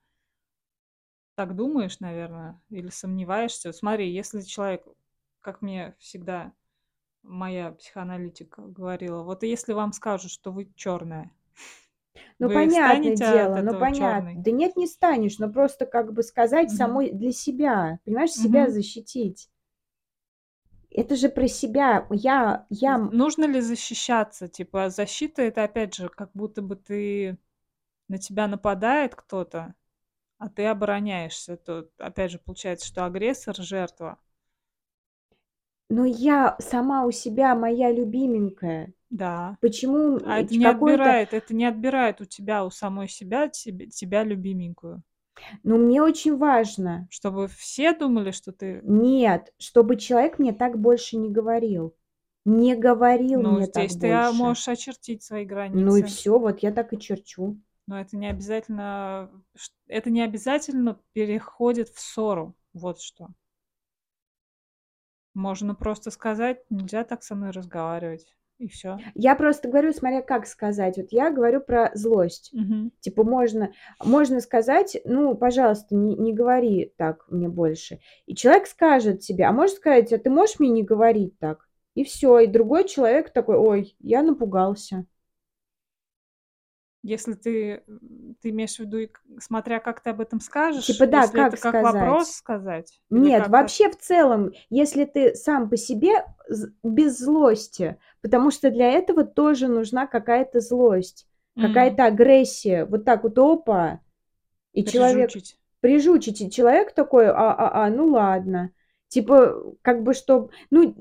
так 1.34 1.56
думаешь, 1.56 2.00
наверно, 2.00 2.62
или 2.70 2.88
сомневаешься. 2.90 3.72
Смотри, 3.72 4.10
если 4.12 4.42
человек, 4.42 4.84
как 5.40 5.62
мне 5.62 5.96
всегда 5.98 6.52
моя 7.22 7.72
психоаналитик 7.72 8.58
говорила: 8.58 9.22
"Вот 9.24 9.42
если 9.44 9.74
вам 9.74 9.92
скажут, 9.92 10.30
что 10.32 10.52
вы 10.52 10.72
чёрная, 10.76 11.32
Ну, 12.40 12.48
вы 12.48 12.50
понятное 12.50 13.16
дело, 13.16 13.60
ну, 13.60 13.74
понятно. 13.74 14.30
чёрной?" 14.34 14.42
Да 14.42 14.50
нет, 14.50 14.76
не 14.76 14.86
станешь, 14.86 15.38
но 15.38 15.48
просто 15.50 15.86
как 15.86 16.12
бы 16.12 16.22
сказать 16.22 16.70
Мгм. 16.70 16.72
самой 16.72 17.10
для 17.12 17.32
себя, 17.32 17.98
понимаешь, 18.04 18.32
себя 18.32 18.68
Мгм. 18.68 18.70
защитить. 18.70 19.46
Это 20.90 21.16
же 21.16 21.28
про 21.28 21.48
себя. 21.48 22.06
Я 22.10 22.66
я, 22.70 22.98
нужно 22.98 23.44
ли 23.44 23.60
защищаться? 23.60 24.48
Типа 24.48 24.90
защита- 24.90 25.42
это, 25.42 25.64
опять 25.64 25.94
же, 25.94 26.08
как 26.08 26.30
будто 26.34 26.62
бы 26.62 26.76
ты 26.76 27.38
на 28.08 28.18
тебя 28.18 28.48
нападает 28.48 29.14
кто-то, 29.16 29.74
а 30.42 30.48
ты 30.48 30.66
обороняешься. 30.66 31.56
То 31.56 31.88
опять 31.98 32.32
же 32.32 32.40
получается, 32.40 32.86
что 32.86 33.04
агрессор- 33.06 33.54
жертва. 33.62 34.18
Но 35.88 36.04
я 36.04 36.56
сама 36.58 37.04
у 37.04 37.10
себя 37.12 37.54
моя 37.54 37.92
любименькая. 37.92 38.92
Да. 39.10 39.56
Почему, 39.60 40.18
А 40.24 40.40
это 40.40 40.56
не 40.56 40.64
отбирает 40.64 41.34
это 41.34 41.54
не 41.54 41.66
отбирает 41.66 42.20
у 42.20 42.24
тебя, 42.24 42.64
у 42.64 42.70
самой 42.70 43.08
себя, 43.08 43.48
теб 43.48 43.88
тебя 43.90 44.24
любименькую. 44.24 45.02
Ну, 45.62 45.76
мне 45.78 46.02
очень 46.02 46.36
важно 46.36 47.08
Чтобы 47.10 47.48
все 47.48 47.94
думали, 47.94 48.30
что 48.32 48.52
ты 48.52 48.80
Нет, 48.84 49.52
чтобы 49.58 49.96
человек 49.96 50.38
мне 50.38 50.52
так 50.52 50.78
больше 50.78 51.16
не 51.18 51.30
говорил. 51.30 51.94
Не 52.44 52.74
говорил 52.74 53.40
Ну, 53.42 53.52
мне 53.52 53.66
так 53.66 53.84
здесь 53.90 54.00
ты, 54.00 54.10
а, 54.10 54.26
больше. 54.28 54.38
можешь 54.42 54.68
очертить 54.68 55.22
свои 55.22 55.42
Ну 55.44 55.46
и 55.46 55.48
границы. 55.48 56.04
всё, 56.04 56.38
вот 56.38 56.60
я 56.60 56.72
так 56.72 56.92
и 56.92 56.98
черчу. 56.98 57.56
Но 57.92 58.00
это 58.00 58.16
не 58.16 58.26
обязательно, 58.26 59.30
это 59.86 60.08
не 60.08 60.22
обязательно 60.22 60.98
переходит 61.12 61.90
в 61.90 62.00
ссору. 62.00 62.56
Вот 62.72 63.02
что. 63.02 63.28
Можно 65.34 65.74
просто 65.74 66.10
сказать: 66.10 66.64
"Нельзя 66.70 67.04
так 67.04 67.22
со 67.22 67.34
мной 67.34 67.50
разговаривать". 67.50 68.34
и 68.56 68.66
все. 68.66 68.98
Я 69.14 69.34
просто 69.34 69.68
говорю, 69.68 69.92
смотря 69.92 70.22
как 70.22 70.46
сказать. 70.46 70.96
Вот 70.96 71.08
я 71.10 71.30
говорю 71.30 71.60
про 71.60 71.90
злость. 71.92 72.50
Угу. 72.54 72.92
Типа 73.00 73.24
можно, 73.24 73.74
можно 74.02 74.40
сказать, 74.40 74.96
ну, 75.04 75.34
пожалуйста, 75.34 75.94
не, 75.94 76.16
не 76.16 76.32
говори 76.32 76.94
так 76.96 77.26
мне 77.28 77.50
больше. 77.50 78.00
И 78.24 78.34
человек 78.34 78.68
скажет 78.68 79.20
тебе, 79.20 79.44
а 79.44 79.52
может 79.52 79.76
сказать, 79.76 80.14
а 80.14 80.18
ты 80.18 80.30
можешь 80.30 80.58
мне 80.58 80.70
не 80.70 80.82
говорить 80.82 81.38
так? 81.38 81.68
И 81.94 82.04
все. 82.04 82.38
И 82.38 82.46
другой 82.46 82.88
человек 82.88 83.34
такой, 83.34 83.58
ой, 83.58 83.96
я 83.98 84.22
напугался. 84.22 85.04
Если 87.02 87.34
ты, 87.34 87.82
ты 88.40 88.50
имеешь 88.50 88.76
в 88.76 88.80
виду, 88.80 89.10
смотря 89.40 89.80
как 89.80 90.00
ты 90.00 90.10
об 90.10 90.20
этом 90.20 90.40
скажешь, 90.40 90.86
Типа, 90.86 91.06
да, 91.06 91.22
если 91.22 91.40
как 91.40 91.48
это 91.48 91.56
как 91.56 91.74
сказать? 91.74 91.92
вопрос 91.94 92.30
сказать, 92.30 93.00
Нет, 93.10 93.48
вообще 93.48 93.90
в 93.90 93.98
целом, 93.98 94.52
если 94.70 95.04
ты 95.04 95.34
сам 95.34 95.68
по 95.68 95.76
себе 95.76 96.24
без 96.82 97.18
злости, 97.18 97.98
потому 98.20 98.50
что 98.50 98.70
для 98.70 98.90
этого 98.90 99.24
тоже 99.24 99.68
нужна 99.68 100.06
какая-то 100.06 100.60
злость, 100.60 101.26
М, 101.56 101.62
какая-то 101.64 102.04
агрессия. 102.06 102.84
Вот 102.84 103.04
так 103.04 103.24
вот, 103.24 103.38
опа. 103.38 104.00
И 104.72 104.84
человек 104.84 105.30
прижучить. 105.30 105.58
прижучить, 105.80 106.40
и 106.40 106.50
человек 106.50 106.94
такой, 106.94 107.28
а, 107.28 107.52
а, 107.52 107.84
а, 107.84 107.90
ну 107.90 108.06
ладно. 108.06 108.70
Типа, 109.08 109.74
как 109.82 110.02
бы, 110.04 110.14
что, 110.14 110.50
ну, 110.70 110.94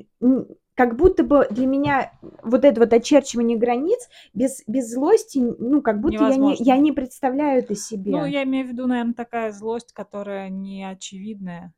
как 0.75 0.95
будто 0.95 1.23
бы 1.23 1.47
для 1.51 1.65
меня 1.67 2.11
вот 2.43 2.65
это 2.65 2.79
вот 2.81 2.93
очерчивание 2.93 3.57
границ 3.57 4.09
без, 4.33 4.63
без 4.67 4.91
злости, 4.91 5.39
ну, 5.39 5.81
как 5.81 6.01
будто 6.01 6.23
я 6.23 6.35
не, 6.37 6.55
я 6.59 6.77
не 6.77 6.91
представляю 6.91 7.59
это 7.59 7.75
себе. 7.75 8.11
Ну, 8.11 8.25
я 8.25 8.43
имею 8.43 8.67
в 8.67 8.69
виду, 8.69 8.87
наверное, 8.87 9.13
такая 9.13 9.51
злость, 9.51 9.93
которая 9.93 10.49
не 10.49 10.83
очевидная. 10.83 11.73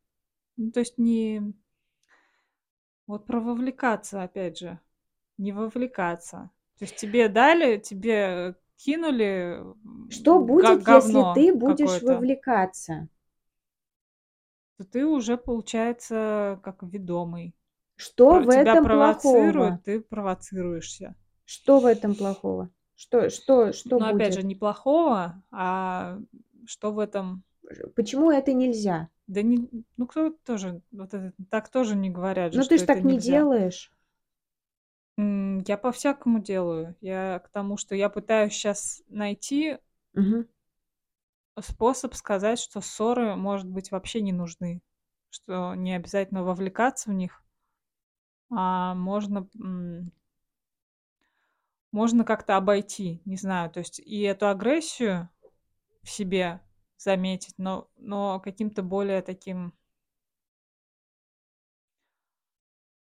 Ну, 0.58 0.72
то 0.72 0.80
есть 0.82 0.98
не... 0.98 1.54
Вот 3.08 3.26
про 3.26 3.40
вовлекаться, 3.40 4.24
опять 4.24 4.58
же. 4.58 4.80
Не 5.38 5.52
вовлекаться. 5.52 6.50
То 6.80 6.86
есть 6.86 6.96
тебе 6.96 7.30
дали, 7.30 7.78
тебе 7.78 8.56
кинули 8.78 9.62
Что 10.10 10.40
будет, 10.40 10.84
га- 10.84 10.94
если 10.94 11.22
говно 11.22 11.34
ты 11.34 11.54
будешь 11.54 12.02
вовлекаться? 12.02 13.08
то 14.78 14.84
ты 14.86 15.06
уже, 15.06 15.38
получается, 15.38 16.60
как 16.64 16.84
ведомый. 16.84 17.56
Что 18.04 18.40
в 18.40 18.50
тебя 18.50 18.74
этом 18.74 18.86
плохого? 18.86 19.80
ты 19.86 20.02
провоцируешься. 20.02 21.16
Что 21.46 21.80
в 21.80 21.86
этом 21.86 22.16
плохого? 22.16 22.70
Что, 22.96 23.30
что, 23.30 23.74
что 23.74 24.00
Но 24.00 24.08
опять 24.08 24.34
будет? 24.34 24.42
же, 24.42 24.48
не 24.48 24.56
плохого, 24.56 25.42
а 25.52 26.20
что 26.66 26.92
в 26.92 27.00
этом... 27.00 27.44
Почему 27.96 28.32
это 28.32 28.54
нельзя? 28.54 29.10
Да 29.28 29.42
не... 29.42 29.70
Ну, 29.98 30.06
кто 30.08 30.32
тоже... 30.46 30.82
Вот 30.92 31.14
это, 31.14 31.34
так 31.50 31.70
тоже 31.70 31.96
не 31.96 32.10
говорят 32.10 32.54
же, 32.54 32.60
Ну, 32.60 32.64
что 32.64 32.76
ты 32.76 32.78
же 32.80 32.86
так 32.86 33.04
не 33.04 33.14
нельзя. 33.14 33.40
делаешь. 33.40 33.92
Я 35.18 35.78
по-всякому 35.78 36.40
делаю. 36.40 36.96
Я 37.00 37.40
к 37.40 37.50
тому, 37.50 37.78
что 37.78 37.96
я 37.96 38.10
пытаюсь 38.10 38.54
сейчас 38.54 39.02
найти 39.08 39.78
Мгм. 40.14 40.48
способ 41.62 42.16
сказать, 42.16 42.60
что 42.60 42.82
ссоры, 42.82 43.36
может 43.36 43.68
быть, 43.68 43.92
вообще 43.92 44.22
не 44.22 44.34
нужны. 44.34 44.82
Что 45.30 45.76
не 45.76 45.96
обязательно 45.96 46.44
вовлекаться 46.44 47.10
в 47.10 47.14
них, 47.14 47.43
а 48.56 48.96
можно, 48.96 49.48
можно 51.92 52.26
как-то 52.26 52.58
обойти, 52.58 53.22
не 53.26 53.38
знаю. 53.38 53.70
То 53.72 53.80
есть 53.80 54.00
и 54.00 54.22
эту 54.22 54.50
агрессию 54.50 55.30
в 56.04 56.10
себе 56.10 56.62
заметить, 56.98 57.56
но, 57.58 57.90
но 57.98 58.40
каким-то 58.40 58.84
более 58.84 59.22
таким 59.22 59.74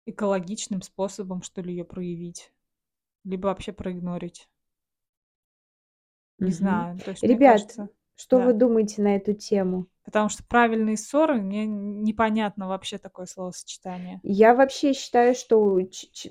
экологичным 0.06 0.82
способом, 0.82 1.42
что 1.42 1.62
ли, 1.62 1.72
ее 1.72 1.86
проявить. 1.86 2.52
Либо 3.24 3.48
вообще 3.48 3.72
проигнорить. 3.72 4.50
Не 6.40 6.48
Мгм. 6.48 6.52
знаю. 6.52 7.00
То 7.02 7.12
есть, 7.12 7.24
Ребят, 7.24 7.62
кажется, 7.62 7.90
что 8.16 8.38
да. 8.38 8.46
вы 8.46 8.54
думаете 8.54 9.02
на 9.02 9.16
эту 9.16 9.34
тему? 9.34 9.88
Потому 10.10 10.28
что 10.30 10.44
правильные 10.44 10.98
ссоры, 10.98 11.36
мне 11.36 11.68
непонятно 11.68 12.68
вообще 12.68 12.98
такое 12.98 13.28
словосочетание. 13.28 14.20
Я 14.24 14.56
вообще 14.56 14.94
считаю, 14.94 15.36
что, 15.36 15.80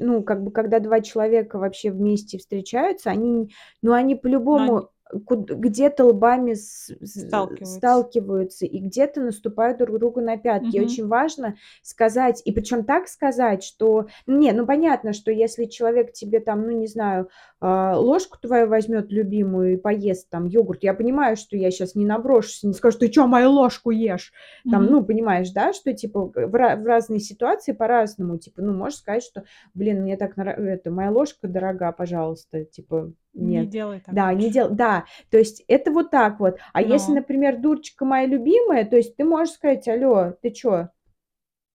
ну, 0.00 0.24
как 0.24 0.42
бы, 0.42 0.50
когда 0.50 0.80
два 0.80 1.00
человека 1.00 1.60
вообще 1.60 1.92
вместе 1.92 2.38
встречаются, 2.38 3.10
они, 3.10 3.52
ну, 3.80 3.92
они 3.92 4.16
по-любому 4.16 4.90
где-то 5.12 6.04
лбами 6.06 6.54
сталкиваются. 6.54 7.64
сталкиваются 7.64 8.66
и 8.66 8.78
где-то 8.78 9.20
наступают 9.20 9.78
друг 9.78 9.98
другу 9.98 10.20
на 10.20 10.36
пятки. 10.36 10.76
И 10.76 10.78
Мгм. 10.78 10.86
очень 10.86 11.06
важно 11.08 11.56
сказать, 11.82 12.42
и 12.44 12.52
причем 12.52 12.84
так 12.84 13.08
сказать, 13.08 13.62
что, 13.62 14.06
не, 14.26 14.52
ну, 14.52 14.66
понятно, 14.66 15.12
что 15.12 15.30
если 15.30 15.64
человек 15.64 16.12
тебе 16.12 16.40
там, 16.40 16.62
ну, 16.62 16.70
не 16.72 16.86
знаю, 16.86 17.28
а, 17.60 17.98
ложку 17.98 18.38
твою 18.38 18.68
возьмет 18.68 19.10
любимую 19.10 19.74
и 19.74 19.76
поест 19.76 20.28
там 20.30 20.44
йогурт, 20.46 20.82
я 20.82 20.94
понимаю, 20.94 21.36
что 21.36 21.56
я 21.56 21.70
сейчас 21.70 21.94
не 21.94 22.04
наброшусь, 22.04 22.62
не 22.62 22.72
скажу, 22.74 22.98
ты 22.98 23.10
что, 23.10 23.26
мою 23.26 23.50
ложку 23.50 23.90
ешь? 23.90 24.32
Там, 24.70 24.84
Мгм. 24.84 24.92
ну, 24.92 25.04
понимаешь, 25.04 25.50
да, 25.50 25.72
что, 25.72 25.92
типа, 25.92 26.26
в, 26.26 26.46
в 26.46 26.86
разные 26.86 27.20
ситуации 27.20 27.72
по-разному, 27.72 28.38
типа, 28.38 28.62
ну, 28.62 28.72
можешь 28.74 28.98
сказать, 28.98 29.22
что, 29.22 29.44
блин, 29.74 30.02
мне 30.02 30.16
так, 30.16 30.36
это, 30.36 30.90
моя 30.90 31.10
ложка 31.10 31.48
дорога, 31.48 31.92
пожалуйста, 31.92 32.64
типа, 32.64 33.12
Не 33.34 33.58
нет. 33.58 33.68
делай 33.70 34.00
так 34.00 34.14
Да, 34.14 34.32
не 34.34 34.50
дел, 34.50 34.70
да, 34.70 35.04
то 35.30 35.38
есть 35.38 35.64
это 35.68 35.90
вот 35.90 36.10
так 36.10 36.40
вот. 36.40 36.58
А 36.72 36.82
если, 36.82 37.12
Но. 37.12 37.16
например, 37.16 37.58
дурочка 37.58 38.04
моя 38.04 38.26
любимая, 38.26 38.84
то 38.84 38.96
есть 38.96 39.16
ты 39.16 39.24
можешь 39.24 39.54
сказать, 39.54 39.86
алло, 39.88 40.32
ты 40.42 40.50
чё? 40.50 40.88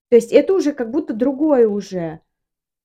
То 0.10 0.16
есть 0.16 0.32
это 0.32 0.54
уже 0.54 0.74
как 0.74 0.92
будто 0.92 1.14
другое 1.14 1.68
уже. 1.68 2.20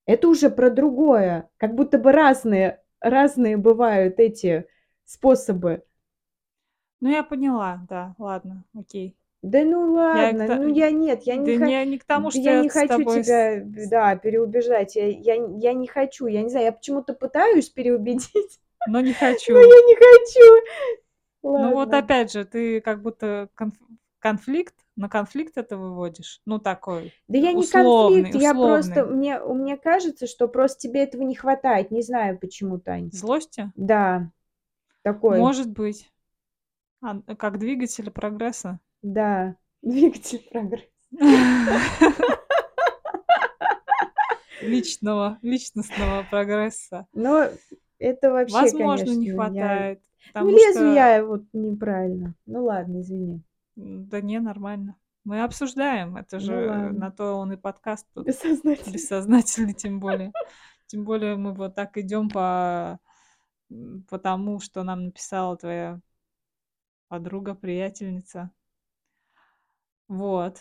Это 0.06 0.28
уже 0.28 0.48
про 0.48 0.70
другое. 0.70 1.50
Как 1.58 1.74
будто 1.74 1.98
бы 1.98 2.12
разные, 2.12 2.82
разные 3.00 3.56
бывают 3.58 4.18
эти 4.18 4.66
способы. 5.04 5.82
Ну, 7.00 7.10
я 7.10 7.22
поняла, 7.22 7.84
да, 7.88 8.14
ладно, 8.18 8.64
окей. 8.74 9.14
Да 9.42 9.64
ну 9.64 9.92
Я 10.12 10.34
ладно, 10.34 10.48
та- 10.48 10.60
ну 10.60 10.66
я 10.66 10.90
нет, 10.90 11.22
я 11.24 11.36
Да 11.36 11.52
не, 11.52 11.54
ха- 11.54 11.66
не, 11.66 11.84
не 11.86 11.98
к 11.98 12.04
тому, 12.04 12.30
да 12.32 12.38
что 12.38 12.50
я 12.50 12.52
я 12.52 12.56
не 12.56 12.68
хочу 12.68 12.86
тобой... 12.86 13.22
тебя, 13.22 13.62
да, 13.64 14.16
переубеждать. 14.16 14.96
Я, 14.96 15.06
я, 15.08 15.34
я 15.58 15.72
не 15.74 15.86
хочу, 15.86 16.26
я 16.26 16.42
не 16.42 16.48
знаю, 16.50 16.66
я 16.66 16.72
почему-то 16.72 17.14
пытаюсь 17.14 17.68
переубедить, 17.70 18.60
Но 18.84 19.00
не 19.00 19.14
но 19.48 19.54
хочу. 19.54 19.54
я 19.60 19.82
не 19.88 19.96
хочу. 19.96 20.66
Ну 21.56 21.72
вот 21.72 21.92
Ладно. 21.92 21.94
опять 21.94 22.32
же, 22.32 22.44
ты 22.44 22.80
как 22.80 23.02
будто 23.02 23.50
конф- 23.56 23.74
конфликт, 24.18 24.74
на 24.96 25.08
конфликт 25.08 25.58
это 25.58 25.76
выводишь. 25.76 26.40
Ну, 26.46 26.58
такой 26.58 27.12
Да 27.28 27.38
я 27.38 27.52
не 27.52 27.66
условный, 27.66 28.30
конфликт, 28.30 28.34
я 28.34 28.54
просто, 28.54 29.04
условный. 29.04 29.06
мне, 29.06 29.38
мне 29.40 29.76
кажется, 29.76 30.26
что 30.26 30.48
просто 30.48 30.80
тебе 30.80 31.02
этого 31.04 31.22
не 31.22 31.34
хватает, 31.34 31.90
не 31.90 32.02
знаю 32.02 32.38
почему, 32.38 32.78
Тань. 32.78 33.12
Злости? 33.12 33.70
Да, 33.76 34.30
такой, 35.02 35.52
Может 35.52 35.70
быть. 35.70 36.12
А, 37.02 37.20
Как 37.36 37.58
двигатель 37.58 38.10
прогресса. 38.10 38.80
Да, 39.02 39.56
двигатель 39.82 40.46
прогресса. 40.50 40.88
Личного, 44.60 45.38
личностного 45.42 46.24
прогресса. 46.30 47.06
Но 47.12 47.46
это 47.98 48.30
вообще, 48.32 48.54
Возможно, 48.54 49.06
конечно, 49.06 49.20
не 49.20 49.30
хватает. 49.30 50.00
Ну, 50.00 50.32
Потому 50.32 50.50
лезу 50.50 50.78
что... 50.80 50.94
я 50.94 51.24
вот 51.24 51.44
неправильно. 51.52 52.34
Ну 52.46 52.64
ладно, 52.64 53.00
извини. 53.00 53.42
Да 53.76 54.20
не, 54.20 54.40
нормально. 54.40 54.96
Мы 55.24 55.42
обсуждаем. 55.42 56.16
Это 56.16 56.36
Ну 56.36 56.42
же 56.42 56.68
ладно. 56.68 56.92
на 56.92 57.10
то 57.10 57.34
он 57.34 57.52
и 57.52 57.56
подкаст 57.56 58.06
тут. 58.14 58.26
Бессознательно. 58.26 58.92
Бессознательный 58.92 59.74
тем 59.74 60.00
более. 60.00 60.32
Тем 60.86 61.04
более 61.04 61.36
мы 61.36 61.54
вот 61.54 61.74
так 61.74 61.96
идем 61.98 62.28
по, 62.28 62.98
м, 63.70 64.04
по 64.08 64.18
тому, 64.18 64.58
что 64.58 64.82
нам 64.82 65.04
написала 65.04 65.56
твоя 65.56 66.00
подруга, 67.08 67.54
приятельница. 67.54 68.50
Вот. 70.08 70.60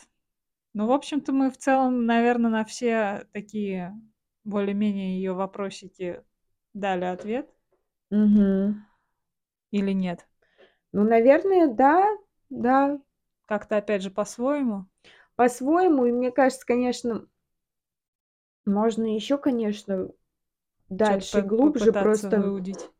Ну, 0.74 0.88
в 0.88 0.92
общем-то, 0.94 1.34
мы 1.34 1.52
в 1.52 1.58
целом, 1.58 2.06
наверное, 2.06 2.52
на 2.52 2.66
все 2.66 3.28
такие 3.34 4.00
более-менее 4.46 5.18
ее 5.18 5.34
вопросики 5.34 6.24
дали 6.74 7.06
ответ 7.06 7.50
Мгм. 8.12 8.84
или 9.72 9.94
нет? 9.94 10.28
Ну, 10.92 11.04
наверное, 11.04 11.68
да, 11.68 12.06
да, 12.50 13.00
Как-то, 13.46 13.78
опять 13.78 14.04
же, 14.04 14.12
по-своему. 14.12 14.86
по-своему. 15.36 16.06
И 16.06 16.12
мне 16.12 16.32
кажется, 16.32 16.66
конечно, 16.66 17.28
можно 18.68 19.16
еще, 19.16 19.38
конечно, 19.40 20.10
дальше 20.90 21.42
глубже. 21.42 21.94
Просто, 21.94 22.40
выудить. 22.40 22.92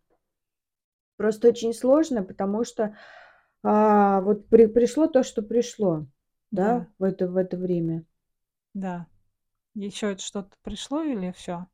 просто 1.18 1.50
очень 1.50 1.74
сложно, 1.74 2.24
потому 2.24 2.64
что 2.64 2.96
а, 3.64 4.22
вот 4.22 4.48
при- 4.50 4.68
пришло 4.68 5.08
то, 5.08 5.24
что 5.24 5.42
пришло, 5.42 6.06
да, 6.52 6.80
Да, 6.80 6.88
в 7.00 7.04
это, 7.04 7.28
в 7.28 7.38
это 7.38 7.58
время. 7.58 8.06
да. 8.74 9.08
Еще 9.76 10.18
что-то 10.18 10.56
пришло 10.64 11.04
или 11.04 11.32
все? 11.32 11.68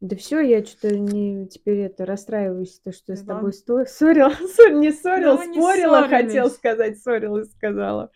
Да 0.00 0.16
все, 0.16 0.40
я 0.40 0.62
что-то 0.64 0.98
не 0.98 1.46
теперь 1.48 1.78
это 1.78 2.04
расстраиваюсь, 2.04 2.78
то, 2.80 2.92
что 2.92 3.12
я 3.12 3.16
с 3.16 3.22
тобой 3.22 3.52
сто- 3.54 3.86
ссорила, 3.86 4.30
ссор- 4.54 4.72
не 4.74 4.92
ссорила, 4.92 5.36
мы 5.36 5.46
не 5.46 5.60
спорила, 5.60 6.08
хотел 6.08 6.50
сказать, 6.50 6.98
ссорила 6.98 7.38
и 7.38 7.44
сказала. 7.44 8.10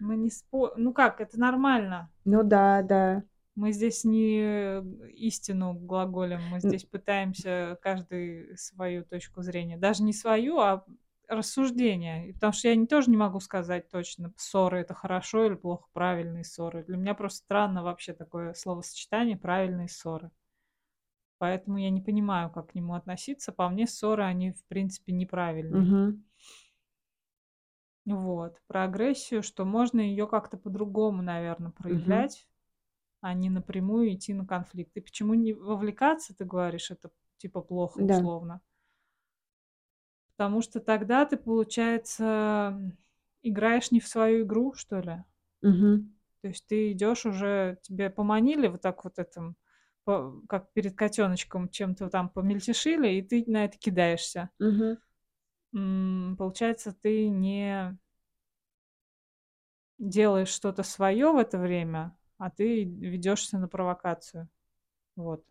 Мы 0.00 0.16
не 0.16 0.30
спо... 0.30 0.72
Ну 0.76 0.92
как, 0.92 1.20
это 1.20 1.38
нормально. 1.38 2.10
Ну 2.24 2.42
да, 2.42 2.82
да. 2.82 3.22
Мы 3.56 3.72
здесь 3.72 4.04
не 4.04 4.80
истину 5.12 5.74
глаголем, 5.74 6.40
мы 6.50 6.60
здесь 6.60 6.84
пытаемся 6.84 7.78
каждый 7.82 8.56
свою 8.56 9.04
точку 9.04 9.42
зрения. 9.42 9.76
Даже 9.76 10.02
не 10.02 10.12
свою, 10.12 10.58
а 10.58 10.84
рассуждение. 11.28 12.32
Потому 12.34 12.52
что 12.52 12.68
я 12.68 12.86
тоже 12.86 13.10
не 13.10 13.16
могу 13.16 13.40
сказать 13.40 13.88
точно, 13.90 14.32
ссоры 14.36 14.80
это 14.80 14.94
хорошо 14.94 15.46
или 15.46 15.54
плохо, 15.54 15.88
правильные 15.92 16.44
ссоры. 16.44 16.84
Для 16.84 16.96
меня 16.96 17.14
просто 17.14 17.38
странно 17.38 17.82
вообще 17.82 18.12
такое 18.12 18.54
словосочетание 18.54 19.36
правильные 19.36 19.88
ссоры. 19.88 20.30
Поэтому 21.38 21.78
я 21.78 21.90
не 21.90 22.00
понимаю, 22.00 22.50
как 22.50 22.70
к 22.70 22.74
нему 22.74 22.94
относиться. 22.94 23.52
По 23.52 23.68
мне, 23.68 23.86
ссоры, 23.86 24.22
они, 24.24 24.52
в 24.52 24.64
принципе, 24.66 25.12
неправильные. 25.12 25.82
Угу. 25.82 26.22
Вот. 28.06 28.60
Про 28.66 28.84
агрессию, 28.84 29.42
что 29.42 29.64
можно 29.64 30.00
ее 30.00 30.26
как-то 30.26 30.56
по-другому, 30.56 31.22
наверное, 31.22 31.70
проявлять, 31.72 32.48
а 33.20 33.34
не 33.34 33.50
напрямую 33.50 34.14
идти 34.14 34.34
на 34.34 34.46
конфликт. 34.46 34.96
И 34.96 35.00
почему 35.00 35.34
не 35.34 35.52
вовлекаться, 35.54 36.34
ты 36.36 36.44
говоришь, 36.44 36.90
это 36.90 37.10
типа 37.38 37.62
плохо, 37.62 38.00
Да. 38.02 38.18
условно. 38.18 38.60
Потому 40.36 40.62
что 40.62 40.80
тогда 40.80 41.24
ты, 41.26 41.36
получается, 41.36 42.80
играешь 43.42 43.90
не 43.90 44.00
в 44.00 44.08
свою 44.08 44.44
игру, 44.44 44.74
что 44.74 45.00
ли. 45.00 45.24
Угу. 45.62 46.04
То 46.42 46.48
есть 46.48 46.66
ты 46.66 46.92
идешь 46.92 47.24
уже, 47.26 47.78
тебе 47.82 48.10
поманили 48.10 48.68
вот 48.68 48.82
так 48.82 49.04
вот 49.04 49.18
этим, 49.18 49.56
по- 50.04 50.40
как 50.48 50.72
перед 50.72 50.94
котеночком 50.96 51.68
чем-то 51.70 52.10
там 52.10 52.28
помельтешили, 52.28 53.08
и 53.14 53.22
ты 53.22 53.44
на 53.46 53.64
это 53.64 53.78
кидаешься. 53.78 54.50
Угу. 54.60 54.96
М, 55.74 56.36
Получается, 56.38 56.92
ты 56.94 57.28
не 57.28 57.98
делаешь 59.98 60.48
что-то 60.48 60.82
свое 60.82 61.32
в 61.32 61.36
это 61.36 61.58
время, 61.58 62.16
а 62.38 62.50
ты 62.50 62.84
ведешься 62.84 63.58
на 63.58 63.68
провокацию. 63.68 64.48
Вот. 65.16 65.44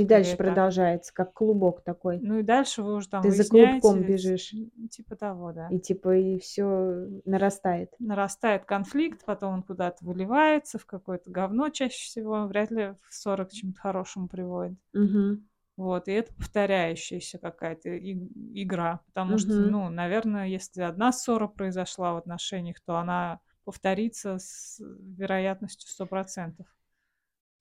И 0.00 0.04
дальше 0.04 0.36
так. 0.36 0.46
продолжается, 0.46 1.12
как 1.12 1.32
клубок 1.32 1.82
такой. 1.82 2.18
Ну 2.20 2.38
и 2.38 2.42
дальше 2.42 2.82
вы 2.82 2.94
уже 2.94 3.08
там 3.08 3.22
Ты 3.22 3.30
за 3.30 3.48
клубком 3.48 4.02
бежишь. 4.02 4.54
типа 4.90 5.16
того, 5.16 5.52
да. 5.52 5.68
И 5.70 5.78
типа 5.78 6.16
и 6.16 6.38
все 6.38 7.08
нарастает. 7.24 7.94
нарастает 7.98 8.64
конфликт, 8.64 9.24
потом 9.24 9.54
он 9.54 9.62
куда-то 9.62 10.04
выливается 10.04 10.78
в 10.78 10.86
какое-то 10.86 11.30
говно 11.30 11.68
чаще 11.70 12.04
всего, 12.04 12.46
вряд 12.46 12.70
ли 12.70 12.94
в 13.08 13.14
ссоры 13.14 13.46
к 13.46 13.50
чему-то 13.50 13.80
хорошему 13.80 14.28
приводит. 14.28 14.78
Угу. 14.94 15.42
Вот, 15.76 16.08
и 16.08 16.12
это 16.12 16.34
повторяющаяся 16.34 17.38
какая-то 17.38 17.96
игра, 17.98 19.00
потому 19.06 19.38
что, 19.38 19.52
Мгм. 19.52 19.70
ну, 19.70 19.88
наверное, 19.90 20.46
если 20.48 20.82
одна 20.82 21.12
ссора 21.12 21.46
произошла 21.46 22.14
в 22.14 22.16
отношениях, 22.16 22.80
то 22.84 22.96
она 22.96 23.38
повторится 23.64 24.38
с 24.38 24.80
вероятностью 24.80 25.88
100% 25.88 26.66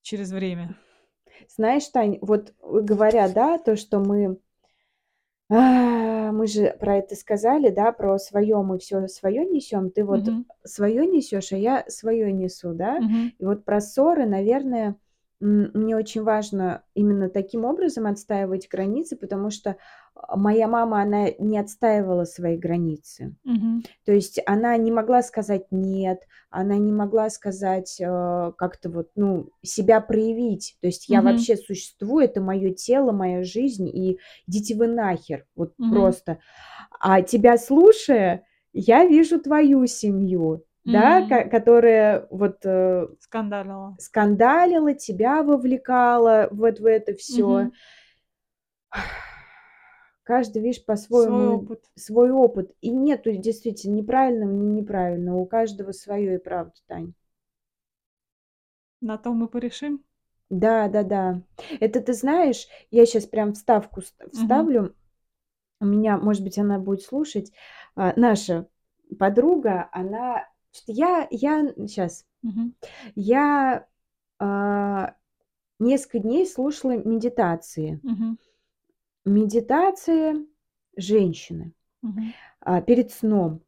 через 0.01 0.31
время. 0.31 0.75
Знаешь, 1.55 1.88
Тань, 1.88 2.19
вот 2.21 2.53
говоря, 2.61 3.27
да, 3.29 3.57
то, 3.57 3.75
что 3.75 3.99
мы, 3.99 4.38
а, 5.49 6.31
мы 6.31 6.47
же 6.47 6.75
про 6.79 6.97
это 6.97 7.15
сказали, 7.15 7.69
да, 7.69 7.91
про 7.91 8.17
свое 8.19 8.61
мы 8.61 8.79
все 8.79 9.07
свое 9.07 9.45
несем. 9.45 9.91
Ты 9.91 10.03
вот 10.03 10.21
Мгм. 10.21 10.45
свое 10.63 11.05
несешь, 11.05 11.53
а 11.53 11.57
я 11.57 11.85
свое 11.88 12.31
несу, 12.31 12.73
да. 12.73 12.97
Мгм. 12.99 13.33
И 13.39 13.45
вот 13.45 13.63
про 13.63 13.79
ссоры, 13.79 14.25
наверное, 14.25 14.95
мне 15.39 15.95
очень 15.95 16.23
важно 16.23 16.83
именно 16.95 17.29
таким 17.29 17.65
образом 17.65 18.07
отстаивать 18.07 18.67
границы, 18.69 19.15
потому 19.15 19.51
что 19.51 19.77
а, 20.15 20.35
моя 20.35 20.67
мама, 20.67 21.01
она 21.01 21.27
не 21.38 21.59
отстаивала 21.59 22.23
свои 22.23 22.57
границы. 22.57 23.35
Мгм. 23.43 23.83
То 24.05 24.11
есть 24.13 24.39
она 24.47 24.75
не 24.77 24.91
могла 24.91 25.21
сказать 25.21 25.67
нет, 25.69 26.23
она 26.49 26.77
не 26.77 26.91
могла 26.91 27.29
сказать 27.29 27.97
э, 27.99 28.51
как-то 28.57 28.89
вот, 28.89 29.09
ну, 29.15 29.49
себя 29.61 30.01
проявить. 30.01 30.75
То 30.81 30.88
есть 30.88 31.07
я 31.07 31.21
вообще 31.21 31.55
существую, 31.55 32.25
это 32.25 32.41
мое 32.41 32.71
тело, 32.73 33.11
моя 33.11 33.43
жизнь, 33.43 33.88
и 33.88 34.19
идите 34.47 34.75
вы 34.75 34.88
нахер, 34.88 35.45
вот 35.55 35.73
Мгм. 35.77 35.91
просто. 35.91 36.39
А 36.99 37.21
тебя 37.21 37.57
слушая, 37.57 38.43
я 38.73 39.05
вижу 39.05 39.39
твою 39.39 39.85
семью, 39.85 40.63
да, 40.91 41.27
ко- 41.27 41.49
которая 41.49 42.27
вот 42.29 42.57
э, 42.63 43.07
Скандалила. 43.19 43.95
скандалила, 43.99 44.93
тебя 44.93 45.43
вовлекала 45.43 46.47
вот 46.51 46.79
в 46.79 46.85
это 46.85 47.13
все. 47.13 47.71
Каждый, 50.23 50.61
видишь, 50.61 50.83
Свой 50.83 50.85
по-своему 50.85 51.55
опыт. 51.59 51.85
свой 51.95 52.31
опыт. 52.31 52.75
И 52.81 52.89
нету 52.89 53.31
действительно 53.31 53.95
неправильного, 53.95 54.51
не 54.51 54.81
неправильного. 54.81 55.38
У 55.38 55.45
каждого 55.45 55.93
свое 55.93 56.35
и 56.35 56.38
правда, 56.38 56.73
Тань. 56.88 57.13
На 58.99 59.17
то 59.17 59.31
мы 59.31 59.47
порешим. 59.47 60.03
Да, 60.49 60.88
да, 60.89 61.03
да. 61.03 61.41
Это 61.79 62.01
ты 62.01 62.13
знаешь, 62.13 62.67
я 62.91 63.05
сейчас 63.05 63.25
прям 63.25 63.53
вставку 63.53 64.01
вставлю. 64.31 64.95
У 65.79 65.85
меня, 65.85 66.17
может 66.17 66.43
быть, 66.43 66.57
она 66.57 66.79
будет 66.79 67.03
слушать. 67.03 67.51
А, 67.95 68.13
наша 68.15 68.67
подруга, 69.19 69.88
она... 69.91 70.47
Я, 70.86 71.28
я 71.32 71.73
сейчас, 71.88 72.25
Мгм. 72.41 72.75
я 73.15 73.88
а, 74.39 75.15
несколько 75.80 76.19
дней 76.19 76.45
слушала 76.45 76.97
медитации. 76.97 77.99
Мгм. 78.03 78.38
Медитации 79.25 80.45
женщины. 80.95 81.73
Мгм. 82.01 82.34
а, 82.59 82.82
перед 82.82 83.11
сном. 83.11 83.61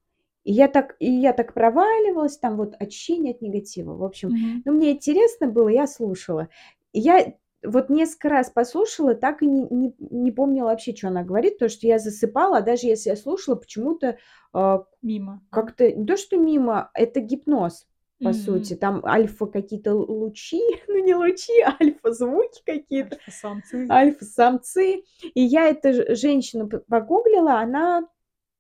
И 0.44 0.54
я 0.54 0.68
так, 0.68 0.96
и 1.00 1.10
я 1.12 1.34
так 1.34 1.54
проваливалась, 1.54 2.38
там 2.38 2.58
вот 2.58 2.76
очищение 2.80 3.34
от 3.34 3.42
негатива. 3.42 3.96
В 3.96 4.04
общем, 4.04 4.30
Мгм. 4.30 4.62
ну, 4.66 4.74
мне 4.74 4.92
интересно 4.92 5.48
было, 5.48 5.70
я 5.70 5.88
слушала. 5.88 6.50
И 6.94 7.00
я 7.00 7.34
вот 7.64 7.90
несколько 7.90 8.30
раз 8.30 8.50
послушала, 8.50 9.16
так 9.16 9.42
и 9.42 9.48
не, 9.48 9.68
не, 9.70 9.96
не 10.00 10.32
помнила 10.32 10.68
вообще, 10.68 10.96
что 10.96 11.10
она 11.10 11.24
говорит, 11.24 11.56
потому 11.56 11.70
что 11.70 11.88
я 11.88 12.00
засыпала, 12.00 12.58
а 12.58 12.62
даже 12.62 12.88
если 12.88 13.10
я 13.10 13.16
слушала, 13.16 13.56
почему-то 13.56 14.18
а, 14.54 14.86
Мимо. 15.02 15.42
как-то 15.50 15.92
не 15.92 16.06
то, 16.06 16.16
что 16.18 16.38
мимо, 16.38 16.90
это 16.94 17.20
гипноз, 17.20 17.86
по 18.22 18.30
М. 18.30 18.34
сути. 18.34 18.76
Там 18.76 19.06
альфа 19.06 19.46
какие-то 19.46 19.94
лучи, 19.94 20.62
ну 20.88 21.04
не 21.04 21.16
лучи, 21.16 21.62
а 21.62 21.76
альфа-звуки 21.82 22.62
какие-то 22.66 23.16
Альфа-самцы. 23.16 23.88
альфа-самцы. 23.90 25.04
И 25.34 25.42
я 25.42 25.70
эту 25.70 26.16
женщину 26.16 26.70
погуглила, 26.70 27.60
она 27.60 28.08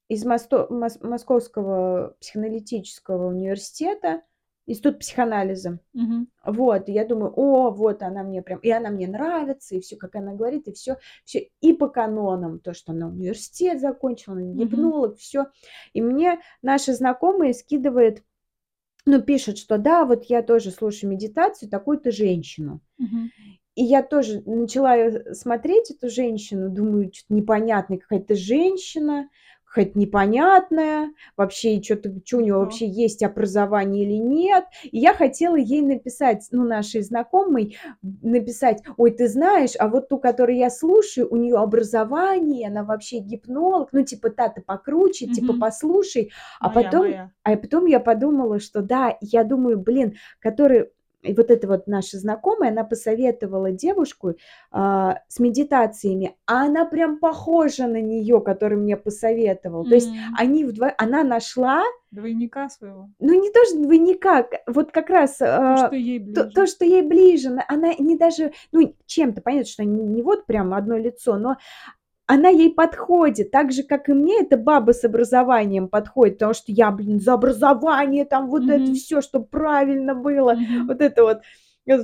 из 0.07 0.25
Мосто- 0.25 0.67
Мос- 0.69 1.05
Московского 1.05 2.15
психоаналитического 2.21 3.27
университета, 3.27 4.21
институт 4.69 4.99
психоанализа. 4.99 5.79
Мгм. 5.93 6.27
Вот, 6.45 6.87
и 6.87 6.93
я 6.93 7.05
думаю, 7.05 7.33
о, 7.35 7.71
вот 7.71 8.01
она 8.01 8.23
мне 8.23 8.41
прям, 8.41 8.59
и 8.59 8.69
она 8.69 8.89
мне 8.89 9.07
нравится, 9.07 9.75
и 9.75 9.81
все, 9.81 9.97
как 9.97 10.15
она 10.15 10.33
говорит, 10.33 10.67
и 10.67 10.73
все, 10.73 10.97
все, 11.25 11.49
и 11.59 11.73
по 11.73 11.89
канонам, 11.89 12.59
то, 12.59 12.73
что 12.73 12.91
она 12.91 13.07
университет 13.07 13.81
закончила, 13.81 14.35
она 14.35 14.53
гипнолог, 14.53 15.17
все. 15.17 15.47
И 15.93 16.01
мне 16.01 16.39
наша 16.61 16.93
знакомая 16.93 17.53
скидывает, 17.53 18.23
ну, 19.05 19.21
пишет, 19.21 19.57
что 19.57 19.77
да, 19.77 20.05
вот 20.05 20.25
я 20.25 20.43
тоже 20.43 20.71
слушаю 20.71 21.09
медитацию, 21.09 21.69
такую-то 21.69 22.11
женщину. 22.11 22.81
Мгм. 22.97 23.31
И 23.75 23.83
я 23.83 24.03
тоже 24.03 24.41
начала 24.45 25.33
смотреть, 25.33 25.91
эту 25.91 26.09
женщину, 26.09 26.69
думаю, 26.69 27.11
что-то 27.13 27.33
непонятная 27.33 27.97
какая-то 27.97 28.35
женщина, 28.35 29.29
какая-то 29.69 29.97
непонятная, 29.99 31.13
вообще 31.37 31.81
что-то, 31.81 32.11
что 32.25 32.37
у 32.37 32.41
нее 32.41 32.55
Ага. 32.57 32.59
вообще 32.59 32.87
есть 32.87 33.23
образование 33.23 34.03
или 34.03 34.15
нет. 34.17 34.65
И 34.83 34.97
я 34.99 35.13
хотела 35.13 35.55
ей 35.55 35.81
написать, 35.81 36.47
ну, 36.51 36.63
нашей 36.65 37.01
знакомой, 37.01 37.77
написать, 38.01 38.83
ой, 38.97 39.11
ты 39.11 39.27
знаешь, 39.27 39.73
а 39.79 39.87
вот 39.87 40.09
ту, 40.09 40.17
которую 40.19 40.57
я 40.57 40.69
слушаю, 40.69 41.27
у 41.31 41.37
нее 41.37 41.57
образование, 41.57 42.67
она 42.67 42.83
вообще 42.83 43.19
гипнолог, 43.19 43.89
ну, 43.91 44.03
типа, 44.03 44.29
та-то 44.31 44.61
покруче, 44.61 45.27
типа, 45.27 45.53
Мгм. 45.53 45.59
послушай. 45.59 46.31
А 46.59 46.69
Моя, 46.69 46.69
потом, 46.69 46.95
моя. 46.95 47.31
а 47.43 47.55
потом 47.57 47.85
я 47.85 47.99
подумала, 47.99 48.59
что 48.59 48.81
да, 48.81 49.17
я 49.21 49.43
думаю, 49.43 49.79
блин, 49.79 50.15
который 50.39 50.89
и 51.21 51.33
вот 51.33 51.51
эта 51.51 51.67
вот 51.67 51.87
наша 51.87 52.17
знакомая, 52.17 52.71
она 52.71 52.83
посоветовала 52.83 53.71
девушку 53.71 54.35
а, 54.71 55.19
с 55.27 55.39
медитациями, 55.39 56.35
а 56.45 56.65
она 56.65 56.85
прям 56.85 57.19
похожа 57.19 57.87
на 57.87 58.01
нее, 58.01 58.41
который 58.41 58.77
мне 58.77 58.95
посоветовал. 58.95 59.83
То 59.83 59.95
есть 59.95 60.09
они 60.37 60.63
вдво... 60.63 60.93
она 60.97 61.23
нашла, 61.23 61.83
Двойника 62.11 62.69
своего. 62.69 63.09
ну 63.19 63.33
не 63.39 63.51
то, 63.51 63.63
что 63.65 63.81
двойника, 63.83 64.47
вот 64.65 64.91
как 64.91 65.09
раз 65.09 65.37
То, 65.37 65.73
а, 65.73 65.87
что 65.87 65.95
ей 65.95 66.19
то, 66.19 66.43
ближе. 66.43 66.55
то, 66.55 66.65
что 66.67 66.85
ей 66.85 67.01
ближе, 67.01 67.49
на- 67.49 67.65
она 67.67 67.93
не 67.99 68.17
даже, 68.17 68.53
ну 68.71 68.95
чем-то, 69.05 69.41
понятно, 69.41 69.67
что 69.69 69.83
не, 69.83 70.01
не 70.01 70.23
вот 70.23 70.45
прям 70.45 70.73
одно 70.73 70.97
лицо, 70.97 71.37
но 71.37 71.57
она 72.29 72.49
ей 72.49 72.71
подходит, 72.71 73.49
так 73.49 73.71
же, 73.71 73.81
как 73.81 74.07
и 74.07 74.13
мне, 74.13 74.41
эта 74.41 74.55
баба 74.55 74.91
с 74.93 75.03
образованием 75.03 75.87
подходит, 75.87 76.35
потому 76.35 76.53
что 76.53 76.71
я, 76.71 76.91
блин, 76.91 77.19
за 77.19 77.33
образование, 77.33 78.23
там 78.23 78.51
вот 78.51 78.69
это 78.69 78.83
Мгм. 78.83 78.93
все, 78.93 79.21
чтобы 79.21 79.45
правильно 79.45 80.13
было, 80.13 80.53
Мгм. 80.53 80.87
вот 80.87 81.01
это 81.01 81.23
вот. 81.23 81.39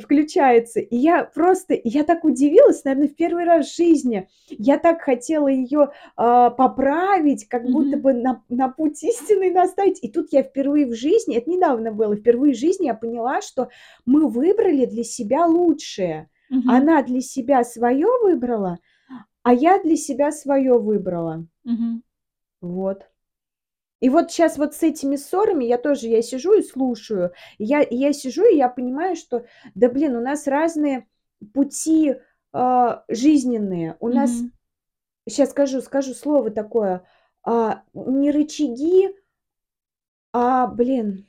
включается. 0.01 0.79
И 0.79 0.95
я 0.97 1.25
просто, 1.25 1.79
я 1.83 2.03
так 2.03 2.23
удивилась, 2.23 2.83
наверное, 2.85 3.07
в 3.07 3.15
первый 3.15 3.43
раз 3.43 3.67
в 3.67 3.75
жизни. 3.75 4.27
Я 4.49 4.79
так 4.79 5.01
хотела 5.01 5.47
ее 5.47 5.91
а, 6.17 6.49
поправить, 6.49 7.47
как 7.47 7.61
будто 7.69 7.97
Мгм. 7.97 8.01
бы 8.01 8.13
на, 8.13 8.43
на 8.49 8.69
путь 8.69 9.03
истины 9.03 9.51
наставить. 9.51 10.03
И 10.03 10.09
тут 10.09 10.29
я 10.33 10.41
впервые 10.41 10.87
в 10.87 10.95
жизни, 10.95 11.37
это 11.37 11.51
недавно 11.51 11.91
было, 11.91 12.15
впервые 12.15 12.55
в 12.55 12.57
жизни 12.57 12.85
я 12.87 12.95
поняла, 12.95 13.41
что 13.41 13.69
мы 14.07 14.27
выбрали 14.27 14.85
для 14.85 15.03
себя 15.03 15.45
лучшее. 15.45 16.29
Мгм. 16.49 16.67
Она 16.71 17.03
для 17.03 17.21
себя 17.21 17.63
свое 17.63 18.07
выбрала, 18.23 18.79
а 19.45 19.53
я 19.53 19.77
для 19.77 19.95
себя 19.95 20.31
свое 20.31 20.79
выбрала. 20.79 21.45
Мгм. 21.63 22.01
Вот. 22.61 23.07
И 23.99 24.09
вот 24.09 24.31
сейчас 24.31 24.57
вот 24.57 24.73
с 24.73 24.81
этими 24.81 25.17
ссорами 25.17 25.65
я 25.65 25.77
тоже, 25.77 26.07
я 26.07 26.23
сижу 26.23 26.53
и 26.57 26.63
слушаю. 26.63 27.31
Я, 27.59 27.85
я 27.87 28.11
сижу, 28.11 28.43
и 28.43 28.57
я 28.57 28.69
понимаю, 28.69 29.15
что, 29.15 29.45
да 29.75 29.87
блин, 29.87 30.15
у 30.15 30.19
нас 30.19 30.47
разные 30.47 31.07
пути 31.53 32.15
а, 32.53 33.03
жизненные. 33.07 33.97
У 33.99 34.07
нас, 34.07 34.31
Мгм. 34.31 34.51
сейчас 35.29 35.51
скажу, 35.51 35.81
скажу 35.81 36.15
слово 36.15 36.49
такое, 36.49 37.05
а, 37.43 37.83
не 37.93 38.31
рычаги, 38.31 39.15
а, 40.33 40.65
блин, 40.65 41.27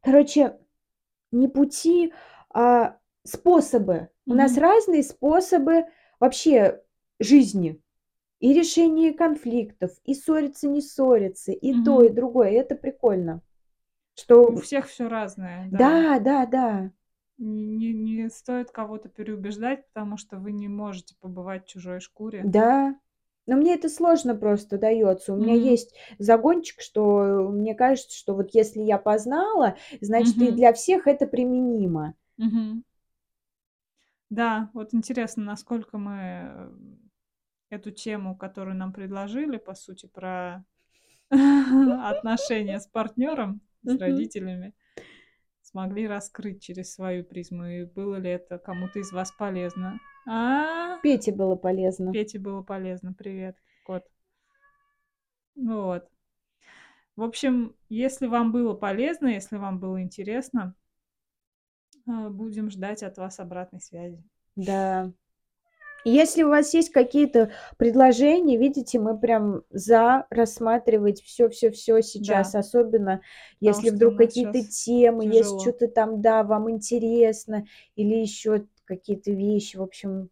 короче, 0.00 0.58
не 1.30 1.46
пути, 1.46 2.14
а 2.48 2.96
способы. 3.22 4.08
У 4.24 4.32
нас 4.32 4.56
разные 4.56 5.02
способы 5.02 5.84
вообще 6.20 6.82
жизни. 7.20 7.80
И 8.40 8.52
решение 8.54 9.14
конфликтов, 9.14 9.92
и 10.04 10.14
ссориться, 10.14 10.68
не 10.68 10.82
ссориться, 10.82 11.52
и 11.52 11.74
то, 11.74 12.02
и 12.02 12.10
другое. 12.10 12.50
И 12.50 12.54
это 12.54 12.74
прикольно. 12.76 13.42
У 14.46 14.56
Что 14.56 14.56
всех 14.56 14.88
все 14.88 15.06
разное, 15.08 15.68
да. 15.70 16.08
да, 16.10 16.18
да, 16.20 16.46
да. 16.46 16.90
Не, 17.38 17.92
не 17.92 18.30
стоит 18.30 18.70
кого-то 18.70 19.08
переубеждать, 19.08 19.88
потому 19.88 20.16
что 20.18 20.38
вы 20.38 20.52
не 20.52 20.68
можете 20.68 21.16
побывать 21.16 21.64
в 21.66 21.68
чужой 21.68 22.00
шкуре. 22.00 22.52
Да. 22.52 22.96
Но 23.46 23.56
мне 23.56 23.74
это 23.74 23.88
сложно 23.88 24.34
просто 24.34 24.76
дается. 24.78 25.32
У 25.32 25.36
меня 25.36 25.54
Мгм. 25.54 25.54
есть 25.54 25.94
загончик, 26.18 26.80
что 26.82 27.48
мне 27.50 27.74
кажется, 27.74 28.16
что 28.16 28.34
вот 28.34 28.50
если 28.54 28.80
я 28.82 28.98
познала, 28.98 29.76
значит, 30.00 30.42
и 30.42 30.50
Мгм. 30.50 30.52
для 30.52 30.72
всех 30.74 31.06
это 31.06 31.26
применимо. 31.26 32.14
Мгм. 32.38 32.82
Да, 34.30 34.70
вот 34.74 34.92
интересно, 34.94 35.42
насколько 35.44 35.96
мы 35.98 36.12
э, 36.16 36.70
эту 37.70 37.90
тему, 37.90 38.36
которую 38.36 38.76
нам 38.76 38.92
предложили, 38.92 39.58
по 39.58 39.74
сути, 39.74 40.06
про 40.06 40.64
отношения 41.30 42.80
с 42.80 42.86
партнером, 42.86 43.60
с 43.82 43.98
родителями, 43.98 44.74
смогли 45.62 46.06
раскрыть 46.08 46.62
через 46.62 46.94
свою 46.94 47.24
призму. 47.24 47.66
И 47.66 47.84
было 47.84 48.16
ли 48.16 48.30
это 48.30 48.58
кому-то 48.58 48.98
из 48.98 49.12
вас 49.12 49.32
полезно? 49.32 49.98
А, 50.26 50.98
Пете 51.00 51.32
было 51.32 51.56
полезно. 51.56 52.12
Пете 52.12 52.38
было 52.38 52.62
полезно. 52.62 53.12
Привет, 53.12 53.56
кот. 53.84 54.04
Вот. 55.56 56.08
В 57.16 57.22
общем, 57.22 57.74
если 57.88 58.26
вам 58.26 58.52
было 58.52 58.74
полезно, 58.74 59.26
если 59.26 59.56
вам 59.56 59.80
было 59.80 60.00
интересно, 60.02 60.74
э, 62.06 62.28
будем 62.28 62.70
ждать 62.70 63.02
от 63.02 63.18
вас 63.18 63.40
обратной 63.40 63.80
связи. 63.80 64.22
Да. 64.54 65.12
Если 66.04 66.42
у 66.42 66.48
вас 66.48 66.72
есть 66.74 66.90
какие-то 66.90 67.52
предложения, 67.76 68.56
видите, 68.56 68.98
мы 68.98 69.18
прям 69.18 69.62
за 69.70 70.26
рассматривать 70.30 71.22
все-все-все 71.22 72.00
сейчас, 72.02 72.54
Да. 72.54 72.60
особенно 72.60 73.20
если 73.60 73.90
что 73.90 73.94
у 73.96 73.96
вдруг 73.96 74.16
какие-то 74.16 74.62
темы, 74.64 75.24
есть 75.26 75.50
тяжело. 75.50 75.60
что-то 75.60 75.88
там, 75.88 76.22
да, 76.22 76.44
вам 76.44 76.70
интересно, 76.70 77.66
или 77.96 78.14
еще 78.14 78.66
какие-то 78.86 79.32
вещи, 79.32 79.76
в 79.76 79.82
общем, 79.82 80.30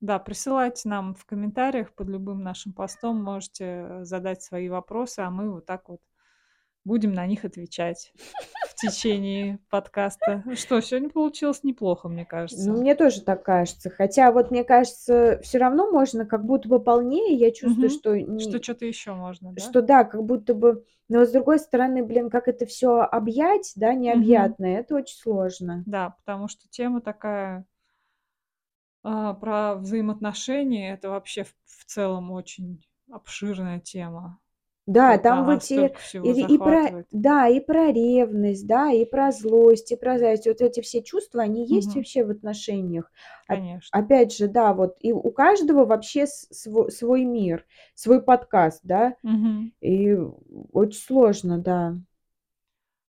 Да, 0.00 0.18
присылайте 0.18 0.88
нам 0.88 1.14
в 1.14 1.24
комментариях 1.24 1.92
под 1.94 2.08
любым 2.08 2.42
нашим 2.42 2.72
постом, 2.72 3.22
можете 3.22 3.64
э, 3.64 4.04
задать 4.04 4.42
свои 4.42 4.68
вопросы, 4.68 5.20
а 5.20 5.30
мы 5.30 5.50
вот 5.50 5.66
так 5.66 5.88
вот 5.88 6.00
будем 6.84 7.12
на 7.12 7.26
них 7.26 7.44
отвечать 7.44 8.12
в 8.68 8.74
течение 8.74 9.58
подкаста. 9.70 10.42
Ну 10.44 10.54
Что, 10.56 10.80
сегодня 10.80 11.10
получилось 11.10 11.64
неплохо, 11.64 12.08
мне 12.08 12.22
ну, 12.22 12.28
кажется. 12.28 12.72
мне 12.72 12.94
тоже 12.94 13.22
так 13.22 13.42
кажется. 13.42 13.90
Хотя 13.90 14.32
вот 14.32 14.50
мне 14.50 14.64
кажется, 14.64 15.40
все 15.42 15.58
равно 15.58 15.90
можно 15.90 16.26
как 16.26 16.44
будто 16.44 16.68
бы 16.68 16.80
полнее, 16.80 17.34
я 17.36 17.50
чувствую, 17.50 17.90
что 17.90 18.38
Что 18.38 18.62
что-то 18.62 18.84
еще 18.84 19.14
можно, 19.14 19.52
да? 19.52 19.62
что 19.62 19.82
да, 19.82 20.04
как 20.04 20.22
будто 20.24 20.54
бы, 20.54 20.84
но 21.08 21.24
с 21.24 21.32
другой 21.32 21.58
стороны, 21.58 22.04
блин, 22.04 22.30
как 22.30 22.48
это 22.48 22.66
все 22.66 23.00
объять, 23.00 23.72
да, 23.76 23.94
необъятное, 23.94 24.80
это 24.80 24.96
очень 24.96 25.16
сложно. 25.16 25.82
Да, 25.86 26.16
потому 26.24 26.48
что 26.48 26.68
тема 26.68 27.00
такая 27.00 27.66
а, 29.02 29.34
про 29.34 29.76
взаимоотношения, 29.76 30.94
это 30.94 31.10
вообще 31.10 31.44
в, 31.44 31.54
в 31.66 31.84
целом 31.84 32.30
очень 32.30 32.82
обширная 33.10 33.80
тема. 33.80 34.40
Да, 34.86 35.14
Тут 35.14 35.22
там 35.22 35.38
она 35.44 35.54
вот 35.54 35.64
и, 35.70 35.76
и, 36.54 36.58
про, 36.58 37.04
да, 37.10 37.48
и 37.48 37.60
про 37.60 37.90
ревность, 37.90 38.66
да, 38.66 38.92
и 38.92 39.06
про 39.06 39.32
злость, 39.32 39.92
и 39.92 39.96
про 39.96 40.18
зависть. 40.18 40.46
Вот 40.46 40.60
эти 40.60 40.80
все 40.80 41.02
чувства, 41.02 41.42
они 41.42 41.66
есть 41.66 41.94
вообще 41.96 42.24
в 42.24 42.30
отношениях. 42.30 43.10
Конечно. 43.46 43.98
Опять 43.98 44.34
же, 44.36 44.46
да, 44.48 44.74
вот 44.74 44.96
и 45.00 45.12
у 45.12 45.30
каждого 45.30 45.86
вообще 45.86 46.26
с- 46.26 46.48
сво- 46.66 46.90
свой 46.90 47.24
мир, 47.24 47.64
свой 47.94 48.22
подкаст, 48.22 48.80
да, 48.84 49.14
Мгм. 49.22 49.72
и 49.80 50.16
очень 50.72 51.00
сложно, 51.00 51.58
да. 51.58 51.96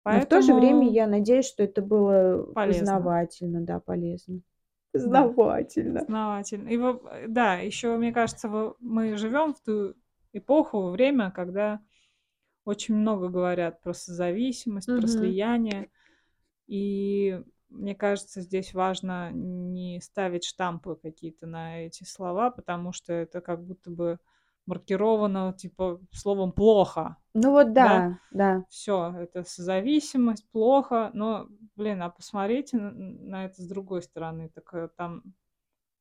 Но 0.05 0.21
в 0.21 0.27
то 0.27 0.41
же 0.41 0.55
время 0.55 0.81
Поэтому 0.81 0.91
я 0.91 1.07
надеюсь, 1.07 1.47
что 1.47 1.63
это 1.63 1.83
было 1.83 2.47
полезно. 2.55 2.81
познавательно, 2.81 3.61
да, 3.61 3.81
полезно. 3.81 4.41
Да. 4.95 5.35
Познавательно. 5.99 6.69
И 6.69 6.79
э, 6.79 7.27
да, 7.29 7.55
еще, 7.57 7.97
мне 7.97 8.13
кажется, 8.13 8.49
мы 8.81 9.17
живем 9.19 9.55
в 9.55 9.61
ту 9.61 9.95
эпоху, 10.33 10.91
время, 10.91 11.31
когда 11.31 11.81
очень 12.65 12.97
много 12.97 13.29
говорят 13.29 13.81
про 13.83 13.95
созависимость, 13.95 14.95
про 14.95 15.07
Мгм. 15.07 15.09
слияние. 15.09 15.91
И 16.67 17.43
мне 17.71 17.95
кажется, 17.95 18.41
здесь 18.43 18.75
важно 18.75 19.31
не 19.33 20.01
ставить 20.01 20.45
штампы 20.45 20.97
какие-то 20.97 21.47
на 21.47 21.81
эти 21.87 22.05
слова, 22.05 22.51
потому 22.51 22.93
что 22.93 23.13
это 23.13 23.41
как 23.41 23.65
будто 23.65 23.91
бы 23.91 24.19
маркировано 24.67 25.55
типа 25.55 26.01
словом 26.13 26.53
плохо. 26.53 27.17
Ну 27.35 27.53
вот 27.53 27.73
Да? 27.75 27.83
да, 27.83 28.19
да. 28.31 28.65
Все, 28.69 29.15
это 29.19 29.45
созависимость, 29.45 30.49
плохо. 30.51 31.11
Но, 31.15 31.49
блин, 31.77 32.03
а 32.03 32.11
посмотрите 32.11 32.77
на, 32.79 32.91
на 32.93 33.45
это 33.47 33.63
с 33.63 33.67
другой 33.69 34.03
стороны. 34.03 34.51
Так 34.51 34.75
э, 34.75 34.89
там 34.97 35.23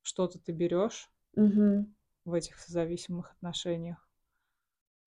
что-то 0.04 0.40
ты 0.40 0.52
берешь 0.54 1.10
Мгм. 1.38 1.88
в 2.26 2.34
этих 2.36 2.60
созависимых 2.60 3.32
отношениях. 3.32 4.07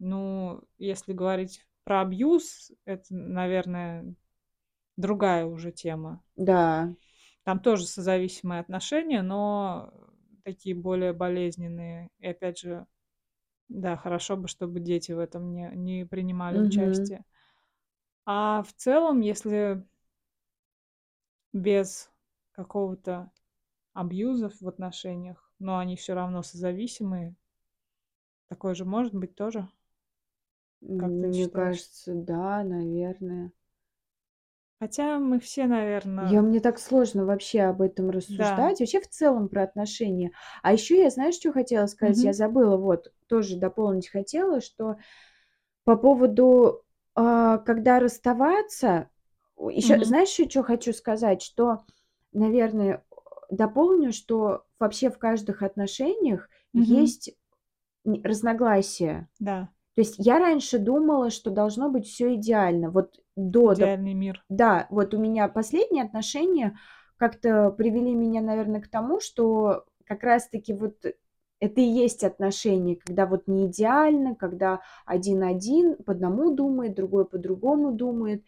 Ну, 0.00 0.62
если 0.78 1.12
говорить 1.12 1.64
про 1.84 2.00
абьюз, 2.02 2.72
это, 2.86 3.14
наверное, 3.14 4.14
другая 4.96 5.46
уже 5.46 5.72
тема. 5.72 6.22
Да. 6.36 6.94
Там 7.44 7.60
тоже 7.60 7.86
созависимые 7.86 8.60
отношения, 8.60 9.22
но 9.22 9.92
такие 10.44 10.74
более 10.74 11.12
болезненные. 11.12 12.10
И 12.18 12.26
опять 12.26 12.58
же, 12.58 12.86
да, 13.68 13.96
хорошо 13.96 14.36
бы, 14.36 14.48
чтобы 14.48 14.80
дети 14.80 15.12
в 15.12 15.18
этом 15.18 15.52
не, 15.52 15.70
не 15.74 16.06
принимали 16.06 16.58
Мгм. 16.58 16.60
участие. 16.60 17.24
А 18.24 18.62
в 18.62 18.72
целом, 18.72 19.20
если 19.20 19.84
без 21.52 22.10
какого-то 22.50 23.30
абьюза 23.94 24.50
в 24.50 24.68
отношениях, 24.68 25.52
но 25.60 25.78
они 25.78 25.96
все 25.96 26.14
равно 26.14 26.42
созависимые, 26.42 27.36
такое 28.48 28.74
же 28.74 28.84
может 28.84 29.14
быть 29.14 29.34
тоже? 29.34 29.66
Как 30.96 31.16
ты 31.18 31.32
Мне 31.32 31.32
считаешь? 31.32 31.78
кажется, 31.78 32.12
да, 32.14 32.62
наверное. 32.64 33.52
Хотя 34.80 35.18
мы 35.20 35.38
все, 35.38 35.66
Я, 36.18 36.42
наверное, 36.42 36.42
мне 36.42 36.60
так 36.60 36.78
сложно 36.78 37.24
вообще 37.24 37.62
об 37.62 37.80
этом 37.80 38.10
да. 38.28 38.52
рассуждать. 38.56 38.80
Вообще 38.80 39.00
в 39.00 39.08
целом 39.08 39.48
про 39.48 39.62
отношения. 39.62 40.32
А 40.62 40.72
еще 40.72 41.02
я, 41.02 41.10
знаешь, 41.10 41.34
что 41.36 41.52
хотела 41.52 41.86
сказать? 41.86 42.22
Я 42.22 42.32
Мгм. 42.32 42.34
забыла, 42.34 42.76
вот, 42.76 43.10
тоже 43.26 43.56
дополнить 43.56 44.08
хотела, 44.10 44.60
что 44.60 44.96
по 45.84 45.96
поводу, 45.96 46.82
а, 47.14 47.58
когда 47.58 48.00
расставаться, 48.00 49.10
еще, 49.70 49.98
Мгм. 49.98 50.04
знаешь, 50.04 50.30
еще 50.30 50.48
что 50.50 50.62
хочу 50.62 50.92
сказать? 50.92 51.42
Что, 51.42 51.84
наверное, 52.32 53.04
дополню, 53.50 54.12
что 54.12 54.64
вообще 54.78 55.10
в 55.10 55.18
каждых 55.18 55.62
отношениях 55.62 56.48
Мгм. 56.74 57.12
есть 57.12 57.30
н- 58.06 58.22
разногласия. 58.24 59.28
Да. 59.40 59.72
То 60.00 60.02
есть 60.02 60.14
я 60.16 60.38
раньше 60.38 60.78
думала, 60.78 61.28
что 61.28 61.50
должно 61.50 61.90
быть 61.90 62.06
все 62.06 62.34
идеально. 62.34 62.90
Вот 62.90 63.20
до, 63.36 63.74
Идеальный 63.74 64.14
мир. 64.14 64.42
да, 64.48 64.86
вот 64.88 65.12
у 65.12 65.18
меня 65.18 65.46
последние 65.46 66.04
отношения 66.04 66.78
как-то 67.18 67.70
привели 67.70 68.14
меня, 68.14 68.40
наверное, 68.40 68.80
к 68.80 68.88
тому, 68.88 69.20
что 69.20 69.84
как 70.06 70.22
раз-таки 70.22 70.72
вот 70.72 71.04
это 71.04 71.80
и 71.82 71.84
есть 71.84 72.24
отношения, 72.24 72.96
когда 72.96 73.26
вот 73.26 73.46
не 73.46 73.66
идеально, 73.66 74.34
когда 74.36 74.80
один 75.04 75.42
один 75.42 75.96
по 75.96 76.12
одному 76.12 76.50
думает, 76.50 76.94
другой 76.94 77.26
по-другому 77.26 77.92
думает. 77.92 78.42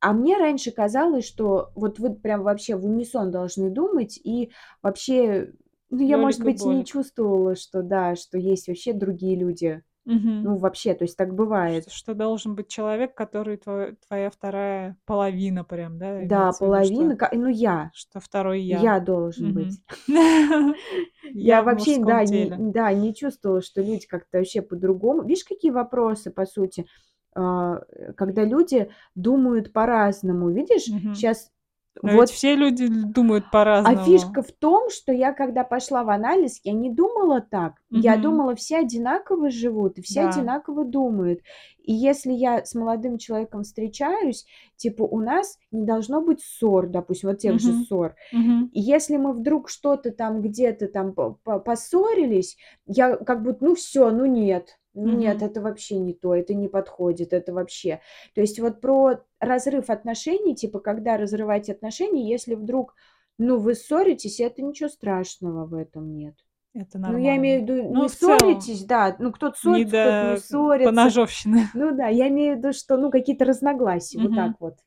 А 0.00 0.12
мне 0.12 0.36
раньше 0.36 0.72
казалось, 0.72 1.26
что 1.26 1.70
вот 1.74 2.00
вы 2.00 2.14
прям 2.14 2.42
вообще 2.42 2.76
в 2.76 2.84
унисон 2.84 3.30
должны 3.30 3.70
думать, 3.70 4.20
и 4.22 4.52
вообще, 4.82 5.54
ну, 5.88 6.06
я, 6.06 6.18
может 6.18 6.40
Лёлик 6.40 6.60
и 6.60 6.64
быть, 6.64 6.66
не 6.66 6.84
чувствовала, 6.84 7.56
что 7.56 7.82
да, 7.82 8.14
что 8.14 8.36
есть 8.36 8.68
вообще 8.68 8.92
другие 8.92 9.36
люди. 9.36 9.82
Мгм. 10.04 10.42
Ну, 10.42 10.56
вообще, 10.56 10.94
то 10.94 11.04
есть 11.04 11.16
так 11.16 11.32
бывает. 11.34 11.84
Что, 11.84 11.92
что 11.96 12.14
должен 12.14 12.56
быть 12.56 12.66
человек, 12.68 13.14
который 13.14 13.56
твой- 13.56 13.94
твоя 14.08 14.30
вторая 14.30 14.96
половина 15.06 15.62
прям, 15.62 15.96
да, 15.96 16.20
Да, 16.26 16.40
имеется 16.42 16.58
в 16.64 16.66
виду, 16.66 16.72
половина, 16.72 17.14
что, 17.14 17.16
ка- 17.26 17.30
ну, 17.36 17.48
я. 17.48 17.90
что 17.94 18.18
второй 18.20 18.60
я. 18.62 18.80
Я 18.80 18.98
должен 19.00 19.50
Мгм. 19.50 19.54
быть. 19.54 19.80
Я 21.22 21.58
Я 21.58 21.62
в 21.62 21.66
вообще, 21.66 21.90
мужском 21.92 22.06
да, 22.06 22.24
не, 22.24 22.46
теле. 22.48 22.56
да, 22.58 22.92
не 22.92 23.14
чувствовала, 23.14 23.62
что 23.62 23.80
люди 23.80 24.06
как-то 24.08 24.38
вообще 24.38 24.60
по-другому. 24.60 25.22
Видишь, 25.22 25.44
какие 25.44 25.70
вопросы, 25.70 26.32
по 26.32 26.46
сути, 26.46 26.86
а, 27.34 27.80
э, 27.88 28.12
когда 28.14 28.44
люди 28.44 28.90
думают 29.14 29.72
по-разному. 29.72 30.50
Видишь, 30.50 30.88
Мгм. 30.88 31.14
сейчас 31.14 31.51
Но 32.00 32.12
ведь 32.12 32.20
вот 32.20 32.30
все 32.30 32.54
люди 32.56 32.86
думают 32.88 33.44
А 33.44 33.50
по-разному. 33.50 34.04
фишка 34.04 34.42
в 34.42 34.52
том, 34.52 34.90
что 34.90 35.12
я, 35.12 35.32
когда 35.32 35.64
пошла 35.64 36.04
в 36.04 36.10
анализ, 36.10 36.60
я 36.62 36.72
не 36.72 36.88
думала 36.88 37.40
так. 37.40 37.74
Я 37.90 38.16
Мгм. 38.16 38.22
думала, 38.22 38.54
все 38.54 38.78
одинаково 38.78 39.50
живут, 39.50 39.98
и 39.98 40.02
все 40.02 40.20
Да. 40.20 40.28
одинаково 40.28 40.84
думают. 40.84 41.40
И 41.82 41.92
если 41.92 42.32
я 42.32 42.64
с 42.64 42.74
молодым 42.76 43.18
человеком 43.18 43.64
встречаюсь, 43.64 44.46
типа 44.76 45.02
у 45.02 45.20
нас 45.20 45.58
не 45.72 45.84
должно 45.84 46.20
быть 46.22 46.40
ссор, 46.42 46.86
допустим, 46.86 47.30
вот 47.30 47.38
тех 47.38 47.58
же 47.58 47.72
Мгм. 47.72 47.84
ссор. 47.86 48.14
Мгм. 48.32 48.70
И 48.72 48.80
если 48.80 49.16
мы 49.16 49.32
вдруг 49.32 49.68
что-то 49.68 50.12
там 50.12 50.42
где-то 50.42 50.88
там 50.88 51.12
по- 51.14 51.38
по- 51.44 51.58
поссорились, 51.58 52.56
я 52.86 53.16
как 53.16 53.42
будто, 53.42 53.64
ну 53.64 53.74
все, 53.74 54.10
ну 54.10 54.26
нет, 54.26 54.78
ну 54.94 55.10
нет, 55.10 55.38
Мгм. 55.38 55.48
это 55.48 55.60
вообще 55.60 55.98
не 55.98 56.14
то, 56.14 56.34
это 56.34 56.54
не 56.54 56.68
подходит, 56.68 57.32
это 57.32 57.52
вообще. 57.52 58.00
То 58.34 58.40
есть 58.42 58.60
вот 58.60 58.80
про 58.80 59.20
разрыв 59.42 59.90
отношений, 59.90 60.56
типа 60.56 60.80
когда 60.80 61.18
разрывать 61.18 61.68
отношения, 61.70 62.28
если 62.30 62.54
вдруг, 62.54 62.94
ну 63.38 63.58
вы 63.58 63.74
ссоритесь, 63.74 64.40
это 64.40 64.62
ничего 64.62 64.88
страшного 64.88 65.66
в 65.66 65.74
этом 65.74 66.14
нет. 66.16 66.36
Это 66.74 66.98
Ну 67.04 67.18
я 67.18 67.36
имею 67.36 67.64
в 67.64 67.68
нормально. 67.68 67.68
виду, 67.68 67.88
Ну, 67.88 68.04
не 68.04 68.08
в 68.08 68.16
целом, 68.16 68.68
ссоритесь, 68.68 68.84
да, 68.84 69.16
ну 69.18 69.32
кто-то 69.32 69.58
ссорится, 69.58 69.98
кто-то 69.98 70.24
не 70.24 70.36
ссорится. 70.36 70.84
поножовщины. 70.84 71.68
Ну 71.72 71.96
да, 71.96 72.08
я 72.08 72.28
имею 72.28 72.54
в 72.56 72.58
виду, 72.58 72.72
что 72.72 72.96
ну 72.96 73.10
какие-то 73.10 73.44
разногласия, 73.44 74.20
вот 74.20 74.34
Мгм. 74.34 74.34
так 74.34 74.56
вот. 74.60 74.78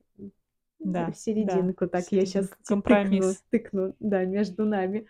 Да, 0.84 1.12
В 1.12 1.18
да, 1.18 1.18
серединку, 1.18 1.88
так 1.88 2.12
я 2.12 2.26
сейчас 2.26 2.47
серединка, 2.47 2.58
тыкну, 2.86 3.38
компромисс. 3.38 3.43
тыкну, 3.49 3.95
да, 3.99 4.26
между 4.26 4.66
нами. 4.66 5.08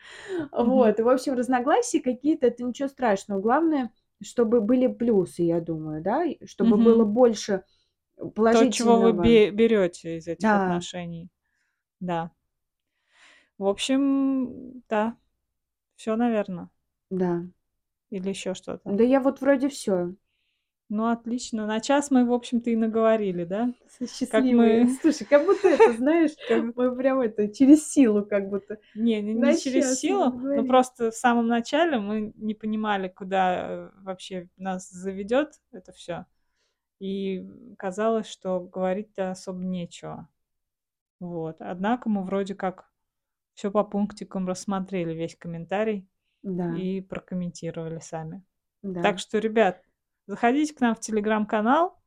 Мгм. 0.60 0.96
Вот, 0.96 1.00
в 1.00 1.10
общем, 1.10 1.34
разногласия 1.36 2.02
какие-то, 2.02 2.48
это 2.48 2.64
ничего 2.64 2.88
страшного. 2.90 3.42
Главное, 3.42 3.92
чтобы 4.24 4.62
были 4.62 4.88
плюсы, 4.88 5.44
я 5.44 5.62
думаю, 5.62 6.02
да, 6.04 6.24
чтобы 6.46 6.78
было 6.78 7.04
Мгм. 7.04 7.10
Больше 8.18 8.66
То, 8.66 8.72
чего 8.72 8.96
вы 9.00 9.14
положительного. 9.14 9.52
берете 9.52 10.18
из 10.18 10.28
этих 10.28 10.42
Да, 10.42 10.64
отношений. 10.66 11.30
Да. 12.00 12.32
В 13.58 13.66
общем, 13.68 14.82
да. 14.90 15.16
Все, 15.96 16.16
наверное. 16.16 16.70
да. 17.10 17.44
Или 18.12 18.30
еще 18.30 18.54
что-то. 18.54 18.90
Да 18.92 19.04
я 19.04 19.20
вот 19.20 19.42
вроде 19.42 19.68
все. 19.68 20.14
Ну, 20.90 21.08
отлично. 21.10 21.66
На 21.66 21.80
час 21.80 22.12
мы, 22.12 22.24
в 22.26 22.32
общем-то, 22.32 22.70
и 22.70 22.76
наговорили, 22.76 23.44
да? 23.44 23.74
Как 24.30 24.44
мы... 24.44 24.88
Слушай, 25.02 25.26
как 25.26 25.44
будто 25.46 25.68
это, 25.68 25.94
знаешь, 25.94 26.32
как- 26.48 26.76
мы 26.76 26.96
прям 26.96 27.22
это 27.22 27.48
через 27.48 27.88
силу 27.90 28.24
как 28.24 28.50
будто. 28.50 28.78
Не, 28.94 29.22
не, 29.22 29.34
не 29.34 29.58
через 29.58 30.00
силу, 30.00 30.30
но 30.30 30.64
просто 30.66 31.10
в 31.10 31.16
самом 31.16 31.48
начале 31.48 31.98
мы 31.98 32.32
не 32.36 32.54
понимали, 32.54 33.08
куда 33.08 33.68
э, 33.68 33.90
вообще 34.04 34.48
нас 34.58 34.90
заведет 34.92 35.60
это 35.72 35.92
все. 35.92 36.28
И 37.00 37.46
казалось, 37.78 38.28
что 38.28 38.60
говорить-то 38.62 39.32
особо 39.32 39.64
нечего. 39.64 40.30
Вот. 41.20 41.58
Однако 41.62 42.10
мы 42.10 42.24
вроде 42.24 42.56
как 42.56 42.92
все 43.54 43.72
по 43.72 43.84
пунктикам 43.84 44.48
рассмотрели, 44.48 45.14
весь 45.14 45.36
комментарий, 45.36 46.08
Да, 46.60 46.70
и 46.76 47.02
прокомментировали 47.02 48.00
сами. 48.00 48.44
да. 48.84 49.02
Так 49.02 49.20
что, 49.20 49.40
ребят, 49.40 49.84
заходите 50.28 50.76
к 50.76 50.82
нам 50.82 50.96
в 50.96 51.00
телеграм-канал. 51.02 52.02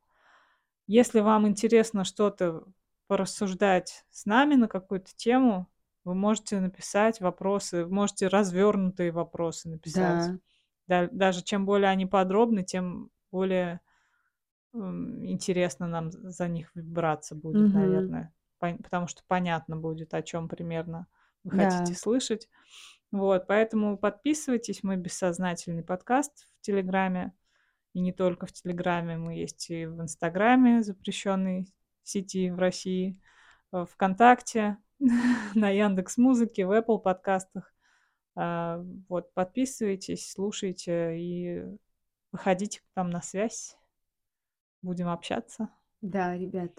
Если 0.87 1.19
вам 1.19 1.47
интересно 1.47 2.03
что-то 2.03 2.65
порассуждать 3.07 4.05
с 4.09 4.25
нами 4.25 4.55
на 4.55 4.67
какую-то 4.67 5.15
тему, 5.15 5.67
вы 6.03 6.15
можете 6.15 6.59
написать 6.59 7.21
вопросы, 7.21 7.85
можете 7.85 8.27
развернутые 8.27 9.11
вопросы 9.11 9.69
написать. 9.69 10.31
Да, 10.31 10.39
Да- 10.87 11.09
даже 11.11 11.43
чем 11.43 11.65
более 11.65 11.89
они 11.89 12.05
подробны, 12.05 12.63
тем 12.63 13.11
более 13.31 13.81
интересно 14.73 15.87
нам 15.87 16.11
за 16.11 16.47
них 16.47 16.71
браться 16.75 17.35
будет, 17.35 17.69
Мгм. 17.69 17.73
наверное. 17.73 18.33
Потому 18.59 19.07
что 19.07 19.23
понятно 19.27 19.77
будет, 19.77 20.13
о 20.13 20.21
чем 20.21 20.47
примерно 20.49 21.07
вы 21.43 21.57
да, 21.57 21.69
хотите 21.69 21.97
слышать. 21.97 22.49
Вот, 23.11 23.47
поэтому 23.47 23.97
подписывайтесь. 23.97 24.83
Мы 24.83 24.97
бессознательный 24.97 25.83
подкаст 25.83 26.47
в 26.59 26.61
Телеграме. 26.61 27.33
И 27.93 28.01
не 28.01 28.11
только 28.11 28.45
в 28.45 28.51
Телеграме, 28.51 29.17
мы 29.17 29.33
есть 29.33 29.69
и 29.71 29.87
в 29.87 29.99
Инстаграме, 30.01 30.83
запрещенной 30.83 31.73
сети 32.03 32.51
в 32.51 32.59
России, 32.59 33.19
э, 33.71 33.85
ВКонтакте, 33.89 34.77
на 35.55 35.69
Яндекс 35.69 36.17
Музыке, 36.17 36.67
в 36.67 36.71
Apple 36.71 36.99
подкастах. 36.99 37.73
А, 38.35 38.83
Вот, 39.07 39.33
подписывайтесь, 39.33 40.31
слушайте 40.31 41.17
и 41.17 41.63
выходите 42.31 42.79
к 42.79 42.83
нам 42.95 43.09
на 43.09 43.21
связь. 43.21 43.78
Будем 44.81 45.07
общаться. 45.09 45.69
да, 46.01 46.35
ребят. 46.37 46.71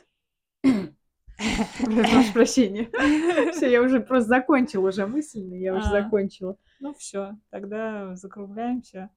Прошу 0.63 2.33
прощения. 2.35 2.91
Все, 3.53 3.71
я 3.71 3.83
уже 3.83 4.01
просто 4.01 4.29
закончила 4.29 4.89
уже 4.89 5.07
мысленно, 5.07 5.55
я 5.55 5.75
уже 5.75 5.87
А. 5.89 6.03
закончила. 6.03 6.57
Ну 6.81 6.95
все, 6.95 7.37
тогда 7.51 8.15
закругляемся. 8.17 9.11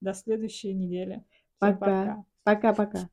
До 0.00 0.12
следующей 0.12 0.74
недели. 0.74 1.24
Пока. 1.58 2.24
Пока-пока. 2.42 3.08